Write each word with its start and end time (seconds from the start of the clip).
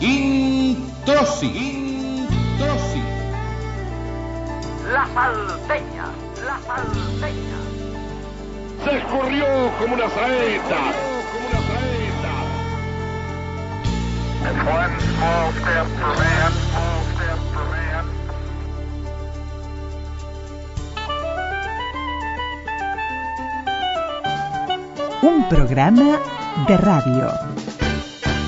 Introsi. 0.00 1.46
Introsi. 1.46 3.02
La 4.92 5.06
salteña, 5.14 6.04
la 6.44 6.60
salteña. 6.66 7.58
Se 8.84 8.98
escurrió 8.98 9.46
como 9.78 9.94
una 9.94 10.10
saeta. 10.10 10.92
Como 11.32 11.48
una 11.48 11.60
saeta. 11.66 12.34
It's 14.44 14.60
one 14.68 15.00
small 15.00 15.52
step 15.52 15.86
for 15.96 16.14
man, 16.14 16.52
small 16.52 17.00
step 17.14 17.38
for 17.54 17.64
man. 17.72 18.04
Un 25.22 25.48
programa 25.48 26.20
de 26.68 26.76
radio. 26.76 27.55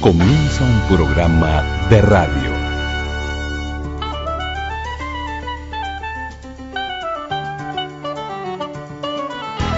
Comienza 0.01 0.63
un 0.63 0.97
programa 0.97 1.61
de 1.91 2.01
radio. 2.01 2.53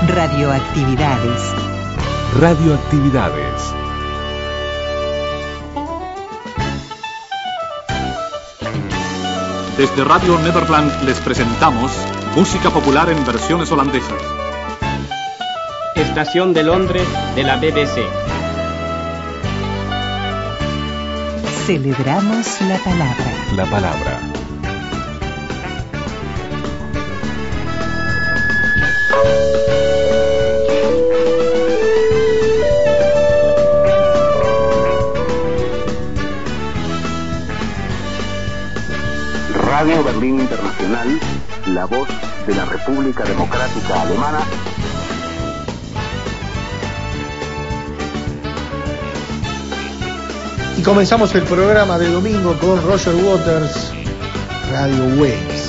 Radioactividades. 0.06 1.40
Radioactividades. 2.38 3.74
Desde 9.78 10.04
Radio 10.04 10.38
Nederland 10.40 11.02
les 11.04 11.18
presentamos 11.20 11.90
música 12.36 12.68
popular 12.68 13.08
en 13.08 13.24
versiones 13.24 13.72
holandesas. 13.72 14.22
Estación 15.94 16.52
de 16.52 16.64
Londres 16.64 17.08
de 17.34 17.42
la 17.42 17.56
BBC. 17.56 18.39
Celebramos 21.70 22.60
la 22.62 22.78
palabra. 22.78 23.32
La 23.54 23.64
palabra. 23.64 24.18
Radio 39.54 40.02
Berlín 40.02 40.40
Internacional, 40.40 41.20
la 41.68 41.84
voz 41.84 42.08
de 42.48 42.54
la 42.56 42.64
República 42.64 43.22
Democrática 43.22 44.02
Alemana. 44.02 44.40
Y 50.80 50.82
comenzamos 50.82 51.34
el 51.34 51.42
programa 51.42 51.98
de 51.98 52.08
domingo 52.08 52.58
con 52.58 52.82
Roger 52.82 53.14
Waters, 53.16 53.92
Radio 54.70 55.04
Waves. 55.20 55.59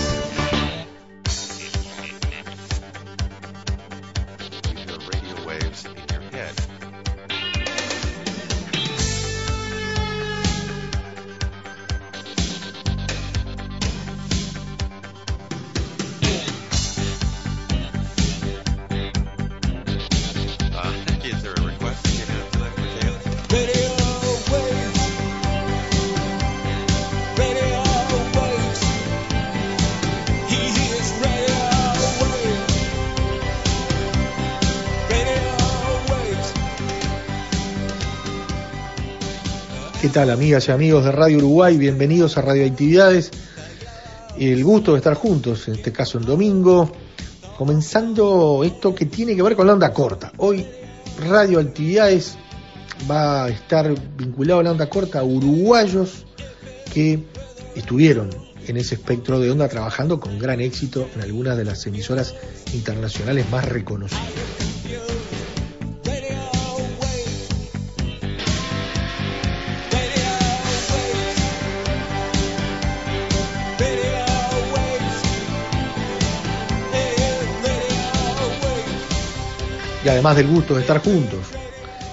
Tal 40.11 40.29
amigas 40.29 40.67
y 40.67 40.71
amigos 40.71 41.05
de 41.05 41.11
Radio 41.13 41.37
Uruguay? 41.37 41.77
Bienvenidos 41.77 42.37
a 42.37 42.41
Radioactividades. 42.41 43.31
El 44.37 44.61
gusto 44.61 44.91
de 44.91 44.97
estar 44.97 45.13
juntos, 45.13 45.69
en 45.69 45.75
este 45.75 45.93
caso 45.93 46.17
en 46.17 46.25
domingo, 46.25 46.91
comenzando 47.57 48.63
esto 48.65 48.93
que 48.93 49.05
tiene 49.05 49.35
que 49.35 49.41
ver 49.41 49.55
con 49.55 49.67
la 49.67 49.73
onda 49.73 49.93
corta. 49.93 50.33
Hoy 50.37 50.65
Radioactividades 51.17 52.37
va 53.09 53.45
a 53.45 53.49
estar 53.49 53.93
vinculado 54.17 54.59
a 54.59 54.63
la 54.63 54.71
onda 54.71 54.89
corta 54.89 55.19
a 55.19 55.23
uruguayos 55.23 56.25
que 56.93 57.23
estuvieron 57.75 58.29
en 58.67 58.75
ese 58.75 58.95
espectro 58.95 59.39
de 59.39 59.49
onda 59.49 59.69
trabajando 59.69 60.19
con 60.19 60.37
gran 60.39 60.59
éxito 60.59 61.07
en 61.15 61.21
algunas 61.21 61.55
de 61.55 61.63
las 61.63 61.85
emisoras 61.87 62.35
internacionales 62.73 63.49
más 63.49 63.63
reconocidas. 63.69 64.60
Además 80.11 80.35
del 80.35 80.47
gusto 80.47 80.75
de 80.75 80.81
estar 80.81 80.99
juntos 80.99 81.39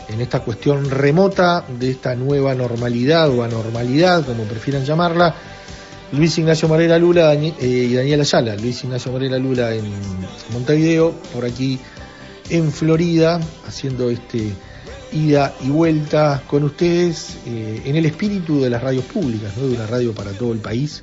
en 0.08 0.20
esta 0.20 0.40
cuestión 0.40 0.88
remota 0.88 1.64
de 1.68 1.90
esta 1.90 2.14
nueva 2.14 2.54
normalidad 2.54 3.28
o 3.28 3.42
anormalidad, 3.42 4.24
como 4.24 4.44
prefieran 4.44 4.84
llamarla, 4.84 5.34
Luis 6.12 6.38
Ignacio 6.38 6.68
Morera 6.68 6.96
Lula 6.96 7.34
eh, 7.34 7.56
y 7.60 7.94
Daniela 7.94 8.22
Ayala. 8.22 8.56
Luis 8.56 8.82
Ignacio 8.84 9.12
Morera 9.12 9.36
Lula 9.38 9.74
en 9.74 9.84
Montevideo, 10.52 11.12
por 11.34 11.44
aquí 11.44 11.78
en 12.48 12.72
Florida, 12.72 13.40
haciendo 13.66 14.08
este 14.08 14.52
ida 15.12 15.54
y 15.60 15.68
vuelta 15.68 16.42
con 16.46 16.64
ustedes 16.64 17.36
eh, 17.46 17.82
en 17.84 17.96
el 17.96 18.06
espíritu 18.06 18.62
de 18.62 18.70
las 18.70 18.82
radios 18.82 19.04
públicas, 19.04 19.56
¿no? 19.56 19.66
de 19.66 19.74
una 19.74 19.86
radio 19.86 20.14
para 20.14 20.30
todo 20.32 20.52
el 20.52 20.60
país 20.60 21.02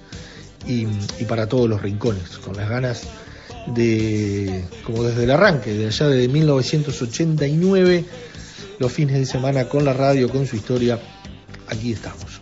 y 0.67 0.87
para 1.25 1.45
todos 1.45 1.69
los 1.69 1.79
rincones, 1.79 2.39
con 2.39 2.57
las 2.57 2.67
ganas 2.67 3.03
de, 3.67 4.65
como 4.83 5.03
desde 5.03 5.23
el 5.23 5.31
arranque, 5.31 5.73
de 5.73 5.87
allá 5.87 6.07
de 6.07 6.27
1989, 6.27 8.05
los 8.79 8.91
fines 8.91 9.17
de 9.17 9.25
semana 9.25 9.65
con 9.65 9.85
la 9.85 9.93
radio, 9.93 10.29
con 10.29 10.45
su 10.45 10.55
historia, 10.55 10.99
aquí 11.67 11.93
estamos. 11.93 12.41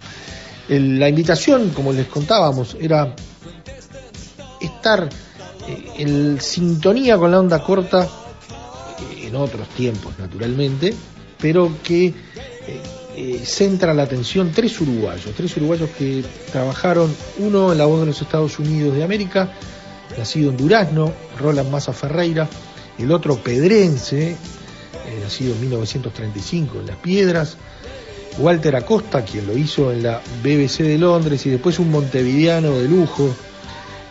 La 0.68 1.10
invitación, 1.10 1.70
como 1.70 1.92
les 1.92 2.08
contábamos, 2.08 2.76
era 2.80 3.16
estar 4.62 5.10
eh, 5.68 5.92
en 5.98 6.40
sintonía 6.42 7.18
con 7.18 7.32
la 7.32 7.40
onda 7.40 7.62
corta 7.64 8.04
eh, 8.04 9.28
en 9.28 9.36
otros 9.36 9.68
tiempos, 9.70 10.14
naturalmente, 10.18 10.94
pero 11.40 11.72
que 11.84 12.14
eh, 13.16 13.42
centra 13.46 13.94
la 13.94 14.04
atención 14.04 14.52
tres 14.54 14.80
uruguayos, 14.82 15.36
tres 15.36 15.56
uruguayos 15.58 15.90
que 15.92 16.24
trabajaron, 16.52 17.14
uno 17.38 17.72
en 17.72 17.78
la 17.78 17.86
voz 17.86 18.00
de 18.00 18.06
los 18.08 18.22
Estados 18.22 18.58
Unidos 18.58 18.96
de 18.96 19.04
América, 19.04 19.52
nacido 20.18 20.52
en 20.52 20.58
Durazno, 20.58 21.12
Roland 21.40 21.70
Massa 21.70 21.94
Ferreira, 21.94 22.48
el 22.98 23.12
otro 23.12 23.38
pedrense, 23.38 24.32
eh, 24.32 25.20
nacido 25.22 25.54
en 25.54 25.62
1935 25.62 26.80
en 26.80 26.88
Las 26.88 26.98
Piedras, 26.98 27.58
Walter 28.38 28.76
Acosta, 28.76 29.24
quien 29.24 29.48
lo 29.48 29.58
hizo 29.58 29.92
en 29.92 30.04
la 30.04 30.22
BBC 30.42 30.84
de 30.84 30.98
Londres, 30.98 31.46
y 31.46 31.50
después 31.50 31.80
un 31.80 31.92
montevideano 31.92 32.72
de 32.72 32.88
lujo, 32.88 33.30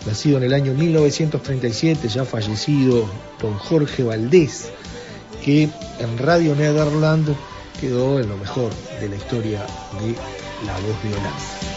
nacido 0.07 0.39
en 0.39 0.45
el 0.45 0.55
año 0.55 0.75
1937, 0.75 2.09
ya 2.09 2.25
fallecido, 2.25 3.09
don 3.41 3.55
Jorge 3.55 4.03
Valdés, 4.03 4.71
que 5.45 5.65
en 5.99 6.19
Radio 6.19 6.55
Nederland 6.55 7.35
quedó 7.81 8.21
en 8.21 8.29
lo 8.29 8.37
mejor 8.37 8.71
de 9.01 9.09
la 9.09 9.17
historia 9.17 9.61
de 10.01 10.15
La 10.67 10.75
Voz 10.75 11.03
de 11.03 11.09
Holanda. 11.09 11.72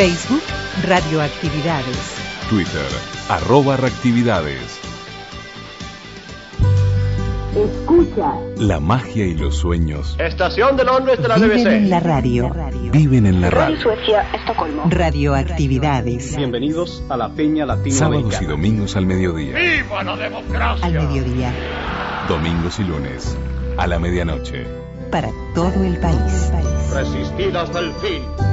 Facebook, 0.00 0.42
Radioactividades. 0.88 2.16
Twitter, 2.48 2.86
arroba 3.28 3.76
reactividades. 3.76 4.80
Escucha. 7.54 8.32
La 8.56 8.80
magia 8.80 9.26
y 9.26 9.34
los 9.34 9.56
sueños 9.56 10.16
Estación 10.18 10.78
de 10.78 10.84
Londres 10.84 11.20
de 11.20 11.28
la 11.28 11.36
Viven 11.36 11.66
en 11.66 11.90
la 11.90 12.00
radio. 12.00 12.50
viven 12.90 13.26
en 13.26 13.42
la 13.42 13.50
Radio 13.50 13.76
radio. 13.76 13.80
Suecia, 13.82 14.22
Estocolmo. 14.32 14.84
Radioactividades. 14.88 16.34
Bienvenidos 16.34 17.02
a 17.10 17.18
la 17.18 17.28
Peña 17.28 17.66
Sábados 17.66 17.84
y 17.84 17.90
Latinoamericana. 17.90 18.48
domingos 18.48 18.96
al 18.96 19.04
mediodía. 19.04 19.54
¡Viva 19.54 20.02
la 20.02 20.16
democracia! 20.16 20.86
Al 20.86 20.94
mediodía. 20.94 21.52
Domingos 22.26 22.78
y 22.78 22.84
lunes 22.84 23.36
a 23.76 23.86
la 23.86 23.98
medianoche. 23.98 24.64
Para 25.10 25.28
todo 25.54 25.84
el 25.84 25.98
país. 26.00 26.50
Resistir 26.90 27.54
hasta 27.54 27.80
el 27.80 27.92
fin. 27.96 28.49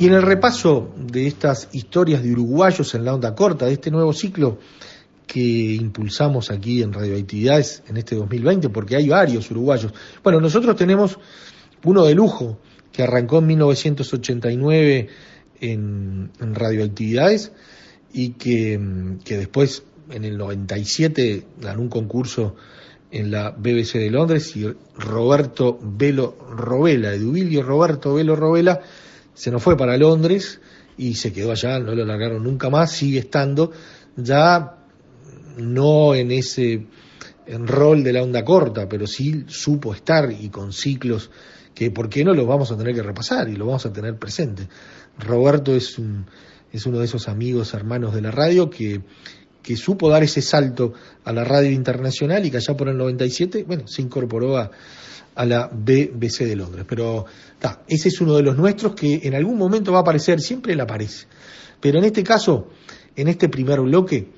Y 0.00 0.06
en 0.06 0.14
el 0.14 0.22
repaso 0.22 0.94
de 0.96 1.26
estas 1.26 1.68
historias 1.72 2.22
de 2.22 2.32
uruguayos 2.32 2.94
en 2.94 3.04
la 3.04 3.12
onda 3.12 3.34
corta, 3.34 3.66
de 3.66 3.74
este 3.74 3.90
nuevo 3.90 4.14
ciclo 4.14 4.58
que 5.26 5.74
impulsamos 5.74 6.50
aquí 6.50 6.82
en 6.82 6.94
Radioactividades 6.94 7.82
en 7.86 7.98
este 7.98 8.16
2020, 8.16 8.70
porque 8.70 8.96
hay 8.96 9.10
varios 9.10 9.50
uruguayos. 9.50 9.92
Bueno, 10.24 10.40
nosotros 10.40 10.74
tenemos 10.74 11.18
uno 11.84 12.06
de 12.06 12.14
lujo 12.14 12.58
que 12.90 13.02
arrancó 13.02 13.40
en 13.40 13.48
1989 13.48 15.08
en, 15.60 16.30
en 16.40 16.54
Radioactividades 16.54 17.52
y 18.10 18.30
que, 18.30 18.80
que 19.22 19.36
después 19.36 19.82
en 20.08 20.24
el 20.24 20.38
97 20.38 21.44
ganó 21.60 21.82
un 21.82 21.90
concurso 21.90 22.56
en 23.10 23.30
la 23.30 23.50
BBC 23.50 23.98
de 23.98 24.10
Londres 24.10 24.56
y 24.56 24.66
Roberto 24.96 25.78
Velo 25.82 26.38
Robela, 26.48 27.12
Edubilio 27.12 27.62
Roberto 27.62 28.14
Velo 28.14 28.34
Robela, 28.34 28.80
se 29.34 29.50
nos 29.50 29.62
fue 29.62 29.76
para 29.76 29.96
Londres 29.96 30.60
y 30.96 31.14
se 31.14 31.32
quedó 31.32 31.52
allá, 31.52 31.78
no 31.78 31.94
lo 31.94 32.04
largaron 32.04 32.42
nunca 32.42 32.70
más, 32.70 32.92
sigue 32.92 33.20
estando 33.20 33.72
ya 34.16 34.76
no 35.56 36.14
en 36.14 36.30
ese 36.30 36.86
en 37.46 37.66
rol 37.66 38.04
de 38.04 38.12
la 38.12 38.22
onda 38.22 38.44
corta, 38.44 38.88
pero 38.88 39.06
sí 39.06 39.44
supo 39.48 39.92
estar 39.92 40.30
y 40.30 40.50
con 40.50 40.72
ciclos 40.72 41.30
que, 41.74 41.90
¿por 41.90 42.08
qué 42.08 42.24
no 42.24 42.32
los 42.32 42.46
vamos 42.46 42.70
a 42.70 42.76
tener 42.76 42.94
que 42.94 43.02
repasar 43.02 43.48
y 43.48 43.56
lo 43.56 43.66
vamos 43.66 43.86
a 43.86 43.92
tener 43.92 44.16
presente? 44.18 44.68
Roberto 45.18 45.74
es, 45.74 45.98
un, 45.98 46.26
es 46.72 46.86
uno 46.86 46.98
de 46.98 47.06
esos 47.06 47.28
amigos, 47.28 47.74
hermanos 47.74 48.14
de 48.14 48.22
la 48.22 48.30
radio 48.30 48.70
que, 48.70 49.02
que 49.62 49.76
supo 49.76 50.08
dar 50.08 50.22
ese 50.22 50.42
salto 50.42 50.92
a 51.24 51.32
la 51.32 51.42
radio 51.42 51.70
internacional 51.70 52.44
y 52.46 52.50
que 52.50 52.58
allá 52.58 52.76
por 52.76 52.88
el 52.88 52.96
97, 52.96 53.64
bueno, 53.66 53.88
se 53.88 54.02
incorporó 54.02 54.56
a, 54.56 54.70
a 55.40 55.46
la 55.46 55.70
BBC 55.72 56.44
de 56.44 56.54
Londres. 56.54 56.84
Pero 56.86 57.24
ta, 57.58 57.82
ese 57.88 58.08
es 58.08 58.20
uno 58.20 58.36
de 58.36 58.42
los 58.42 58.58
nuestros 58.58 58.94
que 58.94 59.20
en 59.22 59.34
algún 59.34 59.56
momento 59.56 59.90
va 59.90 59.98
a 59.98 60.02
aparecer, 60.02 60.38
siempre 60.38 60.74
él 60.74 60.80
aparece. 60.80 61.26
Pero 61.80 61.98
en 61.98 62.04
este 62.04 62.22
caso, 62.22 62.68
en 63.16 63.26
este 63.26 63.48
primer 63.48 63.80
bloque, 63.80 64.32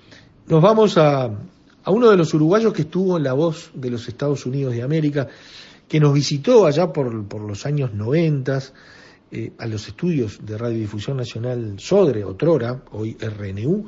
nos 0.47 0.63
vamos 0.63 0.97
a, 0.99 1.25
a 1.25 1.91
uno 1.91 2.09
de 2.09 2.17
los 2.17 2.33
uruguayos 2.35 2.73
que 2.73 2.83
estuvo 2.83 3.17
en 3.17 3.25
la 3.25 3.33
voz 3.33 3.73
de 3.75 3.91
los 3.91 4.07
Estados 4.07 4.47
Unidos 4.47 4.75
de 4.75 4.83
América, 4.83 5.27
que 5.89 5.99
nos 5.99 6.15
visitó 6.15 6.67
allá 6.67 6.93
por, 6.93 7.27
por 7.27 7.41
los 7.41 7.67
años 7.67 7.93
noventas, 7.95 8.73
eh, 9.33 9.51
a 9.59 9.67
los 9.67 9.89
estudios 9.89 10.39
de 10.47 10.57
Radiodifusión 10.57 11.17
Nacional 11.17 11.81
Sodre, 11.81 12.23
Otrora, 12.23 12.85
hoy 12.93 13.17
RNU, 13.19 13.87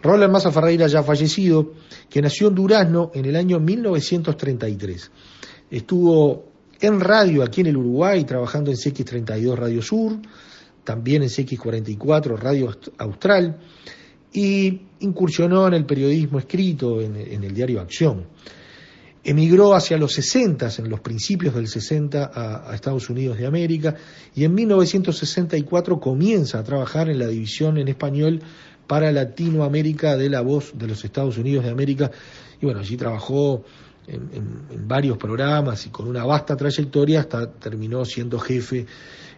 Roland 0.00 0.32
Massa 0.32 0.50
Ferreira 0.50 0.86
ya 0.86 1.02
fallecido, 1.02 1.72
que 2.08 2.22
nació 2.22 2.48
en 2.48 2.54
Durazno 2.54 3.10
en 3.12 3.26
el 3.26 3.36
año 3.36 3.60
1933. 3.60 5.10
Estuvo 5.70 6.44
en 6.80 7.00
radio 7.00 7.42
aquí 7.42 7.60
en 7.60 7.68
el 7.68 7.76
Uruguay, 7.76 8.24
trabajando 8.24 8.70
en 8.70 8.76
CX32 8.76 9.56
Radio 9.56 9.82
Sur, 9.82 10.18
también 10.84 11.22
en 11.22 11.28
CX44 11.28 12.38
Radio 12.38 12.74
Austral, 12.98 13.58
y 14.32 14.80
incursionó 15.00 15.66
en 15.66 15.74
el 15.74 15.84
periodismo 15.84 16.38
escrito, 16.38 17.00
en, 17.00 17.16
el 17.16 17.54
diario 17.54 17.80
Acción. 17.80 18.26
Emigró 19.24 19.74
hacia 19.74 19.98
los 19.98 20.12
60, 20.12 20.70
en 20.78 20.88
los 20.88 21.00
principios 21.00 21.54
del 21.54 21.66
60, 21.66 22.30
a, 22.32 22.70
a, 22.70 22.74
Estados 22.74 23.10
Unidos 23.10 23.36
de 23.36 23.46
América 23.46 23.94
y 24.34 24.44
en 24.44 24.54
1964 24.54 26.00
comienza 26.00 26.58
a 26.58 26.64
trabajar 26.64 27.10
en 27.10 27.18
la 27.18 27.26
división 27.26 27.76
en 27.78 27.88
español 27.88 28.40
para 28.86 29.12
Latinoamérica 29.12 30.16
de 30.16 30.30
la 30.30 30.40
voz 30.40 30.72
de 30.78 30.86
los 30.86 31.04
Estados 31.04 31.36
Unidos 31.36 31.64
de 31.64 31.70
América. 31.70 32.10
Y 32.60 32.64
bueno, 32.64 32.80
allí 32.80 32.96
trabajó 32.96 33.64
en, 34.08 34.88
varios 34.88 35.18
programas 35.18 35.86
y 35.86 35.90
con 35.90 36.08
una 36.08 36.24
vasta 36.24 36.56
trayectoria 36.56 37.20
hasta 37.20 37.52
terminó 37.52 38.04
siendo 38.04 38.38
jefe, 38.38 38.86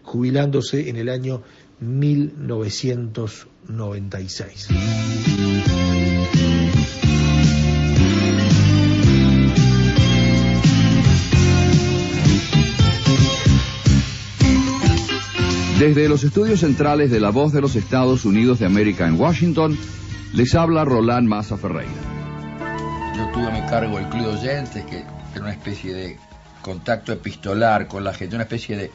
jubilándose 0.02 0.88
en 0.88 0.96
el 0.96 1.08
año 1.08 1.42
1996. 1.80 4.68
Desde 15.80 16.08
los 16.10 16.22
estudios 16.24 16.60
centrales 16.60 17.10
de 17.10 17.20
La 17.20 17.30
Voz 17.30 17.54
de 17.54 17.62
los 17.62 17.74
Estados 17.74 18.26
Unidos 18.26 18.58
de 18.58 18.66
América 18.66 19.08
en 19.08 19.18
Washington, 19.18 19.78
les 20.34 20.54
habla 20.54 20.84
Roland 20.84 21.26
Massa 21.26 21.56
Ferreira. 21.56 22.19
Tuve 23.40 23.48
a 23.48 23.62
mi 23.62 23.66
cargo 23.70 23.98
el 23.98 24.06
Club 24.10 24.24
de 24.24 24.38
Oyentes, 24.38 24.84
que 24.84 24.98
era 24.98 25.40
una 25.40 25.52
especie 25.52 25.94
de 25.94 26.18
contacto 26.60 27.10
epistolar 27.10 27.88
con 27.88 28.04
la 28.04 28.12
gente, 28.12 28.34
una 28.34 28.44
especie 28.44 28.76
de 28.76 28.90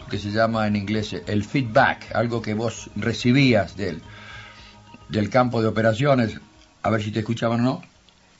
lo 0.00 0.06
que 0.06 0.18
se 0.18 0.30
llama 0.30 0.66
en 0.66 0.74
inglés 0.74 1.14
el 1.26 1.44
feedback, 1.44 2.10
algo 2.14 2.40
que 2.40 2.54
vos 2.54 2.88
recibías 2.96 3.76
del, 3.76 4.00
del 5.10 5.28
campo 5.28 5.60
de 5.60 5.68
operaciones, 5.68 6.40
a 6.82 6.88
ver 6.88 7.02
si 7.02 7.10
te 7.10 7.18
escuchaban 7.18 7.60
o 7.60 7.62
no. 7.62 7.82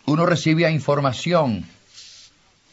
Uno 0.06 0.25
recibía 0.25 0.70
información 0.70 1.67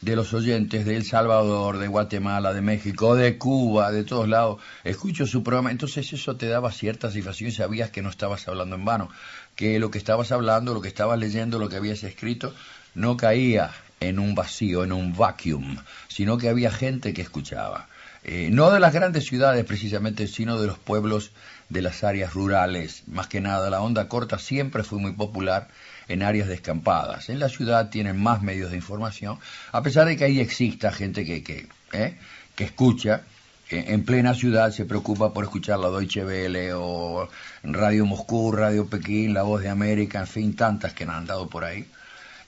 de 0.02 0.16
los 0.16 0.34
oyentes 0.34 0.86
de 0.86 0.96
El 0.96 1.04
Salvador, 1.04 1.78
de 1.78 1.88
Guatemala, 1.88 2.54
de 2.54 2.62
México, 2.62 3.16
de 3.16 3.38
Cuba, 3.38 3.92
de 3.92 4.04
todos 4.04 4.28
lados. 4.28 4.62
Escucho 4.84 5.28
su 5.28 5.44
programa, 5.44 5.72
entonces 5.72 6.12
eso 6.12 6.38
te 6.38 6.48
daba 6.48 6.72
cierta 6.72 7.10
satisfacción 7.10 7.50
y 7.50 7.54
sabías 7.54 7.92
que 7.92 8.02
no 8.02 8.10
estabas 8.10 8.48
hablando 8.48 8.76
en 8.76 8.86
vano, 8.86 9.10
que 9.56 9.80
lo 9.80 9.92
que 9.92 9.98
estabas 9.98 10.32
hablando, 10.32 10.74
lo 10.74 10.82
que 10.82 10.88
estabas 10.88 11.20
leyendo, 11.20 11.60
lo 11.60 11.70
que 11.70 11.76
habías 11.76 12.04
escrito, 12.04 12.54
no 12.96 13.18
caía 13.18 13.72
en 14.00 14.20
un 14.20 14.36
vacío, 14.36 14.84
en 14.84 14.92
un 14.92 15.16
vacuum, 15.16 15.78
sino 16.08 16.38
que 16.38 16.50
había 16.50 16.72
gente 16.72 17.14
que 17.14 17.22
escuchaba. 17.22 17.88
Eh, 18.24 18.50
no 18.52 18.70
de 18.70 18.80
las 18.80 18.94
grandes 18.94 19.26
ciudades 19.26 19.66
precisamente, 19.66 20.28
sino 20.28 20.60
de 20.60 20.68
los 20.68 20.78
pueblos 20.78 21.32
de 21.70 21.82
las 21.82 22.04
áreas 22.04 22.34
rurales. 22.34 23.04
Más 23.08 23.28
que 23.28 23.42
nada, 23.42 23.70
la 23.70 23.82
onda 23.82 24.08
corta 24.08 24.38
siempre 24.38 24.84
fue 24.84 25.00
muy 25.00 25.14
popular 25.14 25.70
en 26.08 26.22
áreas 26.22 26.48
descampadas. 26.48 27.30
En 27.30 27.40
la 27.40 27.50
ciudad 27.50 27.90
tienen 27.90 28.22
más 28.22 28.42
medios 28.42 28.72
de 28.72 28.78
información, 28.78 29.40
a 29.72 29.82
pesar 29.82 30.08
de 30.08 30.18
que 30.18 30.26
ahí 30.26 30.40
exista 30.40 30.92
gente 30.92 31.26
que, 31.26 31.44
que, 31.44 31.68
¿eh? 31.94 32.18
que 32.56 32.64
escucha. 32.66 33.24
En 33.72 34.04
plena 34.04 34.34
ciudad 34.34 34.72
se 34.72 34.84
preocupa 34.84 35.34
por 35.34 35.46
escuchar 35.46 35.80
la 35.80 35.90
Deutsche 35.90 36.26
Welle 36.26 36.74
o 36.74 37.30
Radio 37.64 38.06
Moscú, 38.06 38.52
Radio 38.52 38.88
Pekín, 38.88 39.34
La 39.34 39.44
Voz 39.44 39.62
de 39.62 39.70
América, 39.70 40.20
en 40.20 40.28
fin, 40.28 40.56
tantas 40.56 40.94
que 40.94 41.06
han 41.06 41.12
andado 41.12 41.48
por 41.48 41.64
ahí. 41.64 41.88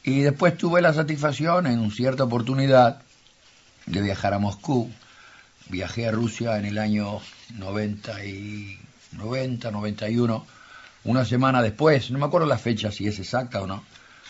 Y 0.03 0.19
después 0.19 0.57
tuve 0.57 0.81
la 0.81 0.93
satisfacción 0.93 1.65
en 1.67 1.89
cierta 1.91 2.25
oportunidad 2.25 3.01
de 3.85 4.01
viajar 4.01 4.33
a 4.33 4.39
Moscú. 4.39 4.91
Viajé 5.69 6.07
a 6.07 6.11
Rusia 6.11 6.57
en 6.57 6.65
el 6.65 6.77
año 6.77 7.21
90 7.57 8.25
y 8.25 8.79
90, 9.13 9.71
91 9.71 10.45
una 11.05 11.25
semana 11.25 11.61
después, 11.61 12.11
no 12.11 12.19
me 12.19 12.25
acuerdo 12.25 12.47
la 12.47 12.57
fecha 12.57 12.91
si 12.91 13.07
es 13.07 13.19
exacta 13.19 13.61
o 13.61 13.67
no, 13.67 13.83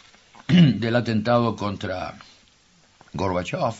del 0.47 0.95
atentado 0.95 1.55
contra 1.55 2.15
Gorbachev, 3.13 3.75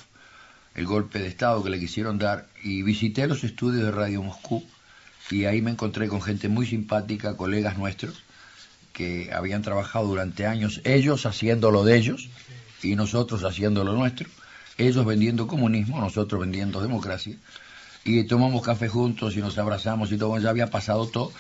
el 0.76 0.86
golpe 0.86 1.20
de 1.20 1.28
Estado 1.28 1.64
que 1.64 1.70
le 1.70 1.80
quisieron 1.80 2.18
dar, 2.18 2.48
y 2.64 2.82
visité 2.82 3.28
los 3.28 3.44
estudios 3.44 3.86
de 3.86 3.92
Radio 3.92 4.24
Moscú 4.24 4.64
y 5.32 5.46
ahí 5.46 5.62
me 5.62 5.72
encontré 5.72 6.08
con 6.08 6.22
gente 6.22 6.50
muy 6.50 6.66
simpática, 6.66 7.38
colegas 7.38 7.78
nuestros, 7.78 8.24
que 8.92 9.32
habían 9.34 9.62
trabajado 9.62 10.08
durante 10.08 10.46
años, 10.46 10.82
ellos 10.84 11.26
haciendo 11.26 11.72
lo 11.72 11.84
de 11.84 11.98
ellos 11.98 12.30
y 12.82 12.96
nosotros 12.96 13.44
haciendo 13.44 13.84
lo 13.84 13.94
nuestro, 13.94 14.30
ellos 14.78 15.06
vendiendo 15.06 15.48
comunismo, 15.48 16.00
nosotros 16.00 16.42
vendiendo 16.42 16.82
democracia, 16.82 17.36
y 18.04 18.24
tomamos 18.26 18.62
café 18.62 18.88
juntos 18.90 19.36
y 19.36 19.40
nos 19.40 19.58
abrazamos 19.58 20.12
y 20.12 20.18
todo, 20.18 20.38
ya 20.38 20.50
había 20.50 20.70
pasado 20.70 21.08
todo, 21.08 21.32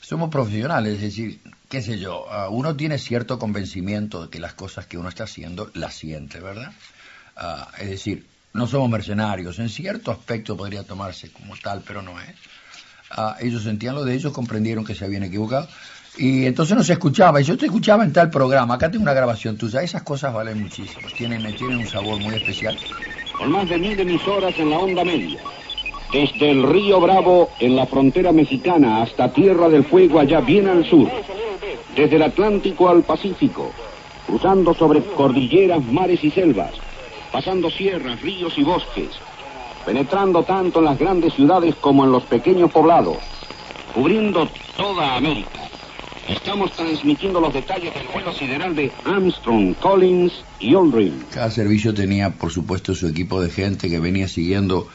somos 0.00 0.30
profesionales, 0.30 0.94
es 0.94 1.00
decir, 1.02 1.40
qué 1.68 1.82
sé 1.82 1.98
yo, 1.98 2.24
uh, 2.26 2.50
uno 2.50 2.76
tiene 2.76 2.98
cierto 2.98 3.38
convencimiento 3.38 4.24
de 4.24 4.30
que 4.30 4.40
las 4.40 4.54
cosas 4.54 4.86
que 4.86 4.98
uno 4.98 5.08
está 5.08 5.24
haciendo 5.24 5.70
las 5.74 5.94
siente, 5.94 6.40
¿verdad? 6.40 6.72
Uh, 7.36 7.82
es 7.82 7.90
decir, 7.90 8.26
no 8.56 8.66
somos 8.66 8.90
mercenarios, 8.90 9.58
en 9.58 9.68
cierto 9.68 10.10
aspecto 10.10 10.56
podría 10.56 10.82
tomarse 10.82 11.30
como 11.30 11.54
tal, 11.56 11.82
pero 11.86 12.02
no 12.02 12.18
es. 12.20 12.34
Uh, 13.16 13.44
ellos 13.44 13.62
sentían 13.62 13.94
lo 13.94 14.04
de 14.04 14.14
ellos, 14.14 14.32
comprendieron 14.32 14.84
que 14.84 14.94
se 14.94 15.04
habían 15.04 15.22
equivocado. 15.22 15.68
Y 16.18 16.46
entonces 16.46 16.76
no 16.76 16.82
se 16.82 16.94
escuchaba, 16.94 17.40
y 17.40 17.44
yo 17.44 17.58
te 17.58 17.66
escuchaba 17.66 18.02
en 18.02 18.12
tal 18.12 18.30
programa, 18.30 18.74
acá 18.74 18.90
tengo 18.90 19.02
una 19.02 19.12
grabación 19.12 19.58
tuya, 19.58 19.82
esas 19.82 20.02
cosas 20.02 20.32
valen 20.32 20.62
muchísimo, 20.62 21.06
tienen, 21.14 21.54
tienen 21.54 21.78
un 21.78 21.86
sabor 21.86 22.18
muy 22.18 22.34
especial. 22.34 22.76
Con 23.36 23.52
más 23.52 23.68
de 23.68 23.76
mil 23.76 24.00
emisoras 24.00 24.58
en 24.58 24.70
la 24.70 24.78
onda 24.78 25.04
media. 25.04 25.38
Desde 26.12 26.50
el 26.50 26.62
río 26.62 27.00
Bravo 27.00 27.50
en 27.60 27.76
la 27.76 27.84
frontera 27.84 28.32
mexicana 28.32 29.02
hasta 29.02 29.30
Tierra 29.32 29.68
del 29.68 29.84
Fuego 29.84 30.20
allá 30.20 30.40
bien 30.40 30.68
al 30.68 30.88
sur, 30.88 31.10
desde 31.94 32.16
el 32.16 32.22
Atlántico 32.22 32.88
al 32.88 33.02
Pacífico, 33.02 33.72
cruzando 34.26 34.72
sobre 34.72 35.02
cordilleras, 35.02 35.84
mares 35.84 36.24
y 36.24 36.30
selvas, 36.30 36.72
pasando 37.36 37.70
sierras, 37.70 38.22
ríos 38.22 38.54
y 38.56 38.62
bosques, 38.62 39.10
penetrando 39.84 40.42
tanto 40.44 40.78
en 40.78 40.86
las 40.86 40.98
grandes 40.98 41.34
ciudades 41.34 41.74
como 41.74 42.02
en 42.06 42.10
los 42.10 42.22
pequeños 42.22 42.72
poblados, 42.72 43.18
cubriendo 43.94 44.48
toda 44.74 45.16
América. 45.16 45.68
Estamos 46.30 46.72
transmitiendo 46.72 47.38
los 47.38 47.52
detalles 47.52 47.92
del 47.92 48.06
vuelo 48.06 48.32
sideral 48.32 48.74
de 48.74 48.90
Armstrong, 49.04 49.74
Collins 49.74 50.32
y 50.60 50.74
Aldrin. 50.74 51.26
Cada 51.30 51.50
servicio 51.50 51.92
tenía, 51.92 52.30
por 52.30 52.50
supuesto, 52.50 52.94
su 52.94 53.06
equipo 53.06 53.42
de 53.42 53.50
gente 53.50 53.90
que 53.90 54.00
venía 54.00 54.28
siguiendo 54.28 54.88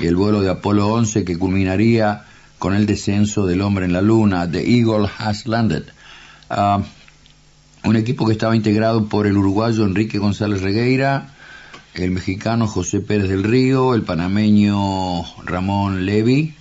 el 0.00 0.14
vuelo 0.14 0.40
de 0.40 0.50
Apolo 0.50 0.86
11 0.86 1.24
que 1.24 1.36
culminaría 1.36 2.26
con 2.60 2.76
el 2.76 2.86
descenso 2.86 3.44
del 3.44 3.60
hombre 3.60 3.86
en 3.86 3.92
la 3.92 4.02
luna, 4.02 4.48
The 4.48 4.60
Eagle 4.60 5.08
Has 5.18 5.48
Landed. 5.48 5.86
Ah, 6.48 6.80
un 7.82 7.96
equipo 7.96 8.24
que 8.24 8.34
estaba 8.34 8.54
integrado 8.54 9.08
por 9.08 9.26
el 9.26 9.36
uruguayo 9.36 9.84
Enrique 9.84 10.18
González 10.18 10.62
Regueira, 10.62 11.31
el 11.94 12.10
mexicano 12.10 12.66
José 12.66 13.00
Pérez 13.00 13.28
del 13.28 13.44
Río, 13.44 13.94
el 13.94 14.02
panameño 14.02 15.24
Ramón 15.44 16.06
Levy, 16.06 16.54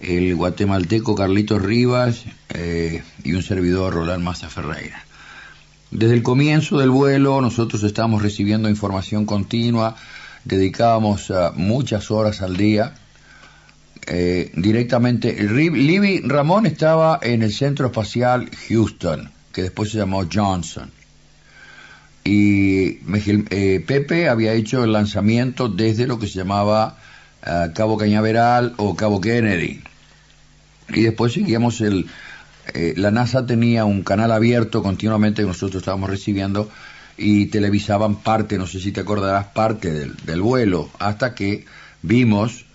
el 0.00 0.34
guatemalteco 0.34 1.14
Carlitos 1.14 1.60
Rivas 1.60 2.24
eh, 2.48 3.02
y 3.22 3.34
un 3.34 3.42
servidor 3.42 3.94
Roland 3.94 4.24
Maza 4.24 4.48
Ferreira. 4.48 5.04
Desde 5.90 6.14
el 6.14 6.22
comienzo 6.22 6.78
del 6.78 6.90
vuelo 6.90 7.40
nosotros 7.42 7.82
estábamos 7.82 8.22
recibiendo 8.22 8.70
información 8.70 9.26
continua, 9.26 9.94
dedicábamos 10.44 11.28
uh, 11.28 11.52
muchas 11.54 12.10
horas 12.10 12.40
al 12.40 12.56
día. 12.56 12.94
Eh, 14.06 14.50
directamente, 14.56 15.32
Libby 15.34 16.22
Ramón 16.24 16.66
estaba 16.66 17.20
en 17.22 17.42
el 17.42 17.52
Centro 17.52 17.86
Espacial 17.86 18.50
Houston, 18.68 19.30
que 19.52 19.62
después 19.62 19.90
se 19.90 19.98
llamó 19.98 20.26
Johnson. 20.32 20.90
Y 22.24 23.00
eh, 23.50 23.84
Pepe 23.86 24.28
había 24.28 24.52
hecho 24.52 24.84
el 24.84 24.92
lanzamiento 24.92 25.68
desde 25.68 26.06
lo 26.06 26.18
que 26.18 26.28
se 26.28 26.38
llamaba 26.38 26.98
uh, 27.44 27.72
Cabo 27.74 27.98
Cañaveral 27.98 28.74
o 28.76 28.94
Cabo 28.94 29.20
Kennedy. 29.20 29.82
Y 30.90 31.02
después 31.02 31.32
seguíamos 31.32 31.80
el, 31.80 32.06
eh, 32.74 32.94
la 32.96 33.10
NASA 33.10 33.44
tenía 33.44 33.84
un 33.84 34.02
canal 34.02 34.30
abierto 34.30 34.82
continuamente 34.82 35.42
que 35.42 35.48
nosotros 35.48 35.82
estábamos 35.82 36.10
recibiendo 36.10 36.70
y 37.16 37.46
televisaban 37.46 38.16
parte, 38.16 38.56
no 38.56 38.66
sé 38.66 38.80
si 38.80 38.92
te 38.92 39.00
acordarás, 39.00 39.46
parte 39.46 39.92
del, 39.92 40.16
del 40.24 40.40
vuelo, 40.40 40.90
hasta 40.98 41.34
que 41.34 41.64
vimos 42.02 42.66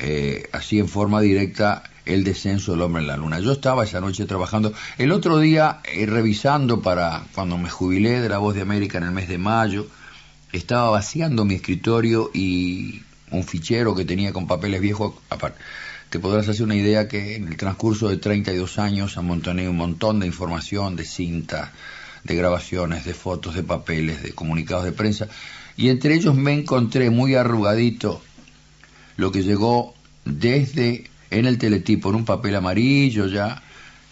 eh, 0.00 0.48
así 0.52 0.78
en 0.78 0.88
forma 0.88 1.20
directa 1.20 1.82
el 2.04 2.24
descenso 2.24 2.72
del 2.72 2.82
hombre 2.82 3.02
en 3.02 3.08
la 3.08 3.16
luna. 3.16 3.40
Yo 3.40 3.52
estaba 3.52 3.84
esa 3.84 4.00
noche 4.00 4.26
trabajando, 4.26 4.72
el 4.98 5.12
otro 5.12 5.38
día 5.38 5.80
eh, 5.84 6.06
revisando 6.06 6.82
para 6.82 7.24
cuando 7.34 7.58
me 7.58 7.70
jubilé 7.70 8.20
de 8.20 8.28
la 8.28 8.38
Voz 8.38 8.54
de 8.54 8.62
América 8.62 8.98
en 8.98 9.04
el 9.04 9.12
mes 9.12 9.28
de 9.28 9.38
mayo, 9.38 9.86
estaba 10.52 10.90
vaciando 10.90 11.44
mi 11.44 11.54
escritorio 11.54 12.30
y 12.32 13.02
un 13.30 13.44
fichero 13.44 13.94
que 13.94 14.04
tenía 14.04 14.32
con 14.32 14.46
papeles 14.46 14.80
viejos. 14.80 15.14
Aparte 15.30 15.58
te 16.14 16.20
podrás 16.20 16.48
hacer 16.48 16.62
una 16.62 16.76
idea 16.76 17.08
que 17.08 17.34
en 17.34 17.48
el 17.48 17.56
transcurso 17.56 18.08
de 18.08 18.18
32 18.18 18.78
años 18.78 19.16
amontoné 19.16 19.68
un 19.68 19.76
montón 19.76 20.20
de 20.20 20.28
información, 20.28 20.94
de 20.94 21.04
cintas, 21.04 21.70
de 22.22 22.36
grabaciones, 22.36 23.04
de 23.04 23.14
fotos, 23.14 23.56
de 23.56 23.64
papeles, 23.64 24.22
de 24.22 24.32
comunicados 24.32 24.84
de 24.84 24.92
prensa, 24.92 25.26
y 25.76 25.88
entre 25.88 26.14
ellos 26.14 26.36
me 26.36 26.52
encontré 26.52 27.10
muy 27.10 27.34
arrugadito 27.34 28.22
lo 29.16 29.32
que 29.32 29.42
llegó 29.42 29.92
desde 30.24 31.10
en 31.30 31.46
el 31.46 31.58
teletipo, 31.58 32.10
en 32.10 32.16
un 32.16 32.24
papel 32.24 32.54
amarillo 32.56 33.26
ya, 33.26 33.62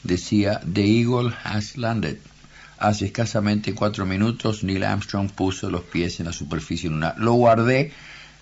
decía 0.03 0.61
The 0.73 0.85
Eagle 0.85 1.33
has 1.45 1.77
landed. 1.77 2.19
Hace 2.79 3.07
escasamente 3.07 3.75
cuatro 3.75 4.07
minutos 4.07 4.65
Neil 4.65 4.85
Armstrong 4.85 5.31
puso 5.31 5.71
los 5.71 5.83
pies 5.83 6.19
en 6.21 6.27
la 6.27 6.33
superficie 6.33 6.91
lunar. 6.91 7.15
Lo 7.19 7.35
guardé, 7.35 7.93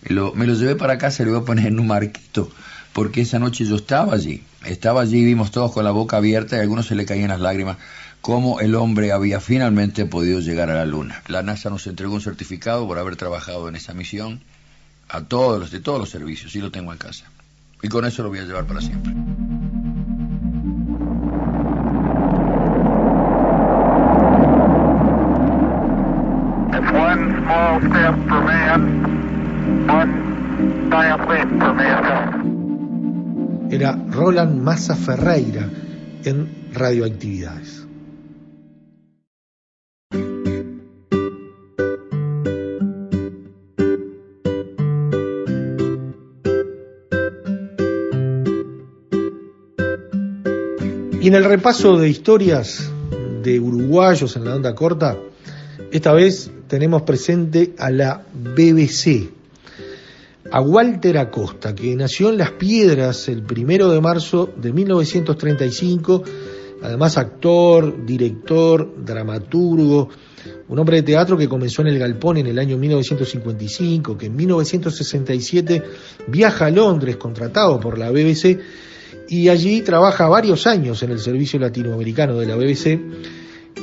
lo, 0.05 0.33
me 0.35 0.47
lo 0.47 0.55
llevé 0.55 0.77
para 0.77 0.99
casa 0.99 1.23
y 1.23 1.27
lo 1.27 1.33
voy 1.33 1.43
a 1.43 1.45
poner 1.45 1.67
en 1.67 1.81
un 1.81 1.87
marquito 1.87 2.51
porque 2.93 3.21
esa 3.21 3.39
noche 3.39 3.65
yo 3.65 3.77
estaba 3.77 4.15
allí, 4.15 4.43
estaba 4.65 5.03
allí, 5.03 5.25
vimos 5.25 5.51
todos 5.51 5.73
con 5.73 5.85
la 5.85 5.91
boca 5.91 6.17
abierta 6.17 6.57
y 6.57 6.59
a 6.59 6.63
algunos 6.63 6.87
se 6.87 6.95
le 6.95 7.07
caían 7.07 7.29
las 7.29 7.41
lágrimas, 7.41 7.79
cómo 8.21 8.61
el 8.61 8.75
hombre 8.75 9.13
había 9.13 9.41
finalmente 9.41 10.07
podido 10.07 10.41
llegar 10.41 10.71
a 10.71 10.75
la 10.75 10.87
luna. 10.87 11.23
La 11.29 11.43
NASA 11.43 11.71
nos 11.71 11.87
entregó 11.87 12.15
un 12.15 12.21
certificado 12.21 12.87
por 12.87 12.99
haber 12.99 13.17
trabajado 13.17 13.69
en 13.69 13.77
esa 13.77 13.95
misión 13.95 14.41
a 15.09 15.23
todos 15.23 15.59
los 15.61 15.71
de 15.71 15.81
todos 15.81 15.99
los 15.99 16.11
servicios, 16.11 16.55
y 16.55 16.61
lo 16.61 16.71
tengo 16.71 16.93
en 16.93 16.99
casa. 16.99 17.27
Y 17.83 17.89
con 17.89 18.05
eso 18.05 18.23
lo 18.23 18.29
voy 18.29 18.41
a 18.41 18.45
llevar 18.45 18.65
para 18.67 18.81
siempre. 18.81 19.13
It's 26.73 26.91
one 26.93 27.43
small 27.43 27.81
step 27.81 28.15
for 28.29 28.43
man, 28.45 28.81
one 29.89 30.13
giant 30.91 31.29
leap 31.29 31.49
for 31.59 31.75
mankind. 31.75 33.73
Era 33.73 33.97
Roland 34.11 34.61
Massa 34.63 34.95
Ferreira 34.97 35.69
en 36.25 36.71
Radioactividades. 36.73 37.87
En 51.31 51.37
el 51.37 51.45
repaso 51.45 51.97
de 51.97 52.09
historias 52.09 52.91
de 53.45 53.61
uruguayos 53.61 54.35
en 54.35 54.45
la 54.47 54.57
onda 54.57 54.75
corta, 54.75 55.17
esta 55.93 56.13
vez 56.13 56.51
tenemos 56.67 57.03
presente 57.03 57.73
a 57.79 57.89
la 57.93 58.25
BBC, 58.35 59.31
a 60.51 60.61
Walter 60.61 61.19
Acosta, 61.19 61.73
que 61.73 61.95
nació 61.95 62.31
en 62.31 62.39
Las 62.39 62.51
Piedras 62.51 63.29
el 63.29 63.45
primero 63.45 63.91
de 63.91 64.01
marzo 64.01 64.53
de 64.57 64.73
1935, 64.73 66.25
además 66.83 67.17
actor, 67.17 68.05
director, 68.05 68.93
dramaturgo, 68.99 70.09
un 70.69 70.79
hombre 70.81 70.97
de 70.97 71.03
teatro 71.05 71.37
que 71.37 71.49
comenzó 71.49 71.83
en 71.83 71.89
el 71.89 71.99
Galpón 72.01 72.39
en 72.39 72.49
el 72.49 72.59
año 72.59 72.77
1955, 72.77 74.19
que 74.19 74.27
en 74.27 74.35
1967 74.35 75.83
viaja 76.27 76.67
a 76.67 76.71
Londres 76.71 77.19
contratado 77.19 77.79
por 77.79 77.99
la 77.99 78.11
BBC 78.11 78.59
y 79.31 79.49
allí 79.49 79.81
trabaja 79.83 80.29
varios 80.29 80.67
años 80.67 81.05
en 81.05 81.13
el 81.13 81.21
servicio 81.21 81.61
latinoamericano 81.61 82.37
de 82.37 82.47
la 82.47 82.57
BBC 82.57 83.01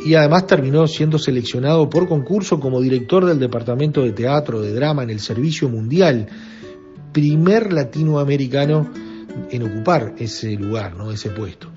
y 0.06 0.13
además 0.13 0.46
terminó 0.46 0.86
siendo 0.88 1.18
seleccionado 1.18 1.89
por 1.89 2.08
concurso 2.08 2.60
como 2.60 2.82
director 2.82 3.25
del 3.25 3.39
Departamento 3.39 4.04
de 4.04 4.12
Teatro 4.12 4.62
de 4.62 4.74
Drama 4.74 5.04
en 5.04 5.10
el 5.10 5.22
Servicio 5.22 5.70
Mundial, 5.70 6.27
primer 7.13 7.72
latinoamericano 7.72 8.92
en 9.50 9.63
ocupar 9.63 10.16
ese 10.18 10.51
lugar, 10.51 10.98
¿no? 10.98 11.12
ese 11.12 11.30
puesto. 11.30 11.70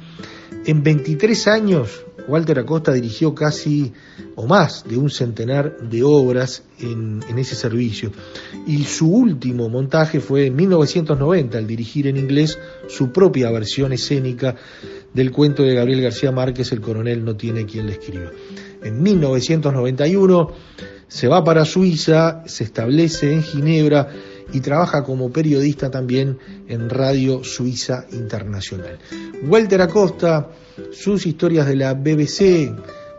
En 0.67 0.83
23 0.83 1.47
años, 1.47 2.05
Walter 2.31 2.59
Acosta 2.61 2.93
dirigió 2.93 3.35
casi 3.35 3.93
o 4.37 4.47
más 4.47 4.85
de 4.89 4.97
un 4.97 5.11
centenar 5.11 5.77
de 5.81 6.03
obras 6.03 6.63
en, 6.79 7.21
en, 7.29 7.39
ese 7.39 7.55
servicio. 7.55 8.13
Y 8.67 8.85
su 8.85 9.09
último 9.13 9.69
montaje 9.69 10.21
fue 10.21 10.47
en 10.47 10.57
1990, 10.57 11.59
al 11.59 11.67
dirigir 11.67 12.07
en 12.07 12.17
inglés 12.17 12.59
su 12.89 13.11
propia 13.11 13.51
versión 13.51 13.93
escénica 13.93 14.57
del 15.13 15.33
cuento 15.33 15.63
de 15.63 15.75
Gabriel 15.75 16.03
García 16.03 16.33
Márquez, 16.33 16.73
El 16.73 16.81
coronel 16.81 17.25
no 17.25 17.37
tiene 17.37 17.67
quien 17.67 17.87
le 17.87 17.93
escriba. 17.93 18.31
En 18.83 19.03
1991 19.03 20.53
se 21.09 21.27
va 21.27 21.43
para 21.43 21.65
Suiza, 21.65 22.45
se 22.47 22.65
establece 22.65 23.33
en 23.33 23.43
Ginebra 23.43 24.09
y 24.53 24.61
trabaja 24.61 25.03
como 25.05 25.31
periodista 25.31 25.91
también 25.91 26.39
en 26.69 26.91
Radio 26.91 27.45
Suiza 27.45 28.07
Internacional. 28.13 28.99
Walter 29.45 29.83
Acosta, 29.83 30.49
sus 30.93 31.27
historias 31.27 31.67
de 31.67 31.77
la 31.77 31.95
BBC, 31.95 32.75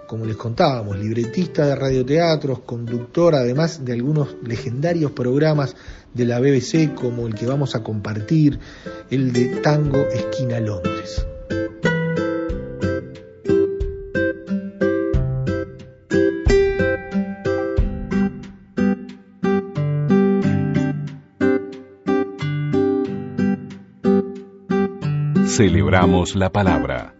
como 0.07 0.25
les 0.25 0.35
contábamos, 0.35 0.97
libretista 0.97 1.65
de 1.65 1.75
radioteatros, 1.75 2.59
conductor 2.59 3.35
además 3.35 3.85
de 3.85 3.93
algunos 3.93 4.35
legendarios 4.43 5.11
programas 5.11 5.75
de 6.13 6.25
la 6.25 6.39
BBC 6.39 6.93
como 6.93 7.27
el 7.27 7.35
que 7.35 7.45
vamos 7.45 7.75
a 7.75 7.83
compartir, 7.83 8.59
el 9.09 9.31
de 9.31 9.45
Tango 9.61 9.99
Esquina 10.13 10.59
Londres. 10.59 11.25
Celebramos 25.91 26.37
la 26.37 26.49
palabra. 26.49 27.13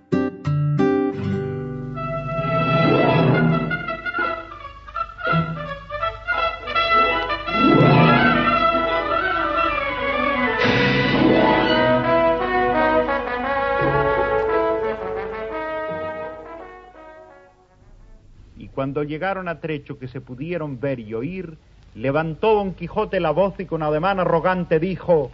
Y 18.58 18.70
cuando 18.70 19.04
llegaron 19.04 19.50
a 19.50 19.60
trecho 19.60 20.00
que 20.00 20.08
se 20.08 20.22
pudieron 20.22 20.80
ver 20.80 21.02
y 21.02 21.14
oír, 21.14 21.58
levantó 21.94 22.54
don 22.54 22.74
Quijote 22.74 23.20
la 23.20 23.32
voz 23.32 23.60
y 23.60 23.66
con 23.66 23.84
ademán 23.84 24.22
arrogante 24.22 24.80
dijo, 24.80 25.30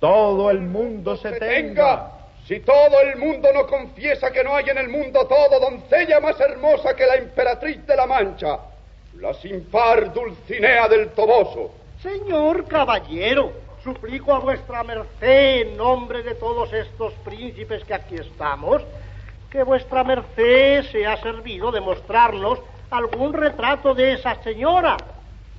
todo 0.00 0.50
el 0.50 0.62
mundo 0.62 1.18
se 1.18 1.32
tenga. 1.32 2.23
Si 2.46 2.60
todo 2.60 3.00
el 3.00 3.16
mundo 3.16 3.48
no 3.54 3.66
confiesa 3.66 4.30
que 4.30 4.44
no 4.44 4.54
hay 4.54 4.68
en 4.68 4.76
el 4.76 4.88
mundo 4.88 5.26
todo 5.26 5.58
doncella 5.58 6.20
más 6.20 6.38
hermosa 6.38 6.94
que 6.94 7.06
la 7.06 7.14
emperatriz 7.14 7.86
de 7.86 7.96
la 7.96 8.06
Mancha, 8.06 8.58
la 9.18 9.32
sin 9.32 9.64
par 9.64 10.12
Dulcinea 10.12 10.86
del 10.88 11.08
Toboso. 11.10 11.70
Señor 12.02 12.66
caballero, 12.66 13.50
suplico 13.82 14.34
a 14.34 14.40
vuestra 14.40 14.84
merced, 14.84 15.62
en 15.62 15.76
nombre 15.78 16.22
de 16.22 16.34
todos 16.34 16.70
estos 16.74 17.14
príncipes 17.24 17.82
que 17.84 17.94
aquí 17.94 18.16
estamos, 18.16 18.82
que 19.50 19.62
vuestra 19.62 20.04
merced 20.04 20.84
sea 20.92 21.16
servido 21.22 21.72
de 21.72 21.80
mostrarnos 21.80 22.58
algún 22.90 23.32
retrato 23.32 23.94
de 23.94 24.12
esa 24.12 24.42
señora. 24.42 24.98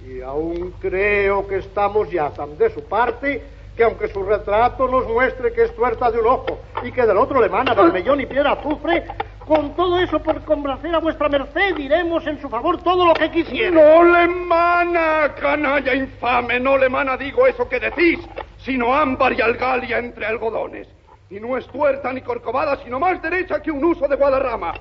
Y 0.07 0.21
aún 0.21 0.75
creo 0.79 1.47
que 1.47 1.57
estamos 1.57 2.11
ya 2.11 2.29
tan 2.29 2.59
de 2.59 2.71
su 2.71 2.83
parte 2.83 3.41
que 3.75 3.83
aunque 3.83 4.07
su 4.07 4.23
retrato 4.23 4.87
nos 4.87 5.05
muestre 5.07 5.51
que 5.51 5.63
es 5.63 5.75
tuerta 5.75 6.09
de 6.09 6.19
un 6.19 6.27
ojo 6.27 6.59
y 6.83 6.91
que 6.91 7.05
del 7.05 7.17
otro 7.17 7.39
le 7.39 7.47
emana 7.47 7.73
vermellón 7.73 8.21
y 8.21 8.25
piedra 8.25 8.53
azufre, 8.53 9.05
con 9.45 9.75
todo 9.75 9.99
eso 9.99 10.19
por 10.19 10.41
complacer 10.43 10.95
a 10.95 10.99
vuestra 10.99 11.29
merced 11.29 11.75
diremos 11.75 12.25
en 12.25 12.41
su 12.41 12.49
favor 12.49 12.81
todo 12.81 13.05
lo 13.05 13.13
que 13.13 13.29
quisiera. 13.29 13.69
No 13.69 14.03
le 14.03 14.27
mana, 14.27 15.35
canalla 15.39 15.93
infame, 15.93 16.59
no 16.59 16.77
le 16.77 16.89
mana, 16.89 17.17
digo 17.17 17.45
eso 17.45 17.67
que 17.67 17.79
decís, 17.79 18.19
sino 18.57 18.93
ámbar 18.93 19.33
y 19.33 19.41
algalia 19.41 19.99
entre 19.99 20.25
algodones. 20.25 20.87
Y 21.29 21.39
no 21.39 21.57
es 21.57 21.67
tuerta 21.67 22.13
ni 22.13 22.21
corcovada, 22.21 22.77
sino 22.83 22.99
más 22.99 23.21
derecha 23.21 23.61
que 23.61 23.71
un 23.71 23.83
uso 23.83 24.07
de 24.07 24.15
guadarrama. 24.15 24.73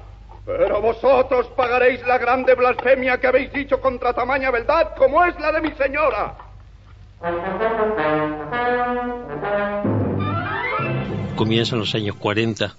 Pero 0.46 0.80
vosotros 0.80 1.46
pagaréis 1.56 2.06
la 2.06 2.18
grande 2.18 2.54
blasfemia 2.54 3.18
que 3.18 3.26
habéis 3.26 3.52
dicho 3.52 3.80
contra 3.80 4.12
tamaña 4.12 4.50
verdad, 4.50 4.94
como 4.96 5.24
es 5.24 5.38
la 5.40 5.52
de 5.52 5.62
mi 5.62 5.72
señora. 5.72 6.36
Comienzan 11.36 11.78
los 11.78 11.94
años 11.94 12.16
40 12.16 12.76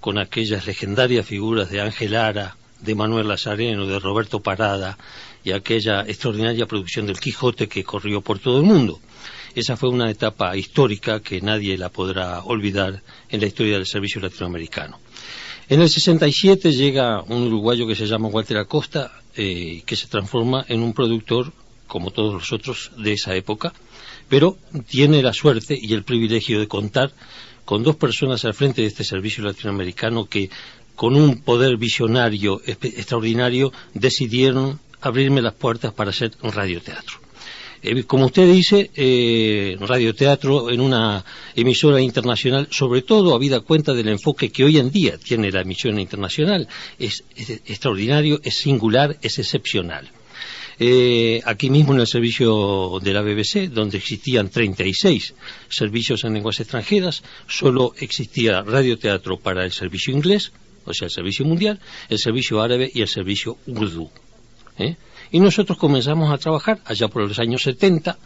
con 0.00 0.18
aquellas 0.18 0.66
legendarias 0.66 1.24
figuras 1.26 1.70
de 1.70 1.80
Ángel 1.80 2.16
Ara, 2.16 2.56
de 2.80 2.94
Manuel 2.94 3.28
Lazareno, 3.28 3.86
de 3.86 3.98
Roberto 3.98 4.40
Parada 4.40 4.98
y 5.44 5.52
aquella 5.52 6.02
extraordinaria 6.02 6.66
producción 6.66 7.06
del 7.06 7.20
Quijote 7.20 7.68
que 7.68 7.84
corrió 7.84 8.20
por 8.20 8.38
todo 8.38 8.58
el 8.58 8.64
mundo. 8.64 8.98
Esa 9.54 9.76
fue 9.76 9.88
una 9.88 10.10
etapa 10.10 10.56
histórica 10.56 11.20
que 11.20 11.40
nadie 11.40 11.78
la 11.78 11.88
podrá 11.88 12.40
olvidar 12.42 13.02
en 13.28 13.40
la 13.40 13.46
historia 13.46 13.76
del 13.76 13.86
servicio 13.86 14.20
latinoamericano. 14.20 14.98
En 15.68 15.80
el 15.80 15.88
67 15.88 16.72
llega 16.72 17.22
un 17.22 17.46
uruguayo 17.46 17.86
que 17.86 17.94
se 17.94 18.06
llama 18.06 18.28
Walter 18.28 18.58
Acosta, 18.58 19.12
eh, 19.36 19.82
que 19.86 19.96
se 19.96 20.08
transforma 20.08 20.64
en 20.68 20.82
un 20.82 20.92
productor, 20.92 21.52
como 21.86 22.10
todos 22.10 22.34
los 22.34 22.52
otros 22.52 22.92
de 22.98 23.12
esa 23.12 23.34
época, 23.34 23.72
pero 24.28 24.56
tiene 24.88 25.22
la 25.22 25.32
suerte 25.32 25.78
y 25.80 25.92
el 25.94 26.02
privilegio 26.02 26.58
de 26.58 26.68
contar 26.68 27.12
con 27.64 27.82
dos 27.82 27.96
personas 27.96 28.44
al 28.44 28.54
frente 28.54 28.82
de 28.82 28.88
este 28.88 29.04
servicio 29.04 29.44
latinoamericano 29.44 30.26
que, 30.26 30.50
con 30.94 31.16
un 31.16 31.42
poder 31.42 31.76
visionario 31.76 32.60
extraordinario, 32.64 33.72
decidieron 33.92 34.80
abrirme 35.00 35.42
las 35.42 35.54
puertas 35.54 35.92
para 35.92 36.10
hacer 36.10 36.32
radioteatro. 36.42 37.26
Eh, 37.82 38.04
como 38.04 38.26
usted 38.26 38.50
dice, 38.50 38.90
eh, 38.94 39.76
radioteatro 39.80 40.70
en 40.70 40.80
una 40.80 41.24
emisora 41.54 42.00
internacional, 42.00 42.68
sobre 42.70 43.02
todo 43.02 43.34
habida 43.34 43.60
cuenta 43.60 43.92
del 43.92 44.08
enfoque 44.08 44.50
que 44.50 44.64
hoy 44.64 44.78
en 44.78 44.90
día 44.90 45.18
tiene 45.18 45.50
la 45.50 45.60
emisión 45.60 45.98
internacional, 46.00 46.68
es 46.98 47.24
extraordinario, 47.36 48.40
es 48.42 48.56
singular, 48.56 49.18
es 49.22 49.38
excepcional. 49.38 50.10
Eh, 50.78 51.40
aquí 51.46 51.70
mismo 51.70 51.94
en 51.94 52.00
el 52.00 52.06
servicio 52.06 52.98
de 53.02 53.12
la 53.14 53.22
BBC, 53.22 53.70
donde 53.70 53.96
existían 53.96 54.50
36 54.50 55.34
servicios 55.68 56.24
en 56.24 56.34
lenguas 56.34 56.60
extranjeras, 56.60 57.22
solo 57.46 57.94
existía 57.98 58.62
radioteatro 58.62 59.38
para 59.38 59.64
el 59.64 59.72
servicio 59.72 60.12
inglés, 60.12 60.52
o 60.84 60.92
sea, 60.92 61.06
el 61.06 61.12
servicio 61.12 61.46
mundial, 61.46 61.80
el 62.10 62.18
servicio 62.18 62.60
árabe 62.60 62.90
y 62.92 63.00
el 63.00 63.08
servicio 63.08 63.56
urdu. 63.66 64.10
¿eh? 64.78 64.96
Y 65.32 65.40
nosotros 65.40 65.78
comenzamos 65.78 66.32
a 66.32 66.38
trabajar 66.38 66.80
allá 66.84 67.08
por 67.08 67.26
los 67.26 67.38
años 67.38 67.62
70 67.62 68.18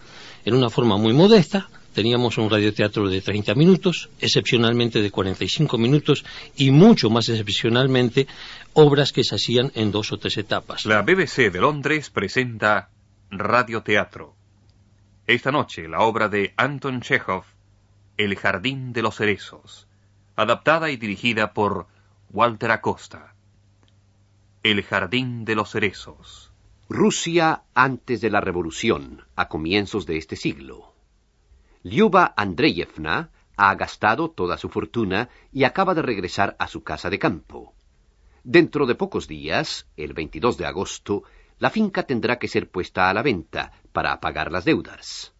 en 0.45 0.55
una 0.55 0.71
forma 0.71 0.97
muy 0.97 1.13
modesta. 1.13 1.69
Teníamos 1.95 2.39
un 2.39 2.49
radioteatro 2.49 3.09
de 3.09 3.21
30 3.21 3.55
minutos, 3.55 4.11
excepcionalmente 4.21 5.03
de 5.03 5.11
45 5.11 5.77
minutos 5.77 6.25
y 6.57 6.71
mucho 6.71 7.11
más 7.11 7.29
excepcionalmente 7.29 8.29
obras 8.75 9.13
que 9.13 9.25
se 9.25 9.35
hacían 9.35 9.73
en 9.75 9.91
dos 9.91 10.13
o 10.13 10.19
tres 10.19 10.39
etapas. 10.39 10.87
La 10.87 11.03
BBC 11.03 11.51
de 11.51 11.61
Londres 11.61 12.11
presenta 12.11 12.91
Radioteatro. 13.31 14.35
Esta 15.27 15.51
noche 15.51 15.89
la 15.89 16.01
obra 16.01 16.29
de 16.29 16.55
Anton 16.57 17.01
Chekhov, 17.01 17.45
El 18.17 18.37
Jardín 18.37 18.93
de 18.93 19.03
los 19.03 19.17
Cerezos, 19.17 19.89
adaptada 20.37 20.91
y 20.91 20.97
dirigida 20.97 21.53
por 21.53 21.87
Walter 22.31 22.71
Acosta. 22.71 23.35
El 24.63 24.83
Jardín 24.83 25.45
de 25.45 25.55
los 25.57 25.71
Cerezos. 25.71 26.53
Rusia 26.89 27.63
antes 27.75 28.21
de 28.21 28.31
la 28.31 28.41
Revolución, 28.41 29.25
a 29.37 29.49
comienzos 29.49 30.07
de 30.07 30.17
este 30.17 30.37
siglo. 30.37 30.90
Lyuba 31.83 32.35
Andreyevna 32.37 33.31
ha 33.57 33.75
gastado 33.75 34.31
toda 34.31 34.59
su 34.59 34.69
fortuna 34.69 35.29
y 35.53 35.65
acaba 35.65 35.95
de 35.95 36.03
regresar 36.03 36.57
a 36.59 36.69
su 36.69 36.83
casa 36.83 37.11
de 37.11 37.19
campo. 37.19 37.75
Dentro 38.45 38.87
de 38.87 38.95
pocos 38.95 39.29
días, 39.29 39.87
el 39.97 40.13
22 40.13 40.57
de 40.57 40.67
agosto, 40.67 41.25
la 41.59 41.71
finca 41.71 42.05
tendrá 42.05 42.39
que 42.39 42.49
ser 42.49 42.71
puesta 42.71 43.09
a 43.09 43.15
la 43.15 43.23
venta 43.23 43.73
para 43.93 44.19
pagar 44.21 44.51
las 44.51 44.65
deudas. 44.65 45.33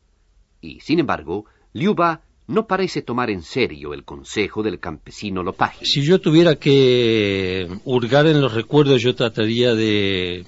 Y, 0.61 0.81
sin 0.81 0.99
embargo, 0.99 1.47
Lyuba 1.73 2.23
no 2.47 2.67
parece 2.67 3.03
tomar 3.03 3.31
en 3.31 3.43
serio 3.43 3.95
el 3.95 4.05
consejo 4.05 4.63
del 4.63 4.81
campesino 4.81 5.43
Lopagin. 5.43 5.87
Si 5.87 6.03
yo 6.03 6.21
tuviera 6.21 6.57
que 6.57 7.69
hurgar 7.85 8.27
en 8.27 8.41
los 8.41 8.53
recuerdos, 8.53 9.01
yo 9.01 9.15
trataría 9.15 9.75
de 9.75 10.45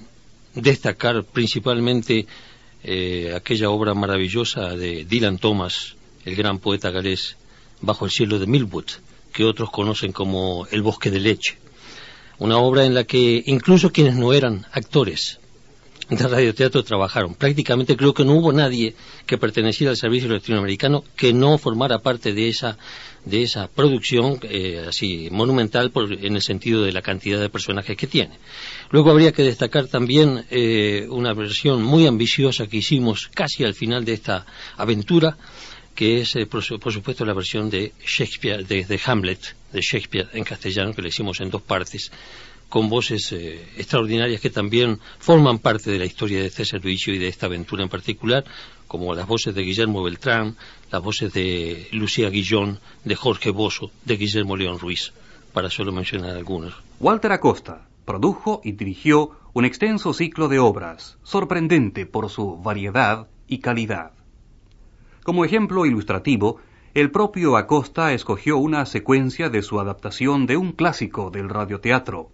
destacar 0.54 1.24
principalmente 1.24 2.26
eh, 2.84 3.32
aquella 3.34 3.70
obra 3.70 3.94
maravillosa 3.94 4.76
de 4.76 5.04
Dylan 5.04 5.38
Thomas, 5.38 5.94
el 6.24 6.36
gran 6.36 6.58
poeta 6.58 6.90
galés, 6.90 7.36
Bajo 7.80 8.04
el 8.04 8.12
cielo 8.12 8.38
de 8.38 8.46
Millwood, 8.46 8.86
que 9.32 9.44
otros 9.44 9.70
conocen 9.70 10.12
como 10.12 10.68
El 10.70 10.82
bosque 10.82 11.10
de 11.10 11.18
leche. 11.18 11.58
Una 12.38 12.58
obra 12.58 12.84
en 12.84 12.94
la 12.94 13.02
que 13.02 13.42
incluso 13.46 13.90
quienes 13.90 14.14
no 14.14 14.32
eran 14.32 14.64
actores 14.70 15.40
de 16.08 16.28
radioteatro 16.28 16.84
trabajaron. 16.84 17.34
Prácticamente 17.34 17.96
creo 17.96 18.14
que 18.14 18.24
no 18.24 18.34
hubo 18.34 18.52
nadie 18.52 18.94
que 19.26 19.38
perteneciera 19.38 19.90
al 19.90 19.96
servicio 19.96 20.28
latinoamericano 20.28 21.04
que 21.16 21.32
no 21.32 21.58
formara 21.58 21.98
parte 22.00 22.32
de 22.32 22.48
esa 22.48 22.78
de 23.24 23.42
esa 23.42 23.68
producción 23.68 24.38
eh, 24.42 24.84
así 24.88 25.28
monumental 25.30 25.90
por, 25.90 26.12
en 26.12 26.34
el 26.34 26.42
sentido 26.42 26.82
de 26.82 26.92
la 26.92 27.02
cantidad 27.02 27.40
de 27.40 27.48
personajes 27.48 27.96
que 27.96 28.06
tiene. 28.06 28.38
Luego 28.90 29.10
habría 29.10 29.32
que 29.32 29.42
destacar 29.42 29.86
también 29.86 30.44
eh, 30.50 31.06
una 31.08 31.32
versión 31.32 31.82
muy 31.82 32.06
ambiciosa 32.06 32.66
que 32.66 32.78
hicimos 32.78 33.28
casi 33.32 33.64
al 33.64 33.74
final 33.74 34.04
de 34.04 34.14
esta 34.14 34.46
aventura, 34.76 35.36
que 35.94 36.20
es, 36.20 36.34
eh, 36.36 36.46
por, 36.46 36.64
por 36.80 36.92
supuesto, 36.92 37.24
la 37.24 37.34
versión 37.34 37.70
de 37.70 37.92
Shakespeare, 38.04 38.66
de, 38.66 38.84
de 38.84 39.00
Hamlet, 39.04 39.54
de 39.72 39.80
Shakespeare 39.80 40.28
en 40.32 40.44
castellano, 40.44 40.94
que 40.94 41.02
le 41.02 41.08
hicimos 41.08 41.40
en 41.40 41.50
dos 41.50 41.62
partes, 41.62 42.10
con 42.72 42.88
voces 42.88 43.30
eh, 43.32 43.68
extraordinarias 43.76 44.40
que 44.40 44.48
también 44.48 44.98
forman 45.18 45.58
parte 45.58 45.90
de 45.90 45.98
la 45.98 46.06
historia 46.06 46.40
de 46.40 46.46
este 46.46 46.64
servicio 46.64 47.12
y 47.12 47.18
de 47.18 47.28
esta 47.28 47.44
aventura 47.44 47.82
en 47.82 47.90
particular, 47.90 48.46
como 48.88 49.12
las 49.12 49.26
voces 49.26 49.54
de 49.54 49.60
Guillermo 49.60 50.02
Beltrán, 50.02 50.56
las 50.90 51.02
voces 51.02 51.34
de 51.34 51.86
Lucía 51.92 52.30
Guillón, 52.30 52.80
de 53.04 53.14
Jorge 53.14 53.50
Bosso, 53.50 53.90
de 54.06 54.16
Guillermo 54.16 54.56
León 54.56 54.78
Ruiz, 54.78 55.12
para 55.52 55.68
solo 55.68 55.92
mencionar 55.92 56.30
algunos. 56.30 56.72
Walter 56.98 57.32
Acosta 57.32 57.88
produjo 58.06 58.62
y 58.64 58.72
dirigió 58.72 59.32
un 59.52 59.66
extenso 59.66 60.14
ciclo 60.14 60.48
de 60.48 60.58
obras, 60.58 61.18
sorprendente 61.24 62.06
por 62.06 62.30
su 62.30 62.56
variedad 62.56 63.28
y 63.48 63.58
calidad. 63.58 64.12
Como 65.24 65.44
ejemplo 65.44 65.84
ilustrativo, 65.84 66.56
el 66.94 67.10
propio 67.10 67.58
Acosta 67.58 68.14
escogió 68.14 68.56
una 68.56 68.86
secuencia 68.86 69.50
de 69.50 69.60
su 69.60 69.78
adaptación 69.78 70.46
de 70.46 70.56
un 70.56 70.72
clásico 70.72 71.30
del 71.30 71.50
radioteatro, 71.50 72.30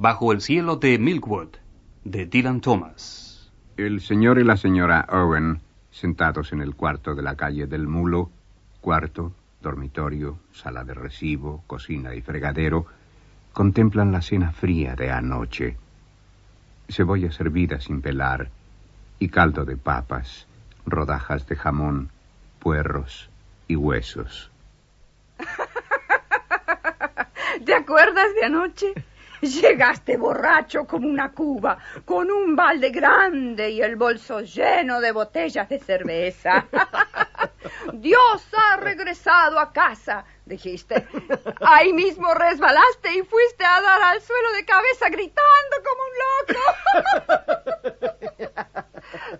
Bajo 0.00 0.32
el 0.32 0.40
cielo 0.40 0.76
de 0.76 0.98
Milkwood, 0.98 1.56
de 2.04 2.24
Dylan 2.24 2.62
Thomas. 2.62 3.52
El 3.76 4.00
señor 4.00 4.38
y 4.38 4.44
la 4.44 4.56
señora 4.56 5.06
Owen, 5.10 5.60
sentados 5.90 6.54
en 6.54 6.62
el 6.62 6.74
cuarto 6.74 7.14
de 7.14 7.20
la 7.20 7.36
calle 7.36 7.66
del 7.66 7.86
Mulo, 7.86 8.30
cuarto, 8.80 9.34
dormitorio, 9.60 10.38
sala 10.52 10.84
de 10.84 10.94
recibo, 10.94 11.62
cocina 11.66 12.14
y 12.14 12.22
fregadero, 12.22 12.86
contemplan 13.52 14.10
la 14.10 14.22
cena 14.22 14.52
fría 14.52 14.96
de 14.96 15.10
anoche. 15.10 15.76
Cebolla 16.88 17.30
servida 17.30 17.78
sin 17.78 18.00
pelar 18.00 18.48
y 19.18 19.28
caldo 19.28 19.66
de 19.66 19.76
papas, 19.76 20.46
rodajas 20.86 21.46
de 21.46 21.56
jamón, 21.56 22.08
puerros 22.58 23.28
y 23.68 23.76
huesos. 23.76 24.50
¿Te 27.66 27.74
acuerdas 27.74 28.34
de 28.34 28.46
anoche? 28.46 28.94
Llegaste 29.42 30.16
borracho 30.16 30.86
como 30.86 31.08
una 31.08 31.32
cuba, 31.32 31.78
con 32.04 32.30
un 32.30 32.54
balde 32.54 32.90
grande 32.90 33.70
y 33.70 33.80
el 33.80 33.96
bolso 33.96 34.40
lleno 34.40 35.00
de 35.00 35.12
botellas 35.12 35.68
de 35.68 35.78
cerveza. 35.78 36.66
Dios 37.94 38.48
ha 38.52 38.76
regresado 38.76 39.58
a 39.58 39.72
casa, 39.72 40.24
dijiste. 40.44 41.06
Ahí 41.60 41.92
mismo 41.92 42.34
resbalaste 42.34 43.14
y 43.14 43.22
fuiste 43.22 43.64
a 43.64 43.80
dar 43.80 44.02
al 44.02 44.20
suelo 44.20 44.52
de 44.52 44.64
cabeza 44.64 45.08
gritando 45.08 45.76
como 45.88 46.02
un 46.04 46.14
loco. 46.48 46.60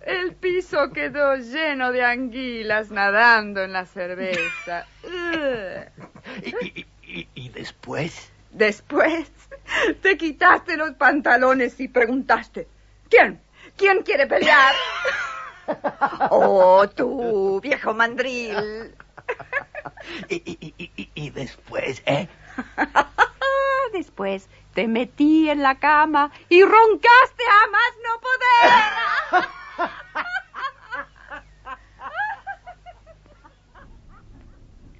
El 0.05 0.35
piso 0.35 0.91
quedó 0.91 1.35
lleno 1.35 1.91
de 1.91 2.03
anguilas 2.03 2.91
nadando 2.91 3.61
en 3.61 3.73
la 3.73 3.85
cerveza. 3.85 4.85
¿Y, 6.43 6.85
y, 7.03 7.27
y 7.33 7.49
después? 7.49 8.31
Después 8.51 9.31
te 10.01 10.17
quitaste 10.17 10.77
los 10.77 10.91
pantalones 10.91 11.79
y 11.79 11.87
preguntaste, 11.87 12.67
¿quién? 13.09 13.41
¿Quién 13.77 14.03
quiere 14.03 14.27
pelear? 14.27 14.73
Oh, 16.31 16.85
tú, 16.89 17.61
viejo 17.61 17.93
mandril. 17.93 18.93
¿Y, 20.27 20.35
y, 20.35 20.73
y, 20.77 21.09
y 21.13 21.29
después, 21.29 22.01
eh? 22.05 22.27
Después 23.93 24.49
te 24.73 24.87
metí 24.87 25.49
en 25.49 25.61
la 25.61 25.75
cama 25.75 26.31
y 26.49 26.63
roncaste 26.63 27.43
a 27.47 27.67
más 27.71 27.93
no 28.03 28.19
poder. 28.19 29.49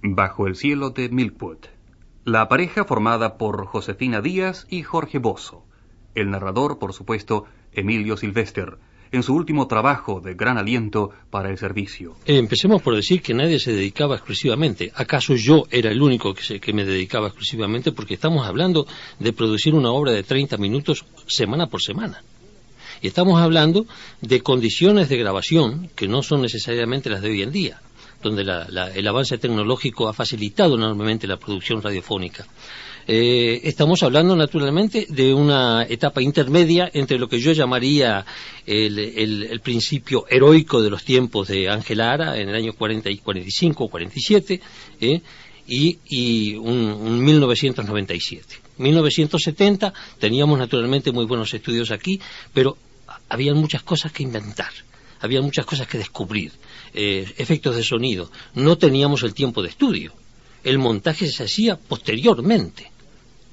Bajo 0.04 0.48
el 0.48 0.56
cielo 0.56 0.90
de 0.92 1.10
Milkwood. 1.10 1.66
La 2.24 2.48
pareja 2.48 2.86
formada 2.86 3.40
por 3.40 3.66
Josefina 3.66 4.22
Díaz 4.22 4.68
y 4.70 4.84
Jorge 4.84 5.18
Bozo. 5.18 5.64
El 6.14 6.30
narrador, 6.30 6.78
por 6.78 6.94
supuesto, 6.94 7.46
Emilio 7.74 8.16
Silvester, 8.16 8.78
en 9.12 9.24
su 9.24 9.34
último 9.34 9.66
trabajo 9.66 10.22
de 10.22 10.36
gran 10.36 10.60
aliento 10.60 11.10
para 11.32 11.50
el 11.50 11.58
servicio. 11.58 12.16
Empecemos 12.28 12.84
por 12.84 12.96
decir 12.96 13.24
que 13.24 13.34
nadie 13.34 13.60
se 13.60 13.72
dedicaba 13.72 14.18
exclusivamente. 14.18 14.92
¿Acaso 14.94 15.34
yo 15.34 15.64
era 15.72 15.90
el 15.90 16.00
único 16.00 16.36
que, 16.36 16.44
se, 16.44 16.60
que 16.60 16.74
me 16.74 16.86
dedicaba 16.86 17.30
exclusivamente? 17.30 17.92
Porque 17.92 18.14
estamos 18.14 18.46
hablando 18.46 18.86
de 19.18 19.34
producir 19.34 19.74
una 19.74 19.90
obra 19.90 20.12
de 20.12 20.22
30 20.22 20.58
minutos 20.58 21.04
semana 21.26 21.66
por 21.66 21.82
semana. 21.82 22.22
Y 23.02 23.08
estamos 23.08 23.42
hablando 23.42 23.88
de 24.22 24.42
condiciones 24.42 25.10
de 25.10 25.18
grabación 25.18 25.90
que 25.96 26.08
no 26.08 26.22
son 26.22 26.44
necesariamente 26.44 27.10
las 27.10 27.24
de 27.24 27.32
hoy 27.32 27.42
en 27.42 27.52
día, 27.52 27.82
donde 28.22 28.44
la, 28.44 28.92
el 28.94 29.08
avance 29.08 29.38
tecnológico 29.38 30.08
ha 30.08 30.14
facilitado 30.14 30.76
enormemente 30.76 31.28
la 31.28 31.38
producción 31.38 31.82
radiofónica. 31.82 32.46
Eh, 33.08 33.62
estamos 33.64 34.04
hablando 34.04 34.36
naturalmente 34.36 35.08
de 35.10 35.34
una 35.34 35.84
etapa 35.90 36.22
intermedia 36.22 36.90
entre 36.94 37.18
lo 37.18 37.28
que 37.28 37.40
yo 37.40 37.52
llamaría 37.52 38.26
el, 38.66 39.60
principio 39.64 40.26
heroico 40.30 40.82
de 40.82 40.90
los 40.90 41.04
tiempos 41.04 41.48
de 41.48 41.70
Ángel 41.70 42.02
Ara 42.02 42.38
en 42.38 42.50
el 42.50 42.56
año 42.56 42.74
40 42.74 43.10
y 43.10 43.18
45 43.18 43.84
o 43.84 43.88
47 43.90 44.62
eh, 45.02 45.22
y, 45.68 46.00
y 46.06 46.56
un, 46.56 46.78
un 46.78 47.24
1997. 47.24 48.58
1970 48.78 49.94
teníamos 50.20 50.58
naturalmente 50.60 51.12
muy 51.12 51.26
buenos 51.26 51.54
estudios 51.54 51.92
aquí, 51.92 52.20
pero 52.54 52.78
había 53.30 53.54
muchas 53.54 53.84
cosas 53.84 54.12
que 54.12 54.24
inventar, 54.24 54.72
había 55.20 55.42
muchas 55.42 55.66
cosas 55.66 55.88
que 55.88 55.98
descubrir, 55.98 56.52
eh, 56.94 57.26
efectos 57.38 57.76
de 57.76 57.84
sonido. 57.84 58.32
No 58.54 58.78
teníamos 58.78 59.24
el 59.24 59.34
tiempo 59.34 59.62
de 59.62 59.70
estudio. 59.70 60.14
El 60.64 60.78
montaje 60.78 61.28
se 61.28 61.44
hacía 61.44 61.78
posteriormente. 61.78 62.92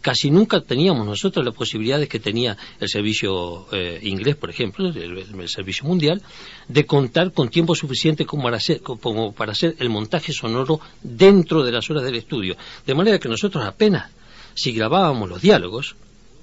Casi 0.01 0.31
nunca 0.31 0.61
teníamos 0.61 1.07
nosotros 1.07 1.45
las 1.45 1.55
posibilidades 1.55 2.09
que 2.09 2.21
tenía 2.21 2.57
el 2.79 2.89
servicio 2.89 3.67
eh, 3.73 3.99
inglés, 4.03 4.37
por 4.37 4.49
ejemplo, 4.49 4.89
el, 4.89 5.49
servicio 5.49 5.87
mundial, 5.87 6.23
de 6.69 6.87
contar 6.87 7.33
con 7.33 7.49
tiempo 7.49 7.75
suficiente 7.75 8.25
como 8.25 8.45
para, 8.45 8.59
hacer, 8.59 8.81
como 8.81 9.33
para 9.33 9.53
hacer 9.53 9.75
el 9.79 9.91
montaje 9.91 10.33
sonoro 10.33 10.81
dentro 11.03 11.65
de 11.65 11.73
las 11.73 11.91
horas 11.91 12.05
del 12.05 12.15
estudio. 12.15 12.57
De 12.87 12.95
manera 12.95 13.19
que 13.19 13.29
nosotros 13.29 13.65
apenas, 13.65 14.11
si 14.55 14.73
grabábamos 14.73 15.29
los 15.29 15.43
diálogos, 15.43 15.97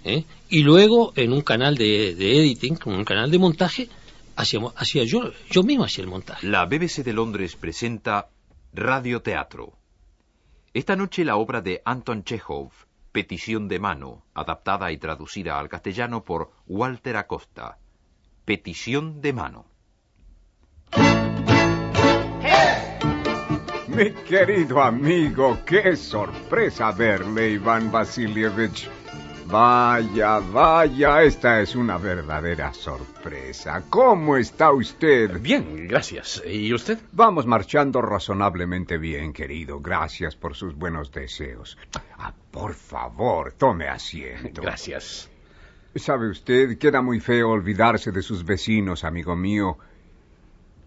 ¿eh? 0.03 0.25
y 0.49 0.59
luego 0.59 1.13
en 1.15 1.31
un 1.31 1.41
canal 1.41 1.77
de, 1.77 2.13
de 2.13 2.39
editing, 2.39 2.77
en 2.85 2.93
un 2.93 3.05
canal 3.05 3.31
de 3.31 3.39
montaje, 3.39 3.89
yo, 5.05 5.31
yo 5.49 5.63
mismo 5.63 5.83
hacía 5.83 6.03
el 6.03 6.09
montaje. 6.09 6.45
La 6.47 6.65
BBC 6.65 7.03
de 7.03 7.13
Londres 7.13 7.55
presenta 7.55 8.29
Radioteatro. 8.73 9.73
Esta 10.73 10.95
noche 10.95 11.23
la 11.23 11.37
obra 11.37 11.61
de 11.61 11.81
Anton 11.85 12.23
Chekhov, 12.23 12.71
Petición 13.13 13.69
de 13.69 13.79
mano, 13.79 14.25
adaptada 14.33 14.91
y 14.91 14.97
traducida 14.97 15.57
al 15.57 15.69
castellano 15.69 16.25
por 16.25 16.51
Walter 16.67 17.15
Acosta. 17.15 17.77
Petición 18.43 19.21
de 19.21 19.31
mano. 19.31 19.65
Mi 23.87 24.11
querido 24.11 24.83
amigo, 24.83 25.59
qué 25.65 25.95
sorpresa 25.95 26.91
verle, 26.91 27.51
Iván 27.51 27.89
Vasilievich. 27.89 28.89
Vaya, 29.47 30.39
vaya, 30.39 31.21
esta 31.21 31.61
es 31.61 31.75
una 31.75 31.97
verdadera 31.99 32.73
sorpresa. 32.73 33.83
¿Cómo 33.89 34.37
está 34.37 34.71
usted? 34.71 35.39
Bien, 35.39 35.87
gracias. 35.87 36.41
¿Y 36.45 36.73
usted? 36.73 36.97
Vamos 37.11 37.45
marchando 37.45 38.01
razonablemente 38.01 38.97
bien, 38.97 39.33
querido. 39.33 39.79
Gracias 39.79 40.35
por 40.35 40.55
sus 40.55 40.75
buenos 40.75 41.11
deseos. 41.11 41.77
Ah, 42.17 42.33
por 42.49 42.73
favor, 42.73 43.51
tome 43.51 43.87
asiento. 43.87 44.63
Gracias. 44.63 45.29
Sabe 45.95 46.29
usted, 46.29 46.77
queda 46.79 47.01
muy 47.01 47.19
feo 47.19 47.51
olvidarse 47.51 48.11
de 48.11 48.23
sus 48.23 48.43
vecinos, 48.43 49.03
amigo 49.03 49.35
mío. 49.35 49.77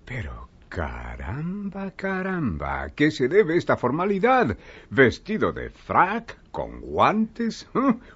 Pero 0.05 0.48
caramba, 0.69 1.91
caramba, 1.93 2.83
¿a 2.83 2.91
qué 2.91 3.11
se 3.11 3.29
debe 3.29 3.57
esta 3.57 3.77
formalidad? 3.77 4.57
¿Vestido 4.91 5.53
de 5.53 5.71
frac? 5.71 6.39
¿Con 6.51 6.81
guantes? 6.81 7.67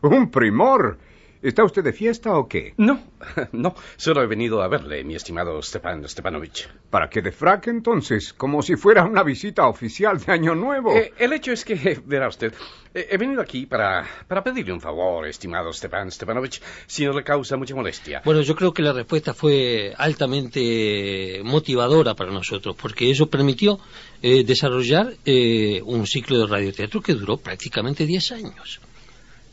¡Un 0.03 0.31
primor! 0.31 0.99
¿Está 1.43 1.65
usted 1.65 1.83
de 1.83 1.93
fiesta 1.93 2.37
o 2.37 2.47
qué? 2.47 2.73
No, 2.77 3.01
no, 3.53 3.75
solo 3.97 4.23
he 4.23 4.29
venido 4.29 4.63
a 4.63 4.69
verle, 4.69 5.03
mi 5.03 5.17
estimado 5.17 5.61
Stepan 5.61 6.09
Stepanovich. 6.09 6.69
¿Para 6.89 7.11
qué 7.11 7.21
de 7.21 7.33
frac 7.33 7.67
entonces? 7.67 8.33
Como 8.33 8.63
si 8.63 8.77
fuera 8.77 9.05
una 9.05 9.25
visita 9.25 9.67
oficial 9.67 10.21
de 10.21 10.33
Año 10.33 10.55
Nuevo. 10.55 10.97
Eh, 10.97 11.13
el 11.19 11.33
hecho 11.33 11.51
es 11.51 11.65
que, 11.65 12.01
verá 12.07 12.29
usted, 12.29 12.55
eh, 12.95 13.09
he 13.11 13.17
venido 13.17 13.43
aquí 13.43 13.67
para, 13.67 14.07
para 14.29 14.45
pedirle 14.45 14.73
un 14.73 14.81
favor, 14.81 15.27
estimado 15.27 15.73
Stepan 15.73 16.13
Stepanovich, 16.13 16.63
si 16.87 17.05
no 17.05 17.13
le 17.13 17.25
causa 17.25 17.57
mucha 17.57 17.75
molestia. 17.75 18.23
Bueno, 18.25 18.43
yo 18.43 18.55
creo 18.55 18.73
que 18.73 18.83
la 18.83 18.93
respuesta 18.93 19.35
fue 19.35 19.93
altamente 19.99 21.41
motivadora 21.43 22.15
para 22.15 22.31
nosotros, 22.31 22.77
porque 22.81 23.11
eso 23.11 23.27
permitió 23.27 23.81
eh, 24.23 24.45
desarrollar 24.45 25.15
eh, 25.25 25.83
un 25.85 26.07
ciclo 26.07 26.39
de 26.39 26.47
radioteatro 26.47 27.01
que 27.01 27.15
duró 27.15 27.37
prácticamente 27.39 28.07
10 28.07 28.33
años. 28.33 28.81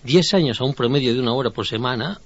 10 0.04 0.34
años 0.34 0.62
a 0.62 0.64
un 0.64 0.74
promedio 0.74 1.14
de 1.14 1.20
una 1.20 1.34
hora 1.34 1.50
por 1.50 1.68
semana, 1.68 2.20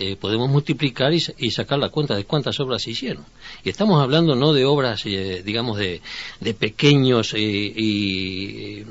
eh, 0.00 0.14
podemos 0.14 0.48
multiplicar 0.48 1.12
y, 1.12 1.20
y, 1.38 1.50
sacar 1.50 1.78
la 1.78 1.88
cuenta 1.88 2.14
de 2.14 2.24
cuántas 2.24 2.60
obras 2.60 2.82
se 2.82 2.92
hicieron. 2.92 3.24
Y 3.64 3.68
estamos 3.68 4.00
hablando 4.00 4.36
no 4.36 4.52
de 4.52 4.64
obras, 4.64 5.04
eh, 5.06 5.42
digamos, 5.44 5.76
de, 5.76 6.00
de 6.40 6.54
pequeños 6.54 7.34
eh, 7.34 7.40
y 7.40 8.84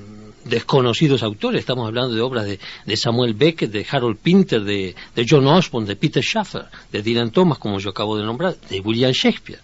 desconocidos 0.44 1.24
autores, 1.24 1.62
estamos 1.62 1.88
hablando 1.88 2.14
de 2.14 2.22
obras 2.22 2.46
de, 2.46 2.60
de, 2.86 2.98
Samuel 2.98 3.36
Beckett, 3.36 3.72
de 3.72 3.86
Harold 3.90 4.18
Pinter, 4.18 4.64
de, 4.64 4.96
de 5.16 5.26
John 5.30 5.48
Osborne, 5.48 5.88
de 5.88 5.96
Peter 5.96 6.22
Schaffer, 6.22 6.66
de 6.92 7.02
Dylan 7.02 7.32
Thomas, 7.32 7.58
como 7.58 7.80
yo 7.80 7.92
acabo 7.92 8.18
de 8.18 8.26
nombrar, 8.26 8.58
de 8.70 8.82
William 8.82 9.12
Shakespeare. 9.12 9.62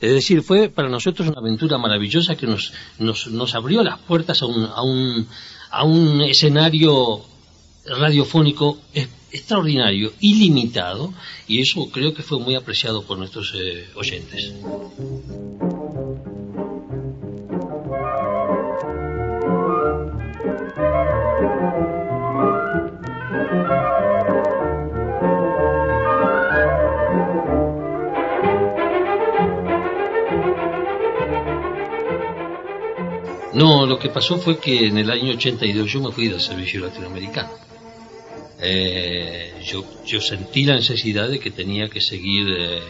Es 0.00 0.12
decir, 0.12 0.42
fue 0.42 0.70
para 0.70 0.88
nosotros 0.88 1.28
una 1.28 1.40
aventura 1.40 1.76
maravillosa 1.76 2.36
que 2.36 2.46
nos, 2.46 2.72
nos, 2.98 3.26
nos 3.26 3.54
abrió 3.54 3.82
las 3.82 3.98
puertas 3.98 4.40
a 4.40 4.46
un, 4.46 4.64
a 4.64 4.82
un, 4.82 5.28
a 5.70 5.84
un 5.84 6.22
escenario 6.22 7.22
radiofónico 7.84 8.78
extraordinario, 9.32 10.12
ilimitado, 10.20 11.12
y 11.46 11.60
eso 11.60 11.88
creo 11.92 12.14
que 12.14 12.22
fue 12.22 12.38
muy 12.40 12.54
apreciado 12.54 13.02
por 13.02 13.18
nuestros 13.18 13.54
eh, 13.54 13.88
oyentes. 13.94 14.52
No, 33.52 33.84
lo 33.84 33.98
que 33.98 34.08
pasó 34.08 34.38
fue 34.38 34.58
que 34.58 34.86
en 34.86 34.96
el 34.96 35.10
año 35.10 35.32
82 35.32 35.92
yo 35.92 36.00
me 36.00 36.12
fui 36.12 36.28
del 36.28 36.40
servicio 36.40 36.80
latinoamericano. 36.80 37.69
Eh, 38.62 39.54
yo, 39.64 39.84
yo, 40.04 40.20
sentí 40.20 40.64
la 40.64 40.74
necesidad 40.74 41.28
de 41.28 41.40
que 41.40 41.50
tenía 41.50 41.88
que 41.88 42.00
seguir 42.00 42.46
eh, 42.48 42.82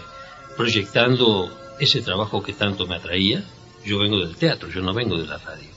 proyectando 0.56 1.76
ese 1.78 2.02
trabajo 2.02 2.42
que 2.42 2.54
tanto 2.54 2.86
me 2.86 2.96
atraía. 2.96 3.44
Yo 3.84 3.98
vengo 3.98 4.18
del 4.18 4.36
teatro, 4.36 4.68
yo 4.68 4.80
no 4.80 4.92
vengo 4.92 5.16
de 5.16 5.26
la 5.26 5.38
radio. 5.38 5.70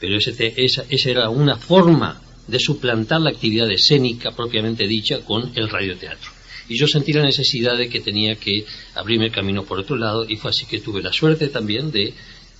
Pero 0.00 0.16
ese 0.16 0.32
te, 0.32 0.64
esa, 0.64 0.84
esa, 0.88 1.10
era 1.10 1.30
una 1.30 1.56
forma 1.56 2.20
de 2.46 2.58
suplantar 2.58 3.20
la 3.20 3.30
actividad 3.30 3.70
escénica 3.70 4.30
propiamente 4.32 4.86
dicha 4.86 5.20
con 5.20 5.52
el 5.54 5.68
radioteatro. 5.68 6.30
Y 6.68 6.78
yo 6.78 6.86
sentí 6.86 7.12
la 7.12 7.22
necesidad 7.22 7.76
de 7.78 7.88
que 7.88 8.00
tenía 8.00 8.36
que 8.36 8.64
abrirme 8.94 9.26
el 9.26 9.32
camino 9.32 9.64
por 9.64 9.78
otro 9.78 9.96
lado 9.96 10.26
y 10.28 10.36
fue 10.36 10.50
así 10.50 10.66
que 10.66 10.80
tuve 10.80 11.02
la 11.02 11.12
suerte 11.12 11.48
también 11.48 11.90
de 11.90 12.14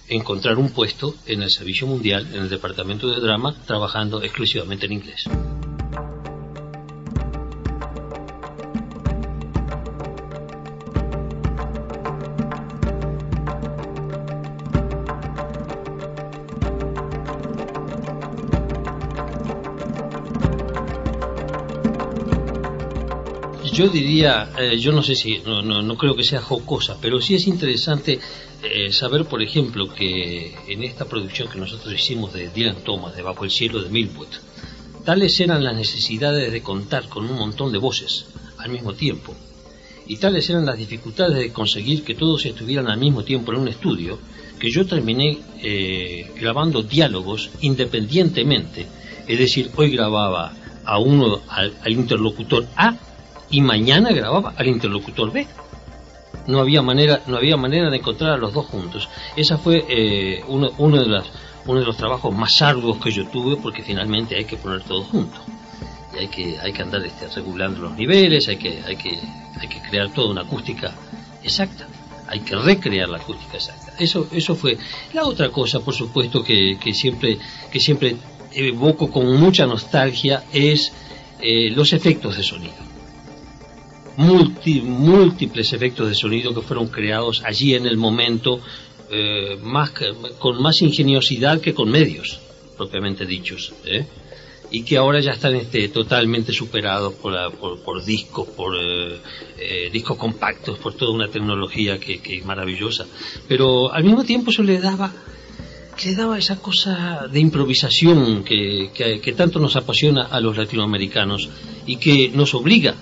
encontrar 0.09 0.57
un 0.57 0.71
puesto 0.71 1.15
en 1.27 1.43
el 1.43 1.51
Servicio 1.51 1.87
Mundial, 1.87 2.27
en 2.33 2.43
el 2.43 2.49
Departamento 2.49 3.09
de 3.09 3.21
Drama, 3.21 3.55
trabajando 3.67 4.23
exclusivamente 4.23 4.87
en 4.87 4.93
inglés. 4.93 5.25
Yo 23.79 23.87
diría, 23.89 24.51
eh, 24.59 24.77
yo 24.77 24.91
no 24.91 25.05
sé 25.05 25.15
si, 25.15 25.39
no, 25.47 25.63
no, 25.63 25.97
creo 25.97 26.17
que 26.17 26.25
sea 26.25 26.41
jocosa, 26.41 26.97
pero 27.01 27.21
sí 27.21 27.37
es 27.37 27.47
interesante 27.47 28.19
eh, 28.61 28.91
saber, 28.91 29.27
por 29.27 29.41
ejemplo, 29.41 29.95
que 29.95 30.53
en 30.67 30.83
esta 30.83 31.05
producción 31.05 31.49
que 31.49 31.61
nosotros 31.61 31.95
hicimos 31.95 32.33
de 32.33 32.49
Dylan 32.49 32.83
Thomas, 32.83 33.15
de 33.15 33.23
Bajo 33.23 33.45
el 33.45 33.53
Cielo 33.53 33.81
de 33.81 33.89
Millwood, 33.89 34.35
tales 35.05 35.39
eran 35.39 35.63
las 35.63 35.77
necesidades 35.77 36.51
de 36.51 36.61
contar 36.61 37.09
con 37.09 37.31
un 37.31 37.39
montón 37.39 37.71
de 37.71 37.79
voces 37.79 38.27
al 38.59 38.71
mismo 38.71 38.95
tiempo, 38.95 39.33
y 40.09 40.17
tales 40.17 40.51
eran 40.51 40.67
las 40.67 40.77
dificultades 40.77 41.37
de 41.37 41.53
conseguir 41.53 42.03
que 42.03 42.17
todos 42.17 42.47
estuvieran 42.47 42.89
al 42.89 42.99
mismo 42.99 43.23
tiempo 43.23 43.53
en 43.53 43.61
un 43.61 43.69
estudio, 43.69 44.19
que 44.59 44.73
yo 44.73 44.87
terminé 44.87 45.39
eh, 45.63 46.33
grabando 46.41 46.83
diálogos 46.83 47.51
independientemente, 47.61 48.89
es 49.29 49.39
decir, 49.39 49.71
hoy 49.77 49.91
grababa 49.91 50.53
a 50.85 50.99
uno, 50.99 51.43
al 51.49 51.93
interlocutor 51.93 52.67
A, 52.75 52.97
y 53.51 53.61
mañana 53.61 54.13
grababa 54.13 54.55
al 54.57 54.67
interlocutor 54.67 55.33
B. 55.33 55.47
No 56.47 56.61
había 56.61 56.83
manera, 56.83 57.23
no 57.27 57.37
había 57.37 57.57
manera 57.57 57.91
de 57.91 57.99
encontrar 57.99 58.33
a 58.33 58.37
los 58.37 58.53
dos 58.53 58.67
juntos. 58.67 59.09
Esa 59.37 59.59
fue 59.59 59.85
eh, 59.89 60.43
uno, 60.49 60.71
uno, 60.79 60.99
de 60.99 61.07
las, 61.07 61.27
uno 61.67 61.81
de 61.81 61.87
los 61.87 61.97
trabajos 61.97 62.35
más 62.35 62.61
arduos 62.63 62.99
que 62.99 63.11
yo 63.11 63.27
tuve 63.29 63.57
porque 63.57 63.83
finalmente 63.83 64.37
hay 64.37 64.45
que 64.45 64.57
poner 64.57 64.83
todo 64.83 65.03
junto. 65.03 65.39
Y 66.15 66.21
hay 66.21 66.29
que, 66.29 66.59
hay 66.59 66.73
que 66.73 66.83
andar 66.83 67.05
este, 67.05 67.29
regulando 67.29 67.81
los 67.81 67.97
niveles, 67.97 68.49
hay 68.49 68.57
que, 68.57 68.83
hay, 68.87 68.97
que, 68.97 69.19
hay 69.61 69.69
que 69.69 69.81
crear 69.83 70.11
toda 70.11 70.31
una 70.31 70.43
acústica 70.43 70.93
exacta. 71.43 71.87
Hay 72.27 72.41
que 72.41 72.57
recrear 72.57 73.09
la 73.09 73.19
acústica 73.19 73.57
exacta. 73.57 73.93
Eso, 73.99 74.29
eso 74.33 74.55
fue. 74.55 74.79
La 75.13 75.25
otra 75.25 75.51
cosa, 75.51 75.81
por 75.81 75.95
supuesto, 75.95 76.43
que, 76.43 76.79
siempre, 76.95 77.39
que 77.71 77.81
siempre 77.81 78.17
evoco 78.53 79.11
con 79.11 79.39
mucha 79.39 79.67
nostalgia 79.67 80.45
es 80.53 80.93
eh, 81.41 81.71
los 81.71 81.93
efectos 81.93 82.37
de 82.37 82.43
sonido 82.43 82.88
multi, 84.19 84.81
múltiples 84.81 85.73
efectos 85.73 86.09
de 86.09 86.15
sonido 86.15 86.53
que 86.53 86.61
fueron 86.61 86.89
creados 86.89 87.43
allí 87.45 87.75
en 87.75 87.87
el 87.87 87.97
momento, 87.97 88.61
eh, 89.11 89.57
más 89.63 89.91
que, 89.93 90.13
con 90.39 90.61
más 90.61 90.83
ingeniosidad 90.83 91.61
que 91.61 91.73
con 91.73 91.89
medios, 91.89 92.41
propiamente 92.77 93.25
dichos, 93.25 93.73
¿eh? 93.85 94.07
y 94.71 94.83
que 94.83 94.97
ahora 94.97 95.21
ya 95.21 95.31
están 95.31 95.55
este, 95.55 95.89
totalmente 95.89 96.53
superados 96.53 97.15
por, 97.15 97.33
la, 97.33 97.49
por, 97.51 97.81
por, 97.81 98.05
discos, 98.05 98.49
por 98.49 98.77
eh, 98.77 99.21
eh, 99.57 99.89
discos 99.91 100.19
compactos, 100.19 100.79
por 100.81 100.95
toda 100.95 101.13
una 101.13 101.29
tecnología 101.29 101.99
que, 101.99 102.19
que, 102.19 102.39
es 102.39 102.45
maravillosa. 102.45 103.07
Pero 103.47 103.93
al 103.93 104.03
mismo 104.03 104.25
tiempo 104.25 104.51
eso 104.51 104.65
le 104.65 104.81
daba, 104.81 105.13
le 106.05 106.15
daba 106.17 106.37
esa 106.37 106.61
cosa 106.61 107.29
de 107.33 107.39
improvisación 107.39 108.43
que, 108.43 108.91
que, 108.93 109.21
que 109.21 109.33
tanto 109.33 109.61
nos 109.61 109.77
apasiona 109.77 110.25
a 110.25 110.41
los 110.41 110.57
latinoamericanos 110.57 111.49
y 111.87 111.97
que 111.97 112.31
nos 112.35 112.53
obliga 112.55 112.97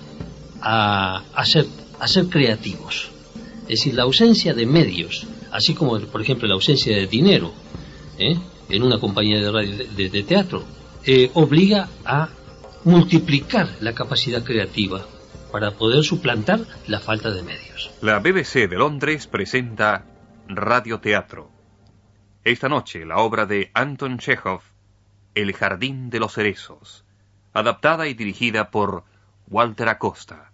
a, 0.69 1.45
ser, 1.45 2.27
creativos. 2.29 3.09
Es 3.63 3.79
decir, 3.79 3.93
la 3.93 4.03
ausencia 4.03 4.53
de 4.53 4.65
medios, 4.65 5.27
así 5.51 5.73
como, 5.73 5.99
por 5.99 6.21
ejemplo, 6.21 6.47
la 6.47 6.55
ausencia 6.55 6.95
de 6.95 7.07
dinero 7.07 7.53
¿eh? 8.17 8.37
en 8.69 8.83
una 8.83 8.99
compañía 8.99 9.39
de 9.39 9.51
radio 9.51 9.77
de 9.95 10.23
teatro, 10.23 10.63
eh, 11.05 11.31
obliga 11.35 11.87
a 12.05 12.29
multiplicar 12.83 13.77
la 13.79 13.93
capacidad 13.93 14.43
creativa 14.43 15.05
para 15.51 15.71
poder 15.71 16.03
suplantar 16.03 16.61
la 16.87 16.99
falta 16.99 17.31
de 17.31 17.43
medios. 17.43 17.91
La 18.01 18.19
BBC 18.19 18.67
de 18.69 18.77
Londres 18.77 19.27
presenta 19.27 20.05
Radioteatro. 20.47 21.49
Esta 22.43 22.69
noche 22.69 23.05
la 23.05 23.17
obra 23.17 23.45
de 23.45 23.71
Anton 23.73 24.19
Chekhov, 24.19 24.61
El 25.35 25.53
Jardín 25.53 26.09
de 26.09 26.19
los 26.19 26.33
Cerezos, 26.33 27.05
adaptada 27.53 28.07
y 28.07 28.13
dirigida 28.13 28.69
por 28.69 29.03
Walter 29.49 29.89
Acosta. 29.89 30.51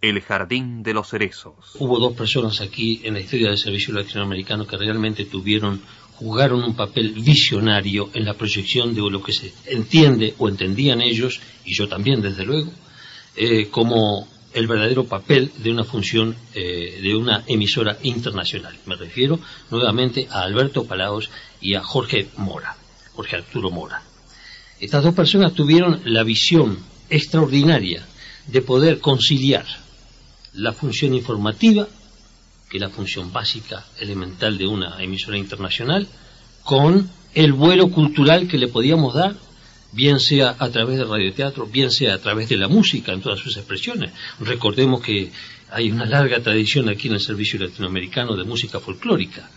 El 0.00 0.20
Jardín 0.20 0.84
de 0.84 0.94
los 0.94 1.08
Cerezos. 1.08 1.54
Hubo 1.74 1.98
dos 1.98 2.16
personas 2.16 2.60
aquí 2.60 3.00
en 3.02 3.14
la 3.14 3.20
historia 3.20 3.48
del 3.48 3.58
servicio 3.58 3.92
latinoamericano 3.92 4.64
que 4.64 4.76
realmente 4.76 5.24
tuvieron, 5.24 5.80
jugaron 6.14 6.62
un 6.62 6.76
papel 6.76 7.14
visionario 7.14 8.08
en 8.14 8.24
la 8.24 8.34
proyección 8.34 8.94
de 8.94 9.00
lo 9.00 9.20
que 9.20 9.32
se 9.32 9.52
entiende 9.66 10.34
o 10.38 10.48
entendían 10.48 11.02
ellos, 11.02 11.40
y 11.64 11.74
yo 11.74 11.88
también 11.88 12.22
desde 12.22 12.44
luego, 12.44 12.72
eh, 13.34 13.68
como 13.70 14.28
el 14.54 14.68
verdadero 14.68 15.04
papel 15.04 15.50
de 15.58 15.70
una 15.72 15.82
función 15.82 16.36
eh, 16.54 17.00
de 17.02 17.16
una 17.16 17.42
emisora 17.48 17.98
internacional. 18.04 18.76
Me 18.86 18.94
refiero 18.94 19.40
nuevamente 19.68 20.28
a 20.30 20.42
Alberto 20.42 20.84
Palaos 20.84 21.28
y 21.60 21.74
a 21.74 21.82
Jorge 21.82 22.28
Mora, 22.36 22.76
Jorge 23.14 23.34
Arturo 23.34 23.70
Mora. 23.70 24.00
Estas 24.78 25.02
dos 25.02 25.14
personas 25.14 25.54
tuvieron 25.54 26.02
la 26.04 26.22
visión 26.22 26.78
extraordinaria 27.10 28.06
de 28.46 28.62
poder 28.62 29.00
conciliar 29.00 29.66
la 30.58 30.72
función 30.72 31.14
informativa, 31.14 31.86
que 32.68 32.76
es 32.76 32.80
la 32.80 32.90
función 32.90 33.32
básica, 33.32 33.84
elemental 33.98 34.58
de 34.58 34.66
una 34.66 35.02
emisora 35.02 35.38
internacional, 35.38 36.06
con 36.64 37.08
el 37.34 37.52
vuelo 37.52 37.88
cultural 37.90 38.48
que 38.48 38.58
le 38.58 38.68
podíamos 38.68 39.14
dar, 39.14 39.36
bien 39.92 40.20
sea 40.20 40.56
a 40.58 40.68
través 40.68 40.98
del 40.98 41.08
radioteatro, 41.08 41.66
bien 41.66 41.90
sea 41.90 42.14
a 42.14 42.18
través 42.18 42.48
de 42.48 42.56
la 42.56 42.68
música 42.68 43.12
en 43.12 43.22
todas 43.22 43.38
sus 43.38 43.56
expresiones. 43.56 44.10
Recordemos 44.40 45.00
que 45.00 45.30
hay 45.70 45.90
una 45.90 46.04
larga 46.04 46.40
tradición 46.40 46.88
aquí 46.88 47.08
en 47.08 47.14
el 47.14 47.20
Servicio 47.20 47.60
Latinoamericano 47.60 48.36
de 48.36 48.44
música 48.44 48.80
folclórica. 48.80 49.48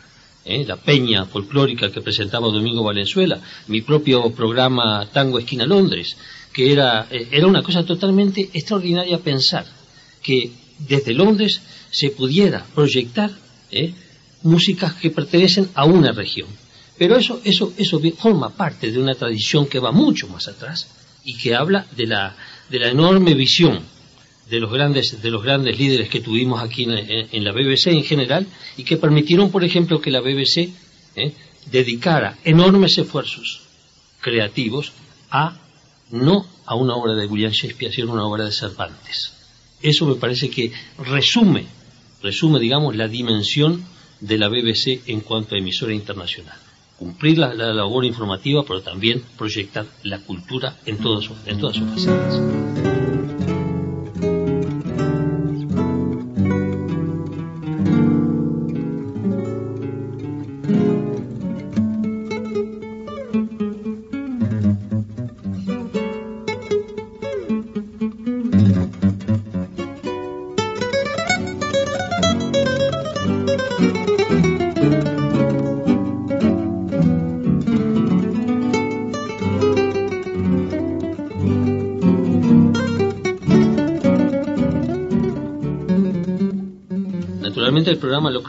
¿eh? 0.46 0.64
La 0.66 0.78
peña 0.78 1.26
folclórica 1.26 1.92
que 1.92 2.02
presentaba 2.02 2.48
Domingo 2.48 2.84
Valenzuela, 2.84 3.42
mi 3.68 3.82
propio 3.82 4.30
programa 4.32 5.08
Tango 5.12 5.40
Esquina 5.40 5.66
Londres, 5.66 6.16
que 6.54 6.72
era, 6.72 7.08
eh, 7.10 7.28
era 7.32 7.48
una 7.48 7.64
cosa 7.64 7.84
totalmente 7.84 8.50
extraordinaria 8.54 9.18
pensar 9.18 9.66
que 10.22 10.61
desde 10.88 11.13
Londres 11.13 11.62
se 11.91 12.10
pudiera 12.10 12.65
proyectar 12.74 13.32
¿eh? 13.72 13.94
músicas 14.44 14.94
que 14.94 15.12
pertenecen 15.12 15.70
a 15.74 15.86
una 15.86 16.12
región. 16.12 16.48
Pero 16.98 17.15
eso, 17.17 17.41
eso, 17.44 17.74
eso 17.78 18.00
forma 18.17 18.50
parte 18.50 18.91
de 18.91 19.00
una 19.00 19.15
tradición 19.15 19.65
que 19.65 19.80
va 19.80 19.91
mucho 19.91 20.28
más 20.28 20.48
atrás 20.48 20.88
y 21.24 21.38
que 21.38 21.56
habla 21.56 21.86
de 21.96 22.06
la, 22.08 22.36
de 22.70 22.80
la 22.80 22.89
enorme 22.89 23.34
visión 23.34 23.82
de 24.50 24.60
los 24.60 24.72
grandes, 24.72 25.22
de 25.22 25.32
los 25.32 25.44
grandes 25.44 25.80
líderes 25.80 26.10
que 26.10 26.20
tuvimos 26.20 26.62
aquí 26.62 26.84
en, 26.84 27.44
la 27.44 27.52
BBC 27.54 27.88
en 27.88 28.04
general 28.04 28.46
y 28.76 28.84
que 28.84 28.98
permitieron, 28.98 29.50
por 29.50 29.63
ejemplo, 29.63 30.02
que 30.02 30.12
la 30.12 30.20
BBC 30.20 30.70
¿eh? 31.15 31.34
dedicara 31.72 32.38
enormes 32.44 32.98
esfuerzos 32.98 33.62
creativos 34.20 34.91
a 35.32 35.58
no 36.12 36.46
a 36.65 36.76
una 36.76 36.96
obra 36.96 37.15
de 37.15 37.26
William 37.26 37.52
Shakespeare, 37.52 37.94
sino 37.94 38.12
a 38.12 38.13
una 38.13 38.26
obra 38.26 38.46
de 38.46 38.52
Cervantes. 38.52 39.40
Eso 39.82 40.06
me 40.06 40.15
parece 40.15 40.50
que 40.50 40.72
resume, 41.00 41.65
resume, 42.22 42.60
digamos, 42.60 42.96
la 42.96 43.08
dimensión 43.08 43.84
de 44.20 44.38
la 44.38 44.48
BBC 44.50 45.02
en 45.08 45.22
cuanto 45.22 45.56
a 45.56 45.58
emisora 45.58 45.94
internacional. 45.94 46.58
Cumplir 46.98 47.39
la, 47.39 47.54
la 47.54 47.74
labor 47.74 48.06
informativa, 48.06 48.63
pero 48.67 48.82
también 48.82 49.24
proyectar 49.38 49.88
la 50.04 50.20
cultura 50.20 50.78
en 50.86 50.98
en 51.48 51.60
todas 51.60 51.76
sus 51.76 51.88
facetas. 51.89 52.81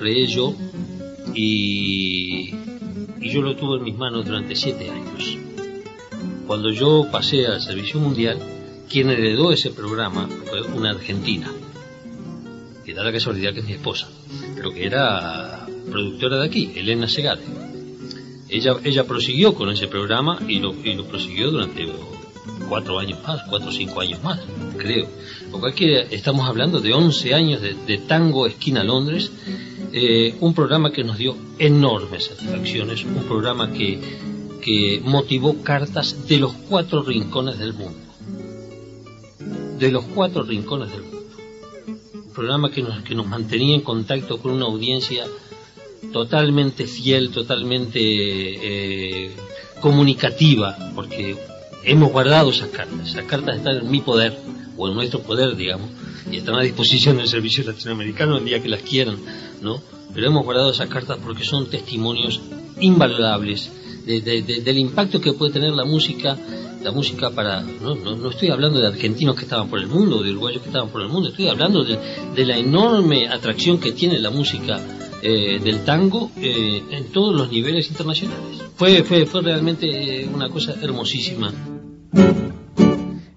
Creé 0.03 0.27
yo 0.27 0.55
y, 1.33 2.53
y, 3.21 3.31
yo 3.31 3.41
lo 3.41 3.55
tuve 3.55 3.79
en 3.79 3.85
mis 3.85 3.97
manos 3.97 4.27
durante 4.27 4.57
siete 4.57 4.91
años. 4.91 5.39
Cuando 6.47 6.71
yo 6.71 7.07
pasé 7.11 7.47
al 7.47 7.61
servicio 7.61 8.01
mundial, 8.01 8.39
quien 8.91 9.11
heredó 9.11 9.53
ese 9.53 9.71
programa 9.71 10.29
fue 10.51 10.63
una 10.63 10.91
argentina, 10.91 11.51
que 12.85 12.93
da 12.93 13.05
la 13.05 13.13
casualidad 13.13 13.55
que 13.55 13.61
es 13.61 13.67
mi 13.67 13.75
esposa, 13.75 14.09
pero 14.57 14.73
que 14.73 14.85
era 14.85 15.67
productora 15.91 16.39
de 16.39 16.47
aquí, 16.47 16.73
Elena 16.75 17.07
Segade. 17.07 17.43
Ella, 18.49 18.75
ella 18.85 19.05
prosiguió 19.05 19.55
con 19.55 19.71
ese 19.71 19.87
programa 19.87 20.39
y 20.47 20.59
lo, 20.59 20.75
y 20.85 20.95
lo 20.95 21.07
prosiguió 21.07 21.51
durante 21.53 21.87
cuatro 22.69 22.99
años 22.99 23.19
más, 23.27 23.43
cuatro 23.49 23.69
o 23.69 23.73
cinco 23.73 24.01
años 24.01 24.23
más, 24.23 24.41
creo. 24.77 25.07
Lo 25.51 25.61
cual 25.61 25.75
que 25.75 26.09
estamos 26.11 26.49
hablando 26.49 26.81
de 26.81 26.93
11 26.93 27.35
años 27.35 27.63
de, 27.63 27.75
de 27.75 27.99
Tango 27.99 28.47
Esquina 28.47 28.83
Londres, 28.83 29.31
eh, 29.93 30.35
un 30.41 30.55
programa 30.55 30.91
que 30.91 31.05
nos 31.05 31.19
dio 31.19 31.37
enormes 31.59 32.25
satisfacciones, 32.25 33.05
un 33.05 33.25
programa 33.25 33.73
que, 33.73 34.01
que 34.63 35.03
motivó 35.05 35.63
cartas 35.63 36.27
de 36.29 36.39
los 36.39 36.53
cuatro 36.53 37.03
rincones 37.03 37.59
del 37.59 37.75
mundo. 37.75 37.99
de 39.79 39.91
los 39.91 40.05
cuatro 40.15 40.45
rincones 40.45 40.91
del 40.91 41.03
mundo. 41.03 41.19
Un 42.15 42.33
programa 42.33 42.71
que 42.71 42.83
nos, 42.83 43.03
que 43.03 43.15
nos 43.15 43.27
mantenía 43.27 43.75
en 43.75 43.83
contacto 43.83 44.39
con 44.39 44.53
una 44.53 44.65
audiencia 44.65 45.27
totalmente 46.13 46.87
fiel, 46.87 47.31
totalmente 47.31 47.99
eh, 48.01 49.31
comunicativa, 49.81 50.77
porque 50.95 51.37
hemos 51.85 52.13
guardado 52.13 52.51
esas 52.51 52.69
cartas. 52.69 53.09
Esas 53.11 53.25
cartas 53.25 53.57
están 53.57 53.77
en 53.77 53.91
mi 53.91 54.01
poder, 54.01 54.39
o 54.77 54.89
en 54.89 54.95
nuestro 54.95 55.21
poder, 55.21 55.57
digamos, 55.57 55.91
y 56.31 56.37
están 56.37 56.55
a 56.55 56.63
disposición 56.63 57.17
del 57.17 57.29
servicio 57.29 57.65
latinoamericano 57.65 58.39
el 58.39 58.45
día 58.45 58.63
que 58.63 58.69
las 58.69 58.83
quieran, 58.83 59.19
¿no? 59.63 59.81
Pero 60.15 60.27
hemos 60.27 60.45
guardado 60.45 60.71
esas 60.71 60.89
cartas 60.89 61.19
porque 61.25 61.45
son 61.45 61.71
testimonios 61.71 62.41
invalorables 62.81 63.71
de- 64.07 64.21
de- 64.21 64.43
de- 64.43 64.61
del 64.61 64.79
impacto 64.79 65.21
que 65.21 65.33
puede 65.33 65.53
tener 65.53 65.71
la 65.73 65.85
música, 65.85 66.37
la 66.83 66.91
música 66.91 67.31
para, 67.31 67.61
no, 67.63 67.95
no, 67.95 68.17
no 68.17 68.31
estoy 68.31 68.51
hablando 68.51 68.81
de 68.81 68.89
argentinos 68.89 69.37
que 69.37 69.43
estaban 69.45 69.69
por 69.69 69.79
el 69.79 69.87
mundo, 69.87 70.23
de 70.23 70.33
uruguayos 70.33 70.61
que 70.63 70.69
estaban 70.69 70.89
por 70.91 71.01
el 71.03 71.09
mundo, 71.09 71.29
estoy 71.29 71.49
hablando 71.49 71.85
de, 71.85 71.97
de 72.35 72.45
la 72.45 72.59
enorme 72.59 73.29
atracción 73.29 73.79
que 73.79 73.93
tiene 73.93 74.19
la 74.19 74.31
música 74.31 74.81
eh, 75.23 75.61
del 75.63 75.85
tango 75.85 76.33
eh, 76.37 76.83
en 76.91 77.13
todos 77.13 77.35
los 77.37 77.51
niveles 77.53 77.89
internacionales. 77.89 78.61
Fue, 78.75 79.05
fue, 79.05 79.25
fue 79.25 79.41
realmente 79.43 80.23
eh, 80.23 80.27
una 80.29 80.49
cosa 80.49 80.75
hermosísima. 80.83 81.53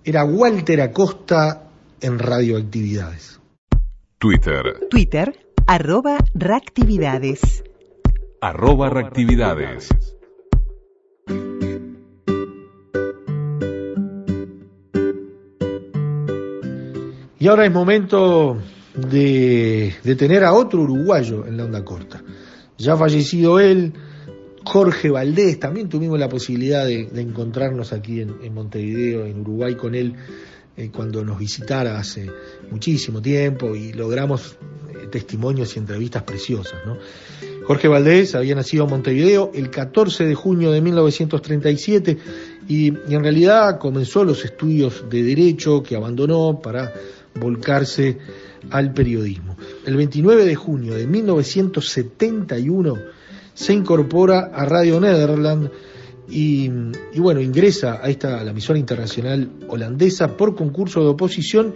Era 0.04 0.24
Walter 0.26 0.82
Acosta 0.82 1.70
en 2.02 2.18
Radioactividades. 2.20 3.40
Twitter, 4.18 4.88
Twitter, 4.90 5.45
arroba 5.68 6.20
reactividades. 6.36 7.64
arroba 8.40 8.90
reactividades. 8.90 9.90
Y 17.40 17.48
ahora 17.48 17.66
es 17.66 17.72
momento 17.72 18.58
de, 18.96 19.94
de 20.04 20.16
tener 20.16 20.44
a 20.44 20.54
otro 20.54 20.82
uruguayo 20.82 21.46
en 21.48 21.58
la 21.58 21.66
onda 21.66 21.84
corta. 21.84 22.24
Ya 22.78 22.96
fallecido 22.96 23.60
él, 23.60 23.94
Jorge 24.64 25.10
Valdés, 25.10 25.60
también 25.60 25.90
tuvimos 25.90 26.20
la 26.20 26.30
posibilidad 26.30 26.86
de, 26.86 27.06
de 27.06 27.22
encontrarnos 27.22 27.92
aquí 27.92 28.22
en, 28.22 28.36
en 28.44 28.54
Montevideo, 28.54 29.26
en 29.26 29.42
Uruguay, 29.42 29.76
con 29.76 29.96
él 29.96 30.16
eh, 30.78 30.92
cuando 30.94 31.24
nos 31.24 31.40
visitara 31.40 31.98
hace 31.98 32.30
muchísimo 32.70 33.22
tiempo 33.22 33.76
y 33.76 33.94
logramos 33.94 34.58
testimonios 35.10 35.76
y 35.76 35.80
entrevistas 35.80 36.24
preciosas. 36.24 36.82
Jorge 37.66 37.88
Valdés 37.88 38.36
había 38.36 38.54
nacido 38.56 38.84
en 38.84 38.92
Montevideo 38.92 39.52
el 39.54 39.70
14 39.72 40.26
de 40.26 40.36
junio 40.36 40.72
de 40.72 40.82
1937 40.82 42.18
y, 42.68 42.88
en 42.88 43.24
realidad 43.24 43.80
comenzó 43.80 44.24
los 44.24 44.46
estudios 44.46 45.06
de 45.10 45.24
Derecho 45.24 45.82
que 45.82 45.96
abandonó 45.96 46.60
para 46.62 46.94
volcarse 47.40 48.18
al 48.70 48.94
periodismo. 48.94 49.58
El 49.86 49.96
29 49.96 50.46
de 50.46 50.56
junio 50.56 50.96
de 50.96 51.08
1971 51.08 52.98
se 53.54 53.74
incorpora 53.74 54.52
a 54.54 54.66
Radio 54.66 55.00
Nederland 55.00 55.72
y, 56.28 56.70
bueno, 57.18 57.40
ingresa 57.42 58.00
a 58.02 58.10
esta 58.10 58.44
la 58.44 58.52
emisora 58.52 58.80
internacional 58.80 59.50
holandesa 59.68 60.36
por 60.36 60.56
concurso 60.56 61.02
de 61.02 61.10
oposición 61.10 61.74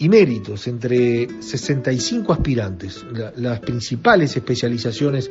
y 0.00 0.08
méritos 0.08 0.66
entre 0.66 1.28
65 1.42 2.32
aspirantes. 2.32 3.04
La- 3.12 3.32
las 3.36 3.60
principales 3.60 4.34
especializaciones 4.36 5.30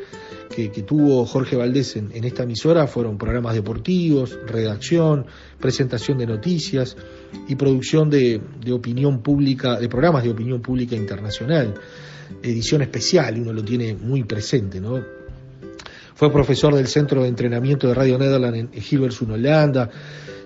que, 0.55 0.71
que 0.71 0.84
tuvo 0.84 1.25
Jorge 1.25 1.55
Valdés 1.55 1.95
en, 1.95 2.12
en 2.13 2.23
esta 2.23 2.43
emisora 2.43 2.86
fueron 2.88 3.17
programas 3.17 3.55
deportivos, 3.55 4.38
redacción, 4.47 5.25
presentación 5.60 6.19
de 6.19 6.27
noticias 6.27 6.95
y 7.47 7.55
producción 7.55 8.10
de, 8.10 8.39
de 8.63 8.71
opinión 8.71 9.21
pública, 9.21 9.79
de 9.79 9.89
programas 9.89 10.23
de 10.23 10.29
opinión 10.29 10.62
pública 10.62 10.95
internacional. 10.95 11.73
Edición 12.43 12.84
especial, 12.84 13.39
uno 13.41 13.51
lo 13.51 13.63
tiene 13.63 13.95
muy 13.95 14.23
presente, 14.23 14.79
¿no? 14.79 15.03
Fue 16.13 16.32
profesor 16.32 16.75
del 16.75 16.88
Centro 16.88 17.23
de 17.23 17.29
Entrenamiento 17.29 17.88
de 17.88 17.93
Radio 17.95 18.19
Nederland 18.19 18.55
en 18.55 18.69
Hilversum, 18.73 19.32
Holanda, 19.32 19.89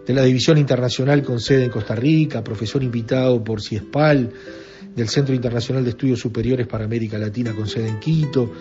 de 0.06 0.14
la 0.14 0.24
División 0.24 0.58
Internacional 0.58 1.24
con 1.24 1.40
sede 1.40 1.66
en 1.66 1.70
Costa 1.70 1.96
Rica, 1.96 2.44
profesor 2.44 2.84
invitado 2.84 3.44
por 3.44 3.62
CIESPAL, 3.62 4.30
del 4.96 5.10
Centro 5.10 5.34
Internacional 5.34 5.84
de 5.84 5.92
Estudios 5.92 6.20
Superiores 6.20 6.68
para 6.68 6.86
América 6.86 7.18
Latina 7.18 7.54
con 7.54 7.68
sede 7.68 7.88
en 7.88 8.00
Quito, 8.00 8.52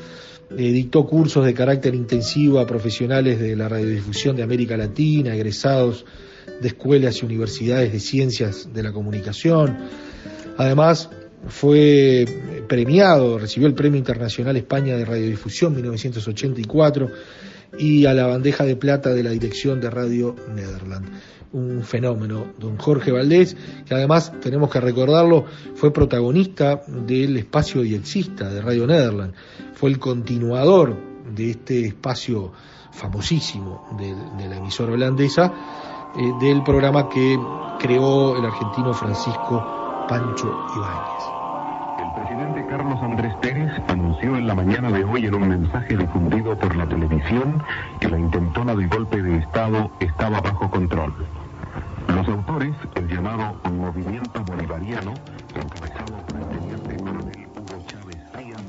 eh, 0.51 0.71
dictó 0.71 1.07
cursos 1.07 1.45
de 1.45 1.55
carácter 1.55 1.95
intensivo 1.95 2.59
a 2.59 2.67
profesionales 2.67 3.41
de 3.41 3.57
la 3.57 3.69
radiodifusión 3.69 4.37
de 4.37 4.43
América 4.43 4.77
Latina, 4.77 5.35
egresados 5.35 6.05
de 6.61 6.69
escuelas 6.69 7.23
y 7.23 7.27
universidades 7.27 7.93
de 7.93 8.01
ciencias 8.01 8.69
de 8.73 8.83
la 8.83 8.93
comunicación. 8.93 9.77
Además, 10.57 11.11
fue 11.49 12.25
premiado, 12.69 13.39
recibió 13.39 13.67
el 13.67 13.75
Premio 13.75 13.99
Internacional 13.99 14.57
España 14.57 14.97
de 14.97 15.05
Radiodifusión 15.05 15.75
1984 15.75 17.11
y 17.79 18.07
a 18.07 18.15
la 18.15 18.27
bandeja 18.27 18.65
de 18.65 18.77
plata 18.77 19.11
de 19.11 19.23
la 19.23 19.31
dirección 19.31 19.81
de 19.81 19.91
Radio 19.91 20.37
Nederland. 20.55 21.09
Un 21.53 21.83
fenómeno, 21.83 22.47
don 22.59 22.79
Jorge 22.79 23.13
Valdés, 23.13 23.57
que 23.87 23.95
además, 23.95 24.33
tenemos 24.41 24.71
que 24.71 24.81
recordarlo, 24.81 25.45
fue 25.75 25.93
protagonista 25.93 26.83
del 26.87 27.37
espacio 27.37 27.83
diexista 27.83 28.49
de 28.49 28.63
Radio 28.63 28.87
Nederland, 28.87 29.35
fue 29.75 29.91
el 29.91 29.99
continuador 29.99 30.97
de 31.35 31.51
este 31.51 31.87
espacio 31.87 32.53
famosísimo 32.93 33.87
de, 33.99 34.49
la 34.49 34.57
emisora 34.57 34.93
holandesa, 34.93 35.53
eh, 36.17 36.45
del 36.45 36.63
programa 36.63 37.09
que 37.09 37.39
creó 37.79 38.37
el 38.37 38.45
argentino 38.45 38.95
Francisco 38.95 40.07
Pancho 40.09 40.67
Ibáñez. 40.77 41.32
Carlos 42.73 43.03
Andrés 43.03 43.35
Pérez 43.43 43.71
anunció 43.89 44.35
en 44.35 44.47
la 44.47 44.55
mañana 44.55 44.91
de 44.91 45.05
hoy 45.05 45.27
en 45.27 45.35
un 45.35 45.47
mensaje 45.47 45.95
difundido 45.95 46.59
por 46.59 46.75
la 46.75 46.89
televisión 46.89 47.63
que 48.01 48.09
la 48.09 48.19
intentona 48.19 48.75
de 48.75 48.87
golpe 48.87 49.23
de 49.23 49.37
Estado 49.37 49.91
estaba 50.01 50.41
bajo 50.41 50.71
control. 50.71 51.13
Los 52.09 52.27
autores, 52.29 52.75
el 52.95 53.09
llamado 53.09 53.61
Movimiento 53.71 54.43
Bolivariano, 54.45 55.13
encabezado 55.55 56.27
por 56.27 56.41
el 56.41 56.49
teniente 56.49 56.97
coronel 56.97 57.47
Hugo 57.59 57.85
Chávez 57.89 58.17
Frías, 58.33 58.63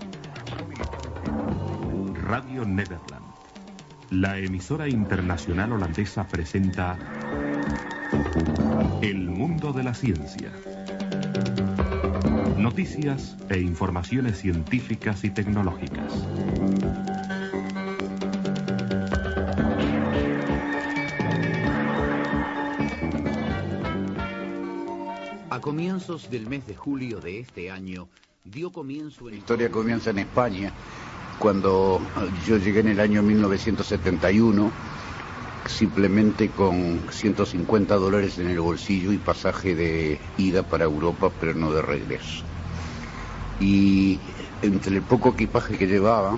Radio 2.26 2.66
Nederland. 2.66 3.26
La 4.10 4.38
emisora 4.38 4.90
internacional 4.90 5.72
holandesa 5.72 6.28
presenta 6.28 6.98
El 9.02 9.30
mundo 9.30 9.72
de 9.72 9.84
la 9.84 9.94
ciencia. 9.94 10.52
Noticias 12.64 13.36
e 13.50 13.60
informaciones 13.60 14.38
científicas 14.38 15.26
y 15.26 15.32
tecnológicas. 15.32 16.14
A 25.50 25.60
comienzos 25.60 26.32
del 26.32 26.48
mes 26.48 26.66
de 26.66 26.74
julio 26.74 27.20
de 27.20 27.42
este 27.42 27.70
año, 27.70 28.08
dio 28.46 28.72
comienzo 28.72 29.28
en 29.28 29.32
La 29.32 29.40
historia 29.40 29.70
comienza 29.70 30.12
en 30.12 30.20
España, 30.20 30.72
cuando 31.40 32.00
yo 32.48 32.56
llegué 32.60 32.80
en 32.80 32.88
el 32.88 33.02
año 33.02 33.22
1971, 33.24 34.72
simplemente 35.66 36.48
con 36.48 37.02
150 37.12 37.96
dólares 37.96 38.38
en 38.40 38.48
el 38.48 38.62
bolsillo 38.62 39.12
y 39.12 39.18
pasaje 39.18 39.76
de 39.76 40.18
ida 40.38 40.64
para 40.64 40.86
Europa, 40.86 41.30
pero 41.42 41.54
no 41.56 41.74
de 41.74 41.82
regreso. 41.82 42.53
Y 43.60 44.20
entre 44.62 44.96
el 44.96 45.02
poco 45.02 45.30
equipaje 45.30 45.78
que 45.78 45.88
llevaba, 45.88 46.38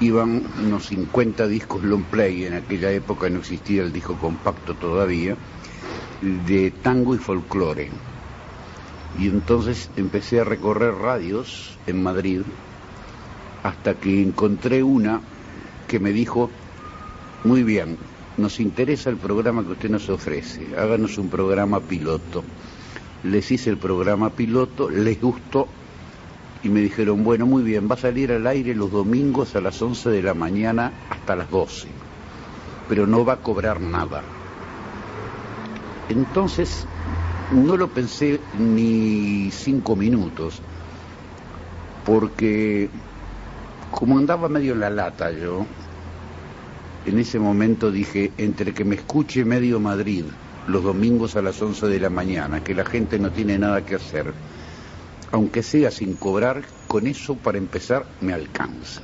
iban 0.00 0.42
unos 0.62 0.86
50 0.86 1.46
discos 1.46 1.82
long 1.82 2.04
play, 2.04 2.44
en 2.44 2.54
aquella 2.54 2.90
época 2.90 3.28
no 3.30 3.38
existía 3.38 3.82
el 3.82 3.92
disco 3.92 4.16
compacto 4.16 4.74
todavía, 4.74 5.36
de 6.46 6.70
tango 6.70 7.14
y 7.14 7.18
folclore. 7.18 7.90
Y 9.18 9.28
entonces 9.28 9.90
empecé 9.96 10.40
a 10.40 10.44
recorrer 10.44 10.94
radios 10.94 11.78
en 11.86 12.02
Madrid 12.02 12.42
hasta 13.62 13.94
que 13.94 14.22
encontré 14.22 14.82
una 14.82 15.20
que 15.88 15.98
me 15.98 16.12
dijo, 16.12 16.50
muy 17.44 17.62
bien, 17.62 17.96
nos 18.36 18.60
interesa 18.60 19.08
el 19.08 19.16
programa 19.16 19.64
que 19.64 19.72
usted 19.72 19.90
nos 19.90 20.08
ofrece, 20.10 20.76
háganos 20.76 21.16
un 21.16 21.30
programa 21.30 21.80
piloto. 21.80 22.44
Les 23.24 23.50
hice 23.50 23.70
el 23.70 23.78
programa 23.78 24.30
piloto, 24.30 24.90
les 24.90 25.20
gustó 25.20 25.68
y 26.66 26.68
me 26.68 26.80
dijeron, 26.80 27.22
bueno, 27.22 27.46
muy 27.46 27.62
bien, 27.62 27.88
va 27.88 27.94
a 27.94 27.98
salir 27.98 28.32
al 28.32 28.44
aire 28.44 28.74
los 28.74 28.90
domingos 28.90 29.54
a 29.54 29.60
las 29.60 29.80
11 29.80 30.10
de 30.10 30.20
la 30.20 30.34
mañana 30.34 30.90
hasta 31.10 31.36
las 31.36 31.48
12, 31.48 31.86
pero 32.88 33.06
no 33.06 33.24
va 33.24 33.34
a 33.34 33.36
cobrar 33.36 33.80
nada. 33.80 34.24
Entonces, 36.08 36.84
no 37.52 37.76
lo 37.76 37.86
pensé 37.86 38.40
ni 38.58 39.48
cinco 39.52 39.94
minutos, 39.94 40.60
porque 42.04 42.90
como 43.92 44.18
andaba 44.18 44.48
medio 44.48 44.72
en 44.72 44.80
la 44.80 44.90
lata 44.90 45.30
yo, 45.30 45.64
en 47.06 47.18
ese 47.20 47.38
momento 47.38 47.92
dije, 47.92 48.32
entre 48.38 48.74
que 48.74 48.84
me 48.84 48.96
escuche 48.96 49.44
medio 49.44 49.78
Madrid 49.78 50.24
los 50.66 50.82
domingos 50.82 51.36
a 51.36 51.42
las 51.42 51.62
11 51.62 51.86
de 51.86 52.00
la 52.00 52.10
mañana, 52.10 52.64
que 52.64 52.74
la 52.74 52.84
gente 52.84 53.20
no 53.20 53.30
tiene 53.30 53.56
nada 53.56 53.86
que 53.86 53.94
hacer. 53.94 54.34
Aunque 55.32 55.62
sea 55.62 55.90
sin 55.90 56.14
cobrar, 56.14 56.62
con 56.86 57.06
eso 57.06 57.36
para 57.36 57.58
empezar 57.58 58.06
me 58.20 58.32
alcanza. 58.32 59.02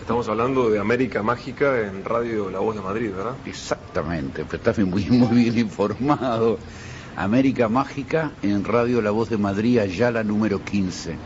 Estamos 0.00 0.28
hablando 0.28 0.70
de 0.70 0.78
América 0.78 1.22
Mágica 1.22 1.80
en 1.80 2.04
Radio 2.04 2.50
La 2.50 2.58
Voz 2.58 2.74
de 2.74 2.82
Madrid, 2.82 3.10
¿verdad? 3.14 3.36
Exactamente, 3.46 4.44
pero 4.44 4.56
estás 4.56 4.78
muy, 4.78 5.04
muy 5.10 5.44
bien 5.44 5.58
informado. 5.58 6.58
América 7.16 7.68
Mágica 7.68 8.32
en 8.42 8.64
Radio 8.64 9.02
La 9.02 9.10
Voz 9.10 9.28
de 9.28 9.38
Madrid, 9.38 9.78
allá 9.78 10.10
la 10.10 10.24
número 10.24 10.64
15. 10.64 11.16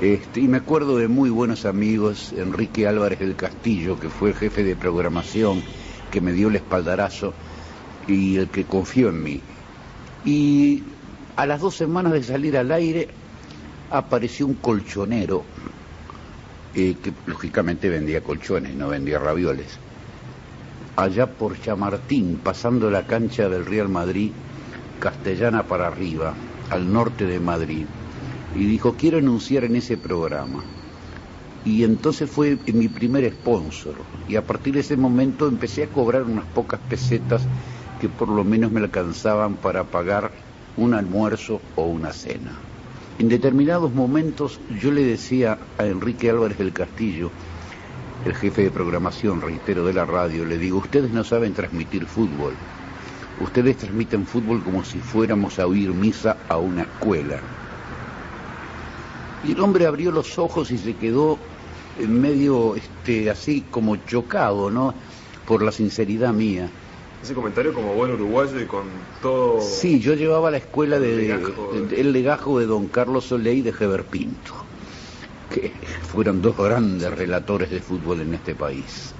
Este, 0.00 0.40
y 0.40 0.48
me 0.48 0.58
acuerdo 0.58 0.96
de 0.98 1.08
muy 1.08 1.30
buenos 1.30 1.64
amigos, 1.64 2.34
Enrique 2.36 2.86
Álvarez 2.86 3.20
del 3.20 3.36
Castillo, 3.36 3.98
que 3.98 4.08
fue 4.08 4.30
el 4.30 4.34
jefe 4.34 4.64
de 4.64 4.76
programación, 4.76 5.62
que 6.10 6.20
me 6.20 6.32
dio 6.32 6.48
el 6.48 6.56
espaldarazo 6.56 7.32
y 8.08 8.36
el 8.36 8.48
que 8.48 8.64
confió 8.64 9.08
en 9.10 9.22
mí. 9.22 9.40
Y 10.24 10.82
a 11.36 11.46
las 11.46 11.60
dos 11.60 11.76
semanas 11.76 12.12
de 12.12 12.22
salir 12.22 12.56
al 12.56 12.72
aire 12.72 13.08
apareció 13.90 14.46
un 14.46 14.54
colchonero 14.54 15.44
eh, 16.74 16.96
que 17.02 17.12
lógicamente 17.26 17.88
vendía 17.88 18.22
colchones, 18.22 18.74
no 18.74 18.88
vendía 18.88 19.18
ravioles. 19.18 19.78
Allá 20.96 21.26
por 21.26 21.60
Chamartín, 21.60 22.40
pasando 22.42 22.90
la 22.90 23.06
cancha 23.06 23.48
del 23.48 23.66
Real 23.66 23.88
Madrid, 23.88 24.32
castellana 24.98 25.64
para 25.64 25.86
arriba, 25.86 26.34
al 26.70 26.92
norte 26.92 27.26
de 27.26 27.40
Madrid, 27.40 27.86
y 28.56 28.64
dijo, 28.64 28.94
quiero 28.94 29.18
anunciar 29.18 29.64
en 29.64 29.76
ese 29.76 29.96
programa. 29.96 30.64
Y 31.64 31.84
entonces 31.84 32.28
fue 32.30 32.58
mi 32.72 32.88
primer 32.88 33.30
sponsor, 33.32 33.94
y 34.28 34.36
a 34.36 34.42
partir 34.42 34.74
de 34.74 34.80
ese 34.80 34.96
momento 34.96 35.46
empecé 35.46 35.84
a 35.84 35.88
cobrar 35.88 36.24
unas 36.24 36.44
pocas 36.46 36.80
pesetas 36.88 37.42
que 38.00 38.08
por 38.08 38.28
lo 38.28 38.44
menos 38.44 38.70
me 38.70 38.80
alcanzaban 38.80 39.54
para 39.56 39.84
pagar 39.84 40.32
un 40.76 40.94
almuerzo 40.94 41.60
o 41.76 41.84
una 41.84 42.12
cena. 42.12 42.52
En 43.18 43.28
determinados 43.28 43.92
momentos 43.94 44.58
yo 44.80 44.90
le 44.90 45.04
decía 45.04 45.58
a 45.78 45.86
Enrique 45.86 46.30
Álvarez 46.30 46.58
del 46.58 46.72
Castillo, 46.72 47.30
el 48.24 48.34
jefe 48.34 48.62
de 48.62 48.70
programación, 48.70 49.40
reitero, 49.40 49.84
de 49.84 49.92
la 49.92 50.04
radio, 50.04 50.44
le 50.44 50.58
digo, 50.58 50.78
ustedes 50.78 51.10
no 51.12 51.22
saben 51.22 51.54
transmitir 51.54 52.06
fútbol. 52.06 52.54
Ustedes 53.40 53.76
transmiten 53.76 54.26
fútbol 54.26 54.62
como 54.64 54.84
si 54.84 54.98
fuéramos 54.98 55.58
a 55.58 55.66
oír 55.66 55.90
misa 55.90 56.38
a 56.48 56.56
una 56.56 56.82
escuela. 56.82 57.38
Y 59.46 59.52
el 59.52 59.60
hombre 59.60 59.86
abrió 59.86 60.10
los 60.10 60.38
ojos 60.38 60.70
y 60.70 60.78
se 60.78 60.94
quedó 60.94 61.38
en 62.00 62.20
medio 62.20 62.74
este, 62.74 63.30
así 63.30 63.64
como 63.70 63.96
chocado, 63.96 64.70
¿no? 64.70 64.94
Por 65.46 65.62
la 65.62 65.70
sinceridad 65.70 66.32
mía. 66.32 66.68
Ese 67.24 67.32
comentario 67.32 67.72
como 67.72 67.94
buen 67.94 68.10
uruguayo 68.10 68.60
y 68.60 68.66
con 68.66 68.82
todo... 69.22 69.58
Sí, 69.62 69.98
yo 69.98 70.12
llevaba 70.12 70.50
la 70.50 70.58
escuela 70.58 71.00
de, 71.00 71.32
el 71.96 72.12
legajo 72.12 72.58
de 72.58 72.66
don 72.66 72.88
Carlos 72.88 73.24
Soleil 73.24 73.64
de 73.64 73.70
Heber 73.70 74.04
Pinto, 74.04 74.52
que 75.48 75.72
fueron 76.02 76.42
dos 76.42 76.54
grandes 76.54 77.10
relatores 77.16 77.70
de 77.70 77.80
fútbol 77.80 78.20
en 78.20 78.34
este 78.34 78.54
país. 78.54 79.14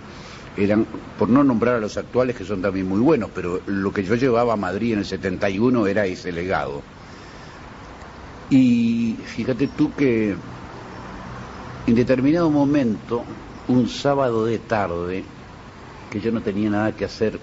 Eran, 0.54 0.86
por 1.18 1.30
no 1.30 1.42
nombrar 1.42 1.76
a 1.76 1.80
los 1.80 1.96
actuales 1.96 2.36
que 2.36 2.44
son 2.44 2.60
también 2.60 2.86
muy 2.86 3.00
buenos, 3.00 3.30
pero 3.34 3.62
lo 3.64 3.90
que 3.90 4.04
yo 4.04 4.16
llevaba 4.16 4.52
a 4.52 4.56
Madrid 4.56 4.92
en 4.92 4.98
el 4.98 5.06
71 5.06 5.86
era 5.86 6.04
ese 6.04 6.30
legado. 6.30 6.82
Y 8.50 9.16
fíjate 9.24 9.66
tú 9.68 9.94
que 9.94 10.36
en 11.86 11.94
determinado 11.94 12.50
momento, 12.50 13.24
un 13.68 13.88
sábado 13.88 14.44
de 14.44 14.58
tarde, 14.58 15.24
que 16.10 16.20
yo 16.20 16.30
no 16.32 16.42
tenía 16.42 16.68
nada 16.68 16.92
que 16.92 17.06
hacer, 17.06 17.40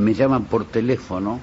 me 0.00 0.14
llaman 0.14 0.44
por 0.46 0.64
teléfono 0.64 1.38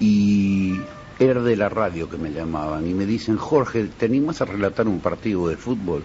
y 0.00 0.74
era 1.18 1.42
de 1.42 1.56
la 1.56 1.68
radio 1.68 2.08
que 2.08 2.18
me 2.18 2.30
llamaban 2.30 2.86
y 2.86 2.94
me 2.94 3.06
dicen, 3.06 3.36
Jorge, 3.36 3.84
¿te 3.98 4.06
animas 4.06 4.40
a 4.40 4.44
relatar 4.44 4.86
un 4.86 5.00
partido 5.00 5.48
de 5.48 5.56
fútbol? 5.56 6.02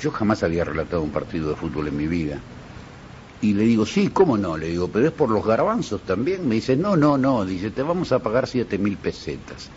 Yo 0.00 0.10
jamás 0.10 0.42
había 0.42 0.64
relatado 0.64 1.02
un 1.02 1.10
partido 1.10 1.50
de 1.50 1.56
fútbol 1.56 1.88
en 1.88 1.96
mi 1.96 2.06
vida. 2.06 2.38
Y 3.42 3.52
le 3.52 3.64
digo, 3.64 3.84
sí, 3.84 4.08
¿cómo 4.08 4.38
no? 4.38 4.56
Le 4.56 4.68
digo, 4.68 4.88
pero 4.88 5.06
es 5.06 5.12
por 5.12 5.30
los 5.30 5.44
garbanzos 5.44 6.00
también. 6.02 6.48
Me 6.48 6.56
dice, 6.56 6.76
no, 6.76 6.96
no, 6.96 7.18
no. 7.18 7.44
Dice, 7.44 7.70
te 7.70 7.82
vamos 7.82 8.10
a 8.12 8.20
pagar 8.20 8.46
siete 8.46 8.78
mil 8.78 8.96
pesetas. 8.96 9.68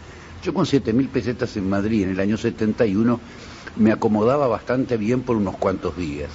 Yo 0.42 0.54
con 0.54 0.66
siete 0.66 0.94
mil 0.94 1.10
pesetas 1.10 1.58
en 1.58 1.70
Madrid 1.70 2.04
en 2.04 2.12
el 2.12 2.20
año 2.20 2.38
71 2.38 3.20
me 3.76 3.92
acomodaba 3.92 4.48
bastante 4.48 4.96
bien 4.96 5.22
por 5.22 5.36
unos 5.36 5.58
cuantos 5.58 5.98
días. 5.98 6.30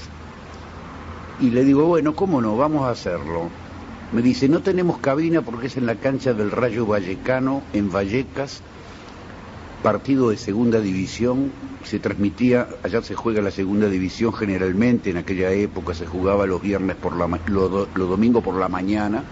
Y 1.42 1.50
le 1.50 1.64
digo, 1.64 1.86
bueno, 1.86 2.14
¿cómo 2.14 2.40
no? 2.40 2.56
Vamos 2.56 2.84
a 2.86 2.90
hacerlo. 2.90 3.48
Me 4.12 4.22
dice, 4.22 4.48
no 4.48 4.62
tenemos 4.62 4.98
cabina 4.98 5.42
porque 5.42 5.66
es 5.66 5.76
en 5.76 5.86
la 5.86 5.96
cancha 5.96 6.34
del 6.34 6.52
Rayo 6.52 6.86
Vallecano, 6.86 7.62
en 7.72 7.90
Vallecas, 7.90 8.60
partido 9.82 10.30
de 10.30 10.36
segunda 10.36 10.80
división, 10.80 11.50
se 11.82 11.98
transmitía, 11.98 12.68
allá 12.84 13.02
se 13.02 13.16
juega 13.16 13.42
la 13.42 13.50
segunda 13.50 13.88
división 13.88 14.32
generalmente, 14.32 15.10
en 15.10 15.16
aquella 15.16 15.50
época 15.50 15.94
se 15.94 16.06
jugaba 16.06 16.46
los 16.46 16.62
viernes 16.62 16.94
por 16.94 17.16
la 17.16 17.26
los, 17.46 17.88
los 17.92 18.08
domingos 18.08 18.44
por 18.44 18.54
la 18.54 18.68
mañana, 18.68 19.24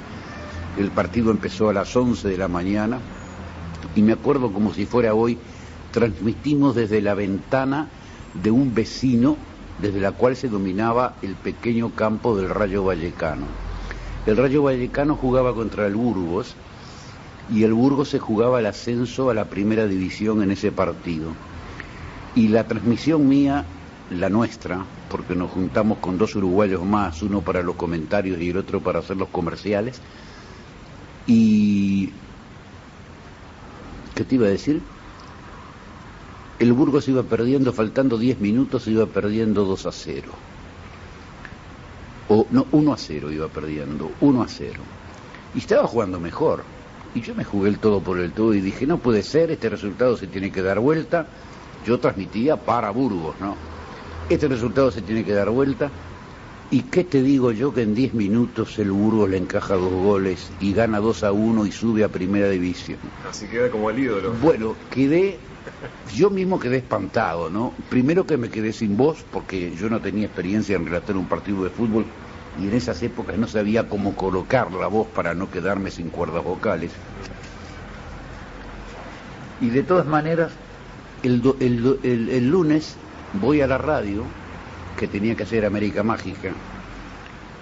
el 0.80 0.90
partido 0.90 1.30
empezó 1.30 1.68
a 1.68 1.72
las 1.72 1.94
11 1.94 2.26
de 2.26 2.38
la 2.38 2.48
mañana, 2.48 2.98
y 3.94 4.02
me 4.02 4.14
acuerdo 4.14 4.52
como 4.52 4.74
si 4.74 4.84
fuera 4.84 5.14
hoy, 5.14 5.38
transmitimos 5.92 6.74
desde 6.74 7.02
la 7.02 7.14
ventana 7.14 7.88
de 8.34 8.50
un 8.50 8.74
vecino 8.74 9.36
desde 9.80 10.00
la 10.00 10.12
cual 10.12 10.36
se 10.36 10.48
dominaba 10.48 11.16
el 11.22 11.34
pequeño 11.34 11.90
campo 11.90 12.36
del 12.36 12.50
Rayo 12.50 12.84
Vallecano. 12.84 13.46
El 14.26 14.36
Rayo 14.36 14.62
Vallecano 14.62 15.16
jugaba 15.16 15.54
contra 15.54 15.86
el 15.86 15.94
Burgos 15.94 16.54
y 17.52 17.64
el 17.64 17.72
Burgos 17.72 18.10
se 18.10 18.18
jugaba 18.18 18.60
el 18.60 18.66
ascenso 18.66 19.30
a 19.30 19.34
la 19.34 19.46
primera 19.46 19.86
división 19.86 20.42
en 20.42 20.50
ese 20.50 20.70
partido. 20.70 21.30
Y 22.34 22.48
la 22.48 22.64
transmisión 22.64 23.28
mía, 23.28 23.64
la 24.10 24.28
nuestra, 24.28 24.84
porque 25.08 25.34
nos 25.34 25.50
juntamos 25.50 25.98
con 25.98 26.18
dos 26.18 26.36
uruguayos 26.36 26.84
más, 26.84 27.22
uno 27.22 27.40
para 27.40 27.62
los 27.62 27.74
comentarios 27.74 28.40
y 28.40 28.50
el 28.50 28.58
otro 28.58 28.80
para 28.80 29.00
hacer 29.00 29.16
los 29.16 29.28
comerciales, 29.28 30.00
y... 31.26 32.10
¿Qué 34.14 34.24
te 34.24 34.34
iba 34.34 34.46
a 34.46 34.50
decir? 34.50 34.82
El 36.60 36.74
Burgos 36.74 37.08
iba 37.08 37.22
perdiendo, 37.22 37.72
faltando 37.72 38.18
10 38.18 38.38
minutos, 38.38 38.86
iba 38.86 39.06
perdiendo 39.06 39.64
2 39.64 39.86
a 39.86 39.92
0. 39.92 40.30
O 42.28 42.46
no, 42.50 42.66
1 42.70 42.92
a 42.92 42.96
0 42.98 43.32
iba 43.32 43.48
perdiendo, 43.48 44.12
1 44.20 44.42
a 44.42 44.46
0. 44.46 44.74
Y 45.54 45.58
estaba 45.58 45.86
jugando 45.86 46.20
mejor. 46.20 46.62
Y 47.14 47.22
yo 47.22 47.34
me 47.34 47.44
jugué 47.44 47.70
el 47.70 47.78
todo 47.78 48.00
por 48.00 48.18
el 48.18 48.32
todo 48.32 48.52
y 48.52 48.60
dije, 48.60 48.86
no 48.86 48.98
puede 48.98 49.22
ser, 49.22 49.50
este 49.50 49.70
resultado 49.70 50.18
se 50.18 50.26
tiene 50.26 50.52
que 50.52 50.60
dar 50.60 50.80
vuelta. 50.80 51.26
Yo 51.86 51.98
transmitía 51.98 52.58
para 52.58 52.90
Burgos, 52.90 53.36
¿no? 53.40 53.56
Este 54.28 54.46
resultado 54.46 54.90
se 54.90 55.00
tiene 55.00 55.24
que 55.24 55.32
dar 55.32 55.48
vuelta. 55.48 55.90
¿Y 56.70 56.82
qué 56.82 57.04
te 57.04 57.22
digo 57.22 57.52
yo 57.52 57.72
que 57.72 57.82
en 57.82 57.94
10 57.94 58.12
minutos 58.12 58.78
el 58.78 58.92
Burgos 58.92 59.30
le 59.30 59.38
encaja 59.38 59.76
dos 59.76 59.90
goles 59.90 60.52
y 60.60 60.74
gana 60.74 61.00
2 61.00 61.24
a 61.24 61.32
1 61.32 61.64
y 61.64 61.72
sube 61.72 62.04
a 62.04 62.08
primera 62.08 62.50
división? 62.50 62.98
Así 63.28 63.46
queda 63.46 63.70
como 63.70 63.88
el 63.88 63.98
ídolo. 63.98 64.34
Bueno, 64.42 64.76
quedé 64.90 65.38
yo 66.14 66.30
mismo 66.30 66.58
quedé 66.58 66.78
espantado, 66.78 67.50
¿no? 67.50 67.72
Primero 67.88 68.26
que 68.26 68.36
me 68.36 68.48
quedé 68.48 68.72
sin 68.72 68.96
voz 68.96 69.24
porque 69.32 69.74
yo 69.76 69.88
no 69.88 70.00
tenía 70.00 70.26
experiencia 70.26 70.76
en 70.76 70.86
relatar 70.86 71.16
un 71.16 71.26
partido 71.26 71.64
de 71.64 71.70
fútbol 71.70 72.04
y 72.60 72.66
en 72.68 72.74
esas 72.74 73.02
épocas 73.02 73.38
no 73.38 73.46
sabía 73.46 73.88
cómo 73.88 74.14
colocar 74.16 74.72
la 74.72 74.88
voz 74.88 75.06
para 75.08 75.34
no 75.34 75.50
quedarme 75.50 75.90
sin 75.90 76.10
cuerdas 76.10 76.44
vocales. 76.44 76.90
Y 79.60 79.68
de 79.70 79.82
todas 79.82 80.06
maneras, 80.06 80.52
el, 81.22 81.42
el 82.02 82.50
lunes 82.50 82.96
voy 83.40 83.60
a 83.60 83.66
la 83.66 83.78
radio, 83.78 84.24
que 84.98 85.06
tenía 85.06 85.34
que 85.36 85.44
hacer 85.44 85.64
América 85.64 86.02
Mágica, 86.02 86.50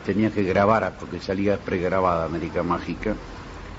tenía 0.07 0.31
que 0.31 0.43
grabar, 0.43 0.97
porque 0.99 1.21
salía 1.21 1.59
pregrabada 1.59 2.25
América 2.25 2.63
Mágica, 2.63 3.15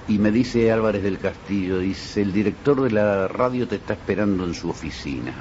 y 0.09 0.17
me 0.17 0.31
dice 0.31 0.71
Álvarez 0.71 1.03
del 1.03 1.19
Castillo, 1.19 1.77
dice, 1.77 2.23
el 2.23 2.33
director 2.33 2.81
de 2.81 2.89
la 2.89 3.27
radio 3.27 3.67
te 3.67 3.75
está 3.75 3.93
esperando 3.93 4.43
en 4.43 4.55
su 4.55 4.67
oficina. 4.67 5.31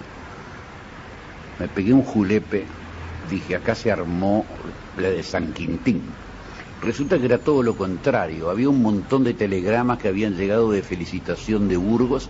Me 1.59 1.69
pegué 1.69 1.95
un 1.95 2.03
julepe, 2.03 2.65
dije, 3.31 3.57
acá 3.57 3.75
se 3.75 3.91
armó 3.91 4.45
la 4.99 5.09
de 5.09 5.23
San 5.23 5.55
Quintín. 5.55 6.03
Resulta 6.83 7.19
que 7.19 7.25
era 7.25 7.39
todo 7.39 7.63
lo 7.63 7.77
contrario, 7.77 8.51
había 8.51 8.69
un 8.69 8.83
montón 8.83 9.25
de 9.25 9.33
telegramas 9.33 9.99
que 9.99 10.09
habían 10.09 10.37
llegado 10.37 10.71
de 10.71 10.83
felicitación 10.83 11.67
de 11.67 11.79
Burgos 11.79 12.29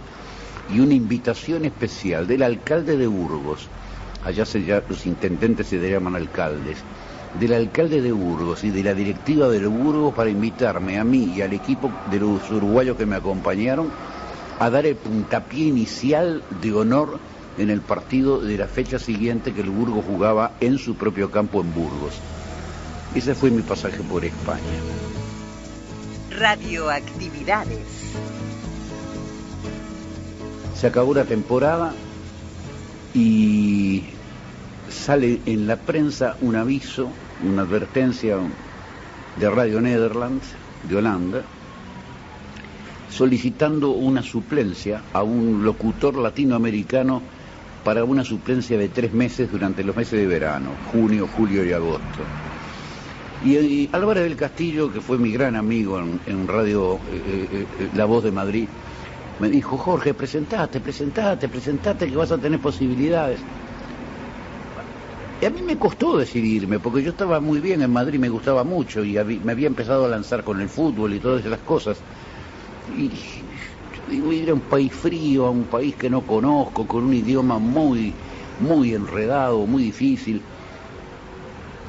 y 0.72 0.78
una 0.78 0.95
invitación 0.95 1.64
especial 1.64 2.28
del 2.28 2.45
alcalde 2.45 2.97
de 2.97 3.09
Burgos. 3.09 3.66
Allá 4.24 4.47
se, 4.47 4.62
ya, 4.62 4.84
los 4.89 5.07
intendentes 5.07 5.66
se 5.66 5.91
llaman 5.91 6.14
alcaldes 6.14 6.78
del 7.39 7.53
alcalde 7.53 8.01
de 8.01 8.12
Burgos 8.12 8.64
y 8.64 8.70
de 8.70 8.83
la 8.83 8.95
directiva 8.95 9.49
del 9.49 9.68
Burgos 9.68 10.14
para 10.14 10.31
invitarme 10.31 10.99
a 10.99 11.05
mí 11.05 11.33
y 11.37 11.43
al 11.43 11.53
equipo 11.53 11.91
de 12.11 12.20
los 12.20 12.51
uruguayos 12.51 12.97
que 12.97 13.07
me 13.07 13.16
acompañaron 13.16 13.91
a 14.59 14.70
dar 14.70 14.87
el 14.87 14.97
puntapié 14.97 15.66
inicial 15.66 16.43
de 16.61 16.72
honor 16.72 17.18
en 17.59 17.70
el 17.70 17.81
partido 17.81 18.41
de 18.41 18.57
la 18.57 18.66
fecha 18.66 18.99
siguiente 18.99 19.53
que 19.53 19.61
el 19.61 19.70
Burgos 19.70 20.05
jugaba 20.05 20.53
en 20.61 20.79
su 20.79 20.97
propio 20.97 21.31
campo 21.31 21.61
en 21.61 21.74
Burgos. 21.74 22.14
Ese 23.14 23.35
fue 23.35 23.51
mi 23.51 23.62
pasaje 23.62 23.99
por 24.03 24.24
España. 24.24 24.62
Radioactividades. 26.31 28.14
Se 30.74 30.87
acabó 30.87 31.14
la 31.14 31.24
temporada 31.24 31.93
y 33.14 34.05
sale 34.91 35.41
en 35.47 35.66
la 35.66 35.76
prensa 35.76 36.36
un 36.41 36.57
aviso, 36.57 37.09
una 37.45 37.62
advertencia 37.62 38.36
de 39.39 39.51
Radio 39.51 39.80
Netherlands, 39.80 40.47
de 40.89 40.97
Holanda, 40.97 41.43
solicitando 43.11 43.91
una 43.91 44.22
suplencia 44.22 45.03
a 45.12 45.22
un 45.22 45.64
locutor 45.64 46.16
latinoamericano 46.16 47.22
para 47.84 48.05
una 48.05 48.24
suplencia 48.24 48.76
de 48.76 48.89
tres 48.89 49.12
meses 49.12 49.51
durante 49.51 49.82
los 49.82 49.97
meses 49.97 50.18
de 50.20 50.26
verano, 50.26 50.70
junio, 50.93 51.28
julio 51.36 51.64
y 51.64 51.72
agosto. 51.72 52.20
Y, 53.45 53.89
Álvarez 53.93 54.24
del 54.24 54.36
Castillo, 54.36 54.93
que 54.93 55.01
fue 55.01 55.16
mi 55.16 55.30
gran 55.30 55.55
amigo 55.55 55.99
en, 55.99 56.49
Radio 56.49 56.97
eh, 57.12 57.49
eh, 57.53 57.66
eh, 57.80 57.89
La 57.95 58.05
Voz 58.05 58.24
de 58.24 58.32
Madrid, 58.32 58.68
me 59.39 59.49
dijo, 59.49 59.76
Jorge, 59.78 60.12
presentate, 60.12 60.80
presentate, 60.80 61.49
presentate 61.49 62.09
que 62.09 62.16
vas 62.16 62.32
a 62.32 62.39
tener 62.39 62.59
posibilidades. 62.59 63.39
Y 65.41 65.45
a 65.45 65.51
mí 65.51 65.62
me 65.62 65.78
costó 65.78 66.16
decidirme, 66.16 66.80
porque 66.80 67.03
yo 67.03 67.11
estaba 67.11 67.39
muy 67.39 67.61
bien 67.61 67.80
en 67.82 67.93
Madrid, 67.93 68.18
me 68.18 68.28
gustaba 68.28 68.64
mucho 68.64 69.05
y 69.05 69.16
me 69.45 69.53
había 69.53 69.68
empezado 69.68 70.05
a 70.05 70.09
lanzar 70.09 70.43
con 70.43 70.61
el 70.61 70.68
fútbol 70.68 71.14
y 71.14 71.20
todas 71.20 71.45
esas 71.45 71.61
cosas. 71.61 71.99
Y 72.97 73.11
digo, 74.11 74.32
ir 74.32 74.51
a 74.51 74.55
un 74.55 74.61
país 74.61 74.93
frío, 74.93 75.47
a 75.47 75.51
un 75.51 75.64
país 75.64 75.95
que 75.95 76.11
no 76.11 76.22
conozco, 76.22 76.86
con 76.86 77.05
un 77.05 77.14
idioma 77.14 77.59
muy, 77.59 78.14
muy 78.59 78.95
enredado, 78.95 79.64
muy 79.66 79.84
difícil. 79.84 80.43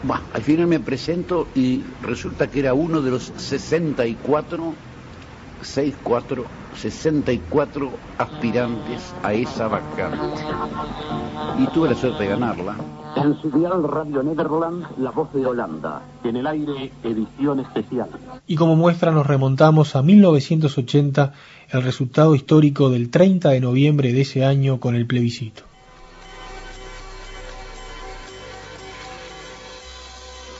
Bueno, 0.03 0.23
al 0.31 0.43
final 0.43 0.67
me 0.67 0.79
presento 0.79 1.47
y 1.55 1.83
resulta 2.03 2.47
que 2.47 2.59
era 2.59 2.75
uno 2.75 3.01
de 3.01 3.11
los 3.11 3.33
64, 3.35 4.75
64, 5.61 6.45
64 6.75 7.91
aspirantes 8.17 9.13
a 9.23 9.33
esa 9.33 9.67
vacante. 9.67 10.17
Y 11.59 11.67
tuve 11.67 11.89
la 11.89 11.95
suerte 11.95 12.23
de 12.23 12.29
ganarla. 12.29 12.75
En 13.15 13.41
su 13.41 13.49
dial 13.51 13.83
Radio 13.83 14.23
Nederland, 14.23 14.85
La 14.99 15.11
Voz 15.11 15.33
de 15.33 15.45
Holanda. 15.45 16.01
En 16.23 16.37
el 16.37 16.47
aire, 16.47 16.91
edición 17.03 17.59
especial. 17.59 18.09
Y 18.47 18.55
como 18.55 18.75
muestra 18.75 19.11
nos 19.11 19.27
remontamos 19.27 19.95
a 19.95 20.01
1980, 20.03 21.33
el 21.71 21.83
resultado 21.83 22.35
histórico 22.35 22.89
del 22.89 23.09
30 23.09 23.49
de 23.49 23.59
noviembre 23.59 24.13
de 24.13 24.21
ese 24.21 24.45
año 24.45 24.79
con 24.79 24.95
el 24.95 25.05
plebiscito. 25.05 25.63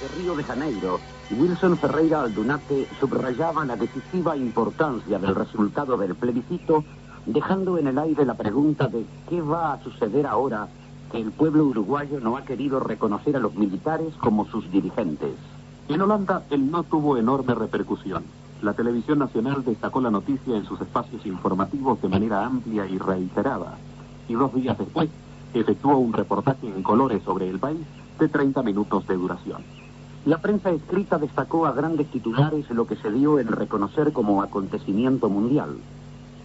De 0.01 0.21
Río 0.21 0.35
de 0.35 0.43
Janeiro, 0.43 0.99
Wilson 1.31 1.77
Ferreira 1.77 2.21
Aldunate 2.21 2.87
subrayaba 2.99 3.63
la 3.63 3.75
decisiva 3.75 4.35
importancia 4.35 5.19
del 5.19 5.35
resultado 5.35 5.95
del 5.95 6.15
plebiscito, 6.15 6.83
dejando 7.27 7.77
en 7.77 7.85
el 7.85 7.99
aire 7.99 8.25
la 8.25 8.33
pregunta 8.33 8.87
de 8.87 9.05
qué 9.29 9.39
va 9.39 9.73
a 9.73 9.83
suceder 9.83 10.25
ahora 10.25 10.67
que 11.11 11.19
el 11.19 11.31
pueblo 11.31 11.65
uruguayo 11.65 12.19
no 12.19 12.35
ha 12.35 12.45
querido 12.45 12.79
reconocer 12.79 13.35
a 13.35 13.39
los 13.39 13.53
militares 13.53 14.15
como 14.19 14.47
sus 14.47 14.71
dirigentes. 14.71 15.35
En 15.87 16.01
Holanda 16.01 16.43
el 16.49 16.71
no 16.71 16.81
tuvo 16.81 17.15
enorme 17.15 17.53
repercusión. 17.53 18.23
La 18.63 18.73
televisión 18.73 19.19
nacional 19.19 19.63
destacó 19.63 20.01
la 20.01 20.11
noticia 20.11 20.57
en 20.57 20.65
sus 20.65 20.81
espacios 20.81 21.27
informativos 21.27 22.01
de 22.01 22.09
manera 22.09 22.43
amplia 22.43 22.87
y 22.87 22.97
reiterada. 22.97 23.77
Y 24.27 24.33
dos 24.33 24.53
días 24.55 24.79
después 24.79 25.09
efectuó 25.53 25.97
un 25.97 26.13
reportaje 26.13 26.67
en 26.67 26.81
colores 26.81 27.21
sobre 27.23 27.49
el 27.49 27.59
país 27.59 27.85
de 28.17 28.27
30 28.27 28.63
minutos 28.63 29.05
de 29.07 29.15
duración. 29.15 29.78
La 30.25 30.37
prensa 30.39 30.69
escrita 30.69 31.17
destacó 31.17 31.65
a 31.65 31.71
grandes 31.71 32.07
titulares 32.07 32.69
lo 32.71 32.85
que 32.85 32.97
se 32.97 33.11
dio 33.11 33.39
en 33.39 33.47
reconocer 33.47 34.11
como 34.11 34.41
acontecimiento 34.41 35.29
mundial. 35.29 35.77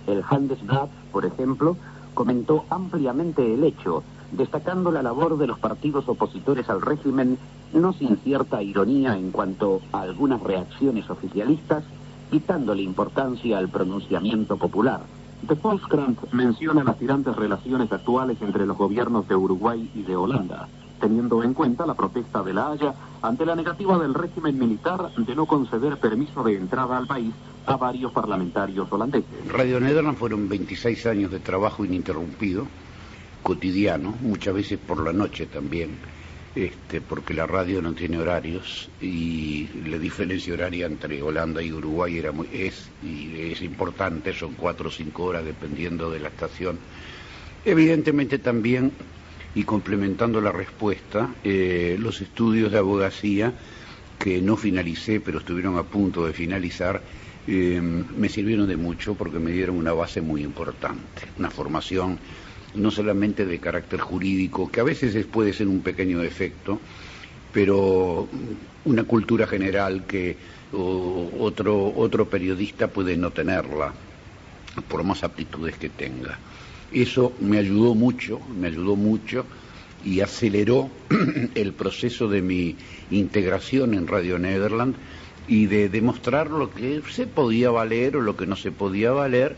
El 0.07 0.23
Handelsblatt, 0.29 0.91
por 1.11 1.25
ejemplo, 1.27 1.77
comentó 2.15 2.65
ampliamente 2.71 3.53
el 3.53 3.65
hecho 3.65 4.05
destacando 4.37 4.91
la 4.91 5.03
labor 5.03 5.39
de 5.39 5.47
los 5.47 5.59
partidos 5.59 6.09
opositores 6.09 6.69
al 6.69 6.83
régimen, 6.83 7.39
no 7.73 7.93
sin 7.93 8.17
cierta 8.19 8.63
ironía 8.63 9.17
en 9.17 9.31
cuanto 9.31 9.81
a 9.93 10.03
algunas 10.03 10.43
reacciones 10.43 11.09
oficialistas, 11.11 11.85
quitándole 12.31 12.83
importancia 12.83 13.59
al 13.59 13.69
pronunciamiento 13.69 14.57
popular. 14.57 15.01
De 15.43 15.55
Volkskrant 15.55 16.19
menciona 16.33 16.85
las 16.85 16.99
tirantes 16.99 17.37
relaciones 17.37 17.93
actuales 17.93 18.39
entre 18.41 18.67
los 18.67 18.77
gobiernos 18.77 19.29
de 19.29 19.37
Uruguay 19.37 19.91
y 19.95 20.03
de 20.03 20.17
Holanda, 20.17 20.69
teniendo 21.05 21.43
en 21.43 21.53
cuenta 21.53 21.85
la 21.85 21.93
protesta 21.93 22.43
de 22.43 22.55
La 22.55 22.71
Haya 22.71 22.95
ante 23.21 23.45
la 23.45 23.55
negativa 23.55 23.99
del 23.99 24.15
régimen 24.15 24.59
militar 24.59 25.11
de 25.15 25.35
no 25.35 25.45
conceder 25.45 25.99
permiso 25.99 26.43
de 26.43 26.57
entrada 26.57 26.97
al 26.97 27.07
país 27.07 27.35
a 27.67 27.77
varios 27.77 28.11
parlamentarios 28.11 28.91
holandeses. 28.91 29.29
Radio 29.53 29.81
Nederland 29.81 30.17
fueron 30.17 30.49
26 30.49 31.05
años 31.05 31.31
de 31.31 31.41
trabajo 31.41 31.85
ininterrumpido 31.85 32.67
cotidiano, 33.43 34.15
muchas 34.23 34.55
veces 34.55 34.79
por 34.79 35.05
la 35.05 35.13
noche 35.13 35.45
también, 35.45 35.91
este, 36.55 37.03
porque 37.03 37.35
la 37.35 37.47
radio 37.47 37.83
no 37.83 37.93
tiene 37.93 38.17
horarios 38.17 38.89
y 39.03 39.69
la 39.87 39.99
diferencia 39.99 40.55
horaria 40.55 40.87
entre 40.87 41.23
Holanda 41.23 41.61
y 41.61 41.71
Uruguay 41.71 42.17
era 42.17 42.33
muy, 42.33 42.49
es, 42.51 42.89
y 43.03 43.53
es 43.53 43.61
importante, 43.61 44.33
son 44.33 44.55
cuatro 44.55 44.89
o 44.89 44.91
cinco 44.91 45.25
horas 45.25 45.45
dependiendo 45.45 46.11
de 46.11 46.21
la 46.21 46.29
estación. 46.29 46.79
Evidentemente 47.67 48.39
también, 48.39 48.93
y 49.55 49.63
complementando 49.65 50.41
la 50.41 50.53
respuesta, 50.53 51.35
eh, 51.45 51.97
los 51.99 52.21
estudios 52.21 52.73
de 52.73 52.79
abogacía 52.79 53.53
que 54.19 54.41
no 54.41 54.57
finalicé, 54.57 55.21
pero 55.21 55.39
estuvieron 55.39 55.79
a 55.79 55.85
punto 55.85 56.27
de 56.27 56.33
finalizar, 56.33 57.03
eh, 57.47 57.81
me 57.81 58.29
sirvieron 58.29 58.67
de 58.67 58.77
mucho 58.77 59.15
porque 59.15 59.39
me 59.39 59.53
dieron 59.53 59.77
una 59.77 59.93
base 59.93 60.21
muy 60.21 60.43
importante, 60.43 61.23
una 61.39 61.51
formación 61.51 62.19
no 62.75 62.91
solamente 62.91 63.47
de 63.47 63.61
carácter 63.61 64.01
jurídico, 64.01 64.71
que 64.71 64.81
a 64.81 64.85
veces 64.85 65.25
puede 65.27 65.53
ser 65.53 65.69
un 65.69 65.81
pequeño 65.81 66.21
defecto, 66.21 66.81
pero 67.53 68.29
una 68.85 69.05
cultura 69.05 69.47
general 69.47 70.05
que 70.07 70.37
otro, 70.73 71.93
otro 71.95 72.29
periodista 72.29 72.89
puede 72.89 73.17
no 73.17 73.31
tenerla, 73.31 73.93
por 74.89 75.05
más 75.05 75.23
aptitudes 75.23 75.77
que 75.77 75.89
tenga. 75.89 76.37
Eso 76.95 77.33
me 77.41 77.59
ayudó 77.59 77.97
mucho, 77.97 78.41
me 78.57 78.69
ayudó 78.69 78.95
mucho 78.95 79.45
y 80.05 80.21
aceleró 80.21 80.89
el 81.57 81.73
proceso 81.73 82.29
de 82.29 82.41
mi 82.41 82.77
integración 83.11 83.95
en 83.95 84.07
Radio 84.07 84.39
Nederland 84.39 84.95
y 85.49 85.67
de 85.67 85.89
demostrar 85.89 86.53
lo 86.53 86.71
que 86.71 87.03
se 87.11 87.27
podía 87.27 87.73
valer 87.73 88.17
o 88.17 88.21
lo 88.21 88.37
que 88.37 88.47
no 88.47 88.55
se 88.55 88.71
podía 88.71 89.11
valer 89.11 89.57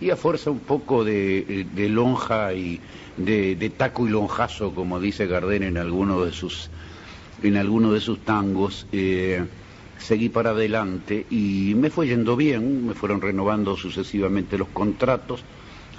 y 0.00 0.08
a 0.08 0.16
fuerza 0.16 0.50
un 0.50 0.60
poco 0.60 1.04
de, 1.04 1.66
lonja 1.90 2.54
y 2.54 2.80
de, 3.18 3.72
taco 3.76 4.06
y 4.06 4.10
lonjazo, 4.10 4.74
como 4.74 4.98
dice 5.00 5.26
Gardén 5.26 5.64
en 5.64 5.76
alguno 5.76 6.24
de 6.24 6.32
sus, 6.32 6.70
en 7.42 7.52
de 7.92 8.00
sus 8.00 8.20
tangos, 8.20 8.86
eh, 8.92 9.44
seguí 9.98 10.30
para 10.30 10.50
adelante 10.50 11.26
y 11.30 11.74
me 11.76 11.90
fue 11.90 12.08
yendo 12.08 12.36
bien, 12.36 12.86
me 12.86 12.94
fueron 12.94 13.20
renovando 13.20 13.76
sucesivamente 13.76 14.56
los 14.56 14.68
contratos 14.68 15.44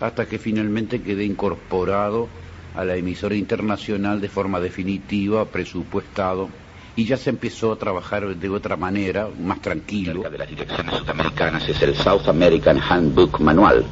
hasta 0.01 0.25
que 0.25 0.37
finalmente 0.39 1.01
quedé 1.01 1.25
incorporado 1.25 2.27
a 2.75 2.83
la 2.83 2.95
emisora 2.95 3.35
internacional 3.35 4.21
de 4.21 4.29
forma 4.29 4.59
definitiva, 4.59 5.45
presupuestado 5.45 6.49
y 6.95 7.05
ya 7.05 7.17
se 7.17 7.29
empezó 7.29 7.71
a 7.71 7.77
trabajar 7.77 8.35
de 8.35 8.49
otra 8.49 8.75
manera, 8.75 9.29
más 9.39 9.61
tranquilo. 9.61 10.23
De 10.29 10.37
las 10.37 10.49
direcciones 10.49 10.95
sudamericanas 10.95 11.67
es 11.69 11.81
el 11.81 11.95
South 11.95 12.27
American 12.27 12.79
Handbook 12.79 13.39
Manual, 13.39 13.85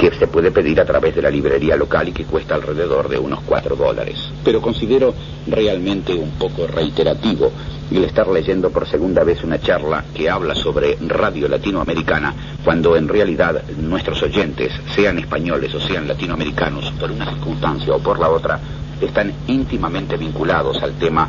que 0.00 0.10
se 0.12 0.28
puede 0.28 0.50
pedir 0.50 0.80
a 0.80 0.86
través 0.86 1.14
de 1.14 1.20
la 1.20 1.30
librería 1.30 1.76
local 1.76 2.08
y 2.08 2.12
que 2.12 2.24
cuesta 2.24 2.54
alrededor 2.54 3.06
de 3.10 3.18
unos 3.18 3.40
4 3.44 3.76
dólares. 3.76 4.16
Pero 4.42 4.62
considero 4.62 5.12
realmente 5.46 6.14
un 6.14 6.30
poco 6.38 6.66
reiterativo 6.66 7.52
el 7.90 8.04
estar 8.04 8.26
leyendo 8.26 8.70
por 8.70 8.88
segunda 8.88 9.24
vez 9.24 9.44
una 9.44 9.60
charla 9.60 10.06
que 10.14 10.30
habla 10.30 10.54
sobre 10.54 10.96
radio 11.06 11.48
latinoamericana, 11.48 12.34
cuando 12.64 12.96
en 12.96 13.08
realidad 13.08 13.62
nuestros 13.76 14.22
oyentes, 14.22 14.72
sean 14.94 15.18
españoles 15.18 15.74
o 15.74 15.80
sean 15.80 16.08
latinoamericanos, 16.08 16.90
por 16.92 17.10
una 17.10 17.28
circunstancia 17.34 17.92
o 17.92 17.98
por 17.98 18.18
la 18.18 18.30
otra, 18.30 18.58
están 19.02 19.30
íntimamente 19.48 20.16
vinculados 20.16 20.82
al 20.82 20.94
tema 20.94 21.28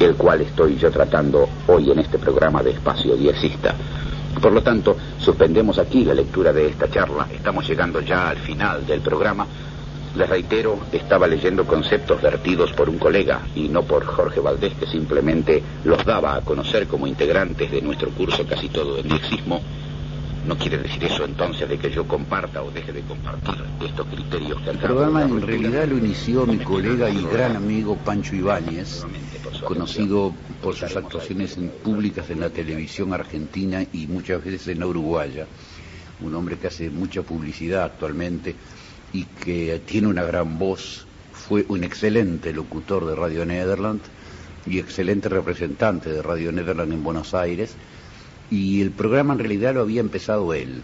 el 0.00 0.14
cual 0.14 0.40
estoy 0.40 0.76
yo 0.76 0.90
tratando 0.90 1.48
hoy 1.66 1.90
en 1.90 1.98
este 1.98 2.18
programa 2.18 2.62
de 2.62 2.70
Espacio 2.70 3.16
Diezista. 3.16 3.74
Por 4.40 4.52
lo 4.52 4.62
tanto, 4.62 4.96
suspendemos 5.18 5.78
aquí 5.78 6.04
la 6.04 6.14
lectura 6.14 6.52
de 6.52 6.68
esta 6.68 6.88
charla. 6.88 7.26
Estamos 7.32 7.68
llegando 7.68 8.00
ya 8.00 8.28
al 8.30 8.38
final 8.38 8.86
del 8.86 9.00
programa. 9.00 9.46
Les 10.14 10.28
reitero, 10.28 10.78
estaba 10.92 11.26
leyendo 11.26 11.64
conceptos 11.64 12.22
vertidos 12.22 12.72
por 12.72 12.88
un 12.88 12.98
colega 12.98 13.40
y 13.54 13.68
no 13.68 13.82
por 13.82 14.04
Jorge 14.04 14.40
Valdés, 14.40 14.74
que 14.74 14.86
simplemente 14.86 15.62
los 15.84 16.04
daba 16.04 16.36
a 16.36 16.40
conocer 16.40 16.86
como 16.86 17.06
integrantes 17.06 17.70
de 17.70 17.82
nuestro 17.82 18.10
curso 18.10 18.46
casi 18.46 18.68
todo 18.68 18.96
de 18.96 19.04
Nexismo. 19.04 19.60
No 20.48 20.56
quiere 20.56 20.78
decir 20.78 21.04
eso 21.04 21.24
entonces 21.26 21.68
de 21.68 21.78
que 21.78 21.90
yo 21.90 22.08
comparta 22.08 22.62
o 22.62 22.70
deje 22.70 22.90
de 22.92 23.02
compartir 23.02 23.54
estos 23.86 24.06
criterios 24.06 24.60
que 24.62 24.70
El 24.70 24.78
programa 24.78 25.22
en 25.22 25.42
realidad 25.42 25.86
lo 25.86 25.98
inició 25.98 26.46
mi 26.46 26.56
colega 26.58 27.10
y 27.10 27.22
gran 27.26 27.54
amigo 27.54 27.96
Pancho 27.96 28.34
Ibáñez, 28.34 29.04
conocido 29.66 30.32
por 30.62 30.74
sus 30.74 30.96
actuaciones 30.96 31.58
en- 31.58 31.68
públicas 31.68 32.30
en 32.30 32.40
la 32.40 32.48
televisión 32.48 33.12
argentina 33.12 33.84
y 33.92 34.06
muchas 34.06 34.42
veces 34.42 34.66
en 34.68 34.80
la 34.80 34.86
uruguaya. 34.86 35.46
Un 36.22 36.34
hombre 36.34 36.56
que 36.56 36.68
hace 36.68 36.88
mucha 36.88 37.20
publicidad 37.22 37.84
actualmente 37.84 38.56
y 39.12 39.24
que 39.24 39.80
tiene 39.86 40.08
una 40.08 40.24
gran 40.24 40.58
voz. 40.58 41.06
Fue 41.32 41.66
un 41.68 41.84
excelente 41.84 42.52
locutor 42.54 43.04
de 43.06 43.14
Radio 43.14 43.44
Nederland 43.44 44.00
y 44.66 44.78
excelente 44.78 45.28
representante 45.28 46.10
de 46.10 46.22
Radio 46.22 46.52
Nederland 46.52 46.92
en 46.94 47.04
Buenos 47.04 47.34
Aires. 47.34 47.76
Y 48.50 48.80
el 48.80 48.90
programa 48.90 49.34
en 49.34 49.40
realidad 49.40 49.74
lo 49.74 49.80
había 49.82 50.00
empezado 50.00 50.54
él. 50.54 50.82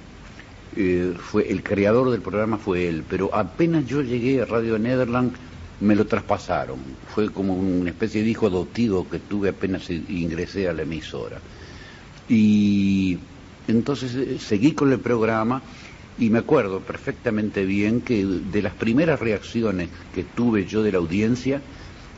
Eh, 0.76 1.14
fue 1.18 1.50
el 1.50 1.62
creador 1.62 2.10
del 2.10 2.20
programa 2.20 2.58
fue 2.58 2.88
él, 2.88 3.04
pero 3.08 3.34
apenas 3.34 3.86
yo 3.86 4.02
llegué 4.02 4.42
a 4.42 4.44
Radio 4.44 4.78
Nederland 4.78 5.32
me 5.80 5.94
lo 5.94 6.06
traspasaron. 6.06 6.78
Fue 7.14 7.30
como 7.30 7.54
una 7.54 7.90
especie 7.90 8.22
de 8.22 8.30
hijo 8.30 8.46
adoptivo 8.46 9.08
que 9.08 9.18
tuve 9.18 9.50
apenas 9.50 9.88
ingresé 9.90 10.68
a 10.68 10.72
la 10.72 10.82
emisora. 10.82 11.40
Y 12.28 13.18
entonces 13.68 14.14
eh, 14.14 14.38
seguí 14.38 14.72
con 14.72 14.92
el 14.92 15.00
programa 15.00 15.62
y 16.18 16.30
me 16.30 16.38
acuerdo 16.38 16.80
perfectamente 16.80 17.64
bien 17.64 18.00
que 18.00 18.24
de 18.24 18.62
las 18.62 18.74
primeras 18.74 19.20
reacciones 19.20 19.88
que 20.14 20.22
tuve 20.22 20.64
yo 20.64 20.82
de 20.82 20.92
la 20.92 20.98
audiencia 20.98 21.60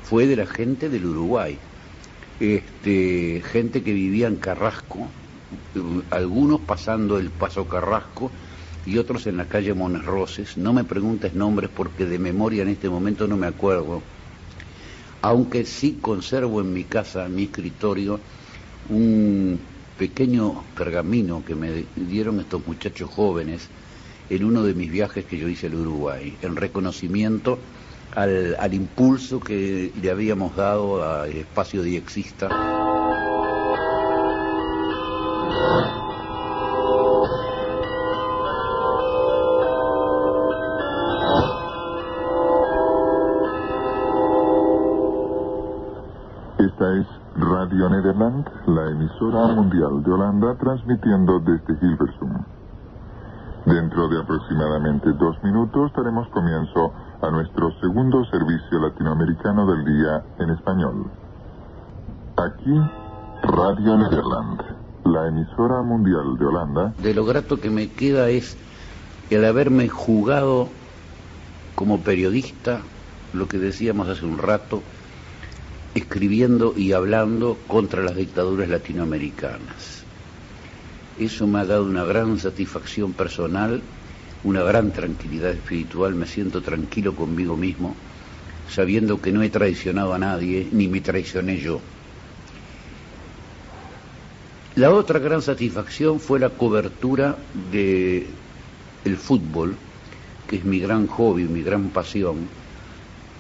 fue 0.03 0.27
de 0.27 0.37
la 0.37 0.47
gente 0.47 0.89
del 0.89 1.07
Uruguay. 1.07 1.59
Este, 2.39 3.43
gente 3.51 3.83
que 3.83 3.93
vivía 3.95 4.27
en 4.27 4.37
Carrasco, 4.37 5.09
algunos 6.11 6.61
pasando 6.61 7.19
el 7.19 7.31
Paso 7.31 7.67
Carrasco 7.69 8.31
y 8.85 8.99
otros 8.99 9.27
en 9.27 9.37
la 9.37 9.47
calle 9.47 9.75
Mones 9.75 10.05
Roses. 10.05 10.57
No 10.57 10.73
me 10.73 10.85
preguntes 10.85 11.35
nombres 11.35 11.71
porque 11.75 12.07
de 12.07 12.19
memoria 12.19 12.63
en 12.63 12.69
este 12.69 12.89
momento 12.89 13.27
no 13.27 13.37
me 13.37 13.47
acuerdo. 13.47 14.03
Aunque 15.23 15.65
sí 15.65 15.99
conservo 16.01 16.61
en 16.61 16.73
mi 16.73 16.85
casa, 16.85 17.27
en 17.27 17.35
mi 17.35 17.45
escritorio, 17.45 18.21
un 18.89 19.59
pequeño 19.99 20.63
pergamino 20.77 21.45
que 21.45 21.55
me 21.55 21.85
dieron 21.97 22.39
estos 22.39 22.67
muchachos 22.67 23.11
jóvenes 23.11 23.69
en 24.31 24.45
uno 24.45 24.63
de 24.63 24.75
mis 24.75 24.91
viajes 24.91 25.25
que 25.25 25.39
yo 25.39 25.49
hice 25.49 25.67
al 25.67 25.75
Uruguay, 25.75 26.37
en 26.43 26.57
reconocimiento 26.57 27.59
al, 28.15 28.57
al 28.59 28.75
impulso 28.75 29.41
que 29.41 29.93
le 30.01 30.11
habíamos 30.11 30.55
dado 30.57 31.03
al 31.03 31.33
espacio 31.33 31.83
diexista. 31.83 32.76
Emisora 49.17 49.55
mundial 49.55 50.03
de 50.03 50.13
Holanda, 50.13 50.55
transmitiendo 50.59 51.41
desde 51.41 51.73
Hilversum. 51.81 52.45
Dentro 53.65 54.09
de 54.09 54.21
aproximadamente 54.21 55.11
dos 55.15 55.43
minutos 55.43 55.91
daremos 55.97 56.29
comienzo 56.29 56.93
a 57.23 57.31
nuestro 57.31 57.73
segundo 57.81 58.25
servicio 58.27 58.79
latinoamericano 58.79 59.67
del 59.67 59.85
día 59.85 60.23
en 60.39 60.51
español. 60.51 61.07
Aquí, 62.37 62.79
Radio 63.43 63.97
Nederland, 63.97 64.61
la 65.05 65.29
emisora 65.29 65.83
mundial 65.83 66.37
de 66.39 66.47
Holanda, 66.47 66.93
De 67.03 67.15
lo 67.15 67.25
grato 67.25 67.59
que 67.59 67.71
me 67.71 67.89
queda 67.89 68.29
es 68.29 68.57
el 69.31 69.45
haberme 69.47 69.89
jugado 69.89 70.69
como 71.75 72.01
periodista, 72.01 72.81
lo 73.33 73.49
que 73.49 73.59
decíamos 73.59 74.09
hace 74.09 74.27
un 74.27 74.39
rato, 74.39 74.83
escribiendo 75.97 76.75
y 76.77 76.93
hablando 76.93 77.57
contra 77.67 78.03
las 78.03 78.15
dictaduras 78.15 78.69
latinoamericanas. 78.69 80.05
Eso 81.19 81.47
me 81.47 81.61
ha 81.61 81.65
dado 81.65 81.85
una 81.85 82.05
gran 82.05 82.39
satisfacción 82.39 83.15
personal, 83.15 83.81
una 84.45 84.63
gran 84.63 84.93
tranquilidad 84.93 85.53
espiritual, 85.53 86.15
me 86.15 86.27
siento 86.27 86.61
tranquilo 86.61 87.17
conmigo 87.17 87.57
mismo, 87.57 87.97
sabiendo 88.71 89.23
que 89.23 89.33
no 89.33 89.43
he 89.43 89.49
traicionado 89.49 90.13
a 90.13 90.19
nadie, 90.19 90.69
ni 90.71 90.87
me 90.87 91.01
traicioné 91.01 91.59
yo. 91.59 91.81
La 94.75 94.91
otra 94.91 95.19
gran 95.19 95.41
satisfacción 95.41 96.21
fue 96.21 96.39
la 96.39 96.51
cobertura 96.51 97.39
de 97.73 98.27
el 99.07 99.17
fútbol, 99.17 99.75
que 100.47 100.57
es 100.57 100.65
mi 100.67 100.79
gran 100.79 101.07
hobby, 101.07 101.45
mi 101.45 101.63
gran 101.63 101.89
pasión, 101.89 102.37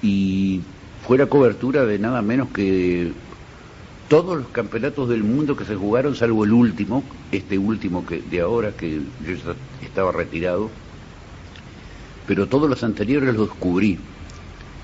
y 0.02 0.62
fue 1.06 1.18
la 1.18 1.26
cobertura 1.26 1.84
de 1.84 1.98
nada 1.98 2.22
menos 2.22 2.48
que 2.50 3.12
todos 4.08 4.36
los 4.36 4.48
campeonatos 4.48 5.08
del 5.08 5.24
mundo 5.24 5.56
que 5.56 5.64
se 5.64 5.74
jugaron, 5.74 6.14
salvo 6.14 6.44
el 6.44 6.52
último, 6.52 7.02
este 7.32 7.58
último 7.58 8.06
que 8.06 8.22
de 8.22 8.40
ahora, 8.40 8.72
que 8.72 9.00
yo 9.26 9.54
estaba 9.82 10.12
retirado, 10.12 10.70
pero 12.26 12.46
todos 12.46 12.70
los 12.70 12.84
anteriores 12.84 13.34
los 13.34 13.48
descubrí, 13.48 13.98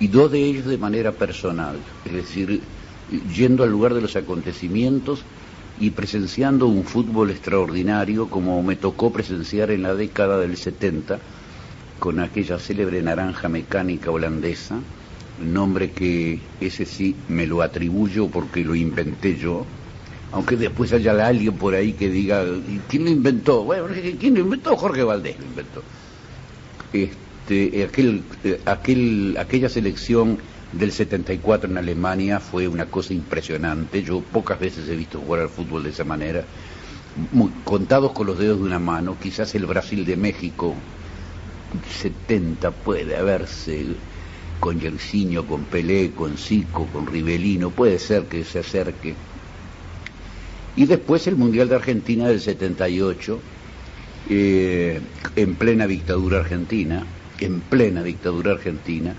y 0.00 0.08
dos 0.08 0.32
de 0.32 0.42
ellos 0.42 0.66
de 0.66 0.78
manera 0.78 1.12
personal, 1.12 1.76
es 2.04 2.12
decir, 2.12 2.60
yendo 3.34 3.62
al 3.62 3.70
lugar 3.70 3.94
de 3.94 4.00
los 4.00 4.16
acontecimientos 4.16 5.22
y 5.78 5.90
presenciando 5.90 6.66
un 6.66 6.84
fútbol 6.84 7.30
extraordinario 7.30 8.28
como 8.28 8.62
me 8.62 8.76
tocó 8.76 9.12
presenciar 9.12 9.70
en 9.70 9.82
la 9.82 9.94
década 9.94 10.38
del 10.38 10.56
70 10.56 11.18
con 11.98 12.18
aquella 12.20 12.58
célebre 12.58 13.02
naranja 13.02 13.48
mecánica 13.48 14.10
holandesa, 14.10 14.80
nombre 15.42 15.90
que 15.90 16.40
ese 16.60 16.84
sí 16.86 17.16
me 17.28 17.46
lo 17.46 17.62
atribuyo 17.62 18.28
porque 18.28 18.64
lo 18.64 18.74
inventé 18.74 19.36
yo, 19.36 19.66
aunque 20.32 20.56
después 20.56 20.92
haya 20.92 21.26
alguien 21.26 21.54
por 21.54 21.74
ahí 21.74 21.92
que 21.92 22.08
diga, 22.10 22.44
"¿Y 22.44 22.80
¿quién 22.88 23.04
lo 23.04 23.10
inventó? 23.10 23.64
Bueno, 23.64 23.86
¿quién 24.18 24.34
lo 24.34 24.40
inventó? 24.40 24.76
Jorge 24.76 25.02
Valdés 25.02 25.38
lo 25.38 25.44
inventó. 25.46 25.82
Este, 26.92 27.84
aquel, 27.84 28.22
eh, 28.44 28.60
aquel, 28.66 29.36
aquella 29.38 29.68
selección 29.68 30.38
del 30.72 30.92
74 30.92 31.70
en 31.70 31.76
Alemania 31.78 32.40
fue 32.40 32.68
una 32.68 32.86
cosa 32.86 33.12
impresionante. 33.12 34.02
Yo 34.02 34.20
pocas 34.20 34.58
veces 34.58 34.88
he 34.88 34.96
visto 34.96 35.18
jugar 35.20 35.40
al 35.42 35.48
fútbol 35.48 35.82
de 35.84 35.90
esa 35.90 36.04
manera, 36.04 36.44
muy- 37.32 37.50
contados 37.64 38.12
con 38.12 38.26
los 38.26 38.38
dedos 38.38 38.58
de 38.60 38.64
una 38.66 38.78
mano. 38.78 39.16
Quizás 39.20 39.54
el 39.54 39.66
Brasil 39.66 40.04
de 40.06 40.16
México, 40.16 40.74
70 42.00 42.70
puede 42.70 43.16
haberse 43.16 43.96
con 44.62 44.78
Yersinio, 44.78 45.44
con 45.44 45.64
Pelé, 45.64 46.12
con 46.12 46.36
Zico, 46.36 46.86
con 46.86 47.08
Rivelino, 47.08 47.70
puede 47.70 47.98
ser 47.98 48.26
que 48.26 48.44
se 48.44 48.60
acerque. 48.60 49.12
Y 50.76 50.86
después 50.86 51.26
el 51.26 51.34
Mundial 51.34 51.68
de 51.68 51.74
Argentina 51.74 52.28
del 52.28 52.40
78, 52.40 53.40
eh, 54.30 55.00
en 55.34 55.56
plena 55.56 55.88
dictadura 55.88 56.38
argentina, 56.38 57.04
en 57.40 57.58
plena 57.58 58.04
dictadura 58.04 58.52
argentina. 58.52 59.14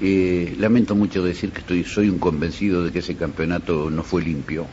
Eh, 0.00 0.56
lamento 0.58 0.96
mucho 0.96 1.22
decir 1.22 1.52
que 1.52 1.60
estoy, 1.60 1.84
soy 1.84 2.08
un 2.08 2.18
convencido 2.18 2.82
de 2.82 2.90
que 2.90 2.98
ese 2.98 3.14
campeonato 3.14 3.90
no 3.90 4.02
fue 4.02 4.22
limpio. 4.22 4.66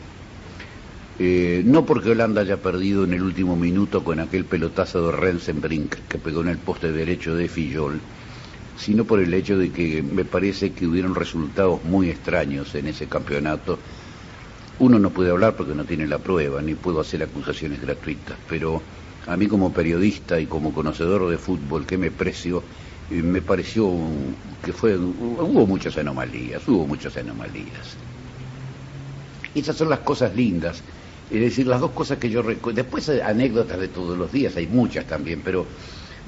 Eh, 1.20 1.62
no 1.64 1.86
porque 1.86 2.10
Holanda 2.10 2.40
haya 2.40 2.56
perdido 2.56 3.04
en 3.04 3.12
el 3.12 3.22
último 3.22 3.54
minuto 3.54 4.02
con 4.02 4.18
aquel 4.18 4.46
pelotazo 4.46 5.06
de 5.06 5.16
Rensenbrink 5.16 5.94
que 6.08 6.18
pegó 6.18 6.40
en 6.40 6.48
el 6.48 6.58
poste 6.58 6.90
derecho 6.90 7.36
de 7.36 7.46
Fillol, 7.46 8.00
sino 8.78 9.04
por 9.04 9.20
el 9.20 9.32
hecho 9.34 9.58
de 9.58 9.70
que 9.70 10.02
me 10.02 10.24
parece 10.24 10.72
que 10.72 10.86
hubieron 10.86 11.14
resultados 11.14 11.84
muy 11.84 12.10
extraños 12.10 12.74
en 12.74 12.88
ese 12.88 13.06
campeonato. 13.06 13.78
Uno 14.78 14.98
no 14.98 15.10
puede 15.10 15.30
hablar 15.30 15.54
porque 15.54 15.74
no 15.74 15.84
tiene 15.84 16.06
la 16.06 16.18
prueba, 16.18 16.60
ni 16.62 16.74
puedo 16.74 17.00
hacer 17.00 17.22
acusaciones 17.22 17.80
gratuitas, 17.80 18.36
pero 18.48 18.82
a 19.26 19.36
mí 19.36 19.46
como 19.46 19.72
periodista 19.72 20.40
y 20.40 20.46
como 20.46 20.72
conocedor 20.72 21.28
de 21.28 21.38
fútbol 21.38 21.86
que 21.86 21.98
me 21.98 22.10
precio, 22.10 22.62
eh, 23.10 23.22
me 23.22 23.40
pareció 23.42 23.90
que 24.64 24.72
fue, 24.72 24.96
hubo 24.96 25.66
muchas 25.66 25.96
anomalías, 25.98 26.66
hubo 26.66 26.86
muchas 26.86 27.16
anomalías. 27.16 27.96
Esas 29.54 29.76
son 29.76 29.90
las 29.90 30.00
cosas 30.00 30.34
lindas, 30.34 30.82
es 31.30 31.40
decir, 31.40 31.66
las 31.66 31.80
dos 31.80 31.92
cosas 31.92 32.18
que 32.18 32.30
yo 32.30 32.42
recuerdo. 32.42 32.76
Después 32.82 33.08
anécdotas 33.08 33.78
de 33.78 33.88
todos 33.88 34.18
los 34.18 34.32
días, 34.32 34.56
hay 34.56 34.66
muchas 34.66 35.06
también, 35.06 35.42
pero 35.44 35.66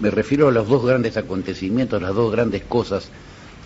me 0.00 0.10
refiero 0.10 0.48
a 0.48 0.52
los 0.52 0.68
dos 0.68 0.84
grandes 0.84 1.16
acontecimientos, 1.16 2.02
las 2.02 2.14
dos 2.14 2.32
grandes 2.32 2.62
cosas 2.64 3.10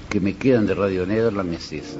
que 0.08 0.20
me 0.20 0.34
quedan 0.34 0.66
de 0.66 0.74
Radio 0.74 1.06
Nederland 1.06 1.54
es 1.54 1.72
esa. 1.72 1.98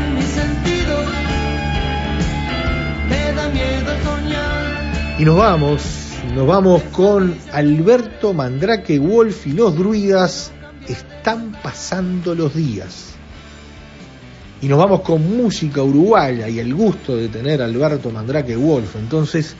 Y 5.19 5.25
nos 5.25 5.37
vamos, 5.37 5.83
nos 6.33 6.47
vamos 6.47 6.81
con 6.91 7.35
Alberto 7.51 8.33
Mandrake 8.33 8.97
Wolf 8.97 9.45
y 9.45 9.51
los 9.51 9.75
druidas. 9.77 10.51
Están 10.87 11.51
pasando 11.61 12.33
los 12.33 12.55
días. 12.55 13.13
Y 14.59 14.67
nos 14.67 14.79
vamos 14.79 15.01
con 15.01 15.37
música 15.37 15.83
uruguaya 15.83 16.49
y 16.49 16.57
el 16.57 16.73
gusto 16.73 17.15
de 17.15 17.27
tener 17.27 17.61
a 17.61 17.65
Alberto 17.65 18.09
Mandrake 18.09 18.55
Wolf. 18.55 18.95
Entonces, 18.95 19.55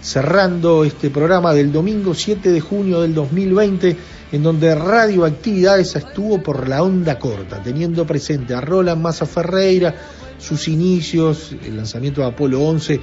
cerrando 0.00 0.84
este 0.84 1.10
programa 1.10 1.52
del 1.52 1.70
domingo 1.70 2.14
7 2.14 2.50
de 2.50 2.60
junio 2.60 3.02
del 3.02 3.12
2020, 3.12 3.96
en 4.32 4.42
donde 4.42 4.74
Radioactividades 4.74 5.96
estuvo 5.96 6.42
por 6.42 6.66
la 6.66 6.82
onda 6.82 7.18
corta, 7.18 7.62
teniendo 7.62 8.06
presente 8.06 8.54
a 8.54 8.62
Roland 8.62 9.02
Massa 9.02 9.26
Ferreira, 9.26 9.94
sus 10.38 10.66
inicios, 10.66 11.54
el 11.62 11.76
lanzamiento 11.76 12.22
de 12.22 12.28
Apolo 12.28 12.62
11 12.62 13.00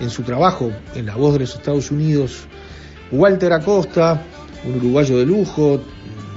en 0.00 0.10
su 0.10 0.22
trabajo 0.22 0.72
en 0.94 1.06
la 1.06 1.16
voz 1.16 1.34
de 1.34 1.40
los 1.40 1.54
Estados 1.54 1.90
Unidos, 1.90 2.44
Walter 3.12 3.52
Acosta, 3.52 4.22
un 4.64 4.76
uruguayo 4.76 5.18
de 5.18 5.26
lujo, 5.26 5.80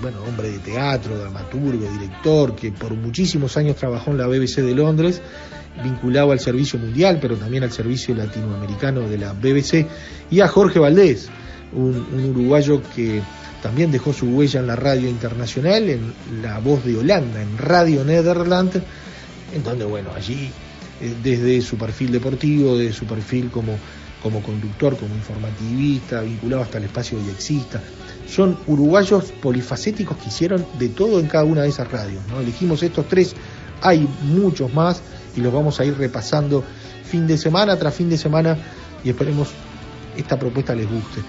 bueno, 0.01 0.17
hombre 0.27 0.51
de 0.51 0.59
teatro, 0.59 1.17
dramaturgo, 1.17 1.89
director, 1.91 2.55
que 2.55 2.71
por 2.71 2.93
muchísimos 2.93 3.55
años 3.57 3.77
trabajó 3.77 4.11
en 4.11 4.17
la 4.17 4.27
BBC 4.27 4.57
de 4.57 4.75
Londres, 4.75 5.21
vinculado 5.81 6.31
al 6.31 6.39
servicio 6.39 6.77
mundial, 6.77 7.19
pero 7.21 7.35
también 7.37 7.63
al 7.63 7.71
servicio 7.71 8.13
latinoamericano 8.13 9.01
de 9.01 9.17
la 9.17 9.33
BBC, 9.33 9.87
y 10.29 10.41
a 10.41 10.47
Jorge 10.47 10.79
Valdés, 10.79 11.29
un, 11.73 12.05
un 12.13 12.29
uruguayo 12.31 12.81
que 12.95 13.21
también 13.63 13.91
dejó 13.91 14.11
su 14.11 14.27
huella 14.27 14.59
en 14.59 14.67
la 14.67 14.75
radio 14.75 15.09
internacional, 15.09 15.89
en 15.89 16.13
la 16.41 16.59
voz 16.59 16.83
de 16.83 16.97
Holanda, 16.97 17.41
en 17.41 17.57
Radio 17.57 18.03
Nederland, 18.03 18.83
en 19.55 19.63
donde, 19.63 19.85
bueno, 19.85 20.09
allí, 20.13 20.51
eh, 21.01 21.13
desde 21.23 21.61
su 21.61 21.77
perfil 21.77 22.11
deportivo, 22.11 22.77
desde 22.77 22.93
su 22.93 23.05
perfil 23.05 23.49
como, 23.49 23.77
como 24.21 24.41
conductor, 24.41 24.97
como 24.97 25.13
informativista, 25.15 26.21
vinculado 26.21 26.63
hasta 26.63 26.77
el 26.77 26.85
espacio 26.85 27.17
exista, 27.31 27.81
son 28.27 28.57
uruguayos 28.67 29.25
polifacéticos 29.41 30.17
que 30.17 30.29
hicieron 30.29 30.65
de 30.79 30.89
todo 30.89 31.19
en 31.19 31.27
cada 31.27 31.43
una 31.43 31.63
de 31.63 31.69
esas 31.69 31.91
radios. 31.91 32.23
¿no? 32.29 32.39
Elegimos 32.39 32.81
estos 32.83 33.07
tres, 33.07 33.35
hay 33.81 34.07
muchos 34.23 34.73
más 34.73 35.01
y 35.35 35.41
los 35.41 35.53
vamos 35.53 35.79
a 35.79 35.85
ir 35.85 35.97
repasando 35.97 36.63
fin 37.03 37.27
de 37.27 37.37
semana 37.37 37.77
tras 37.77 37.93
fin 37.93 38.09
de 38.09 38.17
semana 38.17 38.57
y 39.03 39.09
esperemos 39.09 39.49
esta 40.17 40.37
propuesta 40.37 40.73
les 40.75 40.89
guste. 40.89 41.21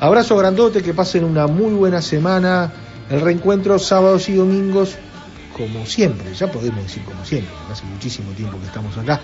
Abrazo 0.00 0.36
grandote, 0.36 0.82
que 0.82 0.94
pasen 0.94 1.24
una 1.24 1.46
muy 1.46 1.72
buena 1.72 2.00
semana. 2.00 2.72
El 3.10 3.20
reencuentro 3.20 3.78
sábados 3.78 4.28
y 4.28 4.34
domingos, 4.34 4.96
como 5.58 5.84
siempre, 5.84 6.32
ya 6.32 6.50
podemos 6.50 6.82
decir 6.84 7.02
como 7.02 7.24
siempre, 7.24 7.52
hace 7.70 7.84
muchísimo 7.84 8.32
tiempo 8.32 8.58
que 8.58 8.66
estamos 8.66 8.96
acá. 8.96 9.20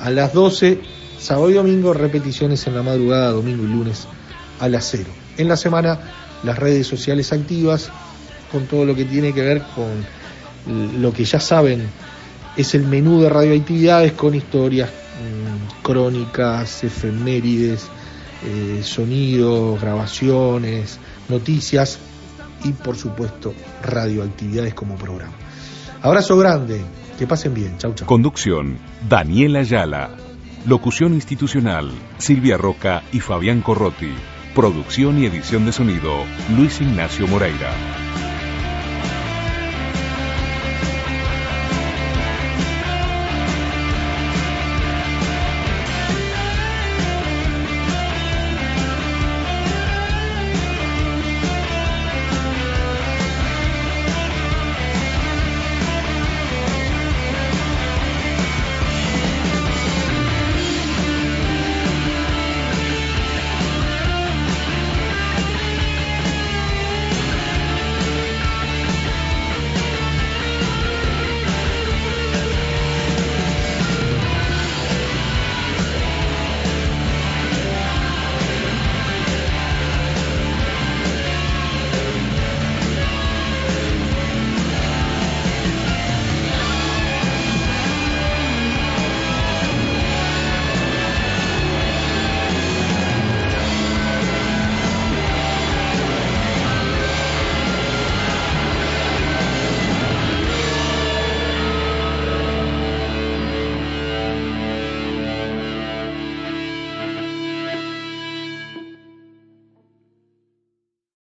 A 0.00 0.10
las 0.10 0.32
12, 0.32 0.78
sábado 1.18 1.50
y 1.50 1.54
domingo, 1.54 1.92
repeticiones 1.92 2.66
en 2.68 2.76
la 2.76 2.82
madrugada, 2.82 3.30
domingo 3.30 3.64
y 3.64 3.68
lunes 3.68 4.06
a 4.60 4.68
las 4.68 4.88
0 4.90 5.24
en 5.36 5.48
la 5.48 5.56
semana 5.56 5.98
las 6.42 6.58
redes 6.58 6.86
sociales 6.86 7.32
activas 7.32 7.90
con 8.52 8.66
todo 8.66 8.84
lo 8.84 8.94
que 8.94 9.04
tiene 9.04 9.32
que 9.32 9.42
ver 9.42 9.62
con 9.74 11.02
lo 11.02 11.12
que 11.12 11.24
ya 11.24 11.40
saben 11.40 11.86
es 12.56 12.74
el 12.74 12.84
menú 12.84 13.20
de 13.20 13.28
radioactividades 13.28 14.12
con 14.12 14.34
historias, 14.34 14.88
mmm, 14.88 15.82
crónicas, 15.82 16.84
efemérides, 16.84 17.88
eh, 18.46 18.80
sonidos, 18.82 19.80
grabaciones, 19.80 20.98
noticias 21.28 21.98
y 22.64 22.72
por 22.72 22.96
supuesto 22.96 23.54
radioactividades 23.82 24.74
como 24.74 24.96
programa. 24.96 25.34
Abrazo 26.02 26.36
grande, 26.36 26.82
que 27.18 27.26
pasen 27.26 27.54
bien, 27.54 27.78
chau 27.78 27.94
chau. 27.94 28.06
Conducción, 28.06 28.78
Daniela 29.08 29.60
Ayala. 29.60 30.10
Locución 30.66 31.14
institucional, 31.14 31.90
Silvia 32.18 32.56
Roca 32.56 33.02
y 33.12 33.20
Fabián 33.20 33.60
Corrotti. 33.60 34.12
Producción 34.54 35.18
y 35.18 35.26
edición 35.26 35.66
de 35.66 35.72
sonido, 35.72 36.24
Luis 36.56 36.80
Ignacio 36.80 37.26
Moreira. 37.26 38.03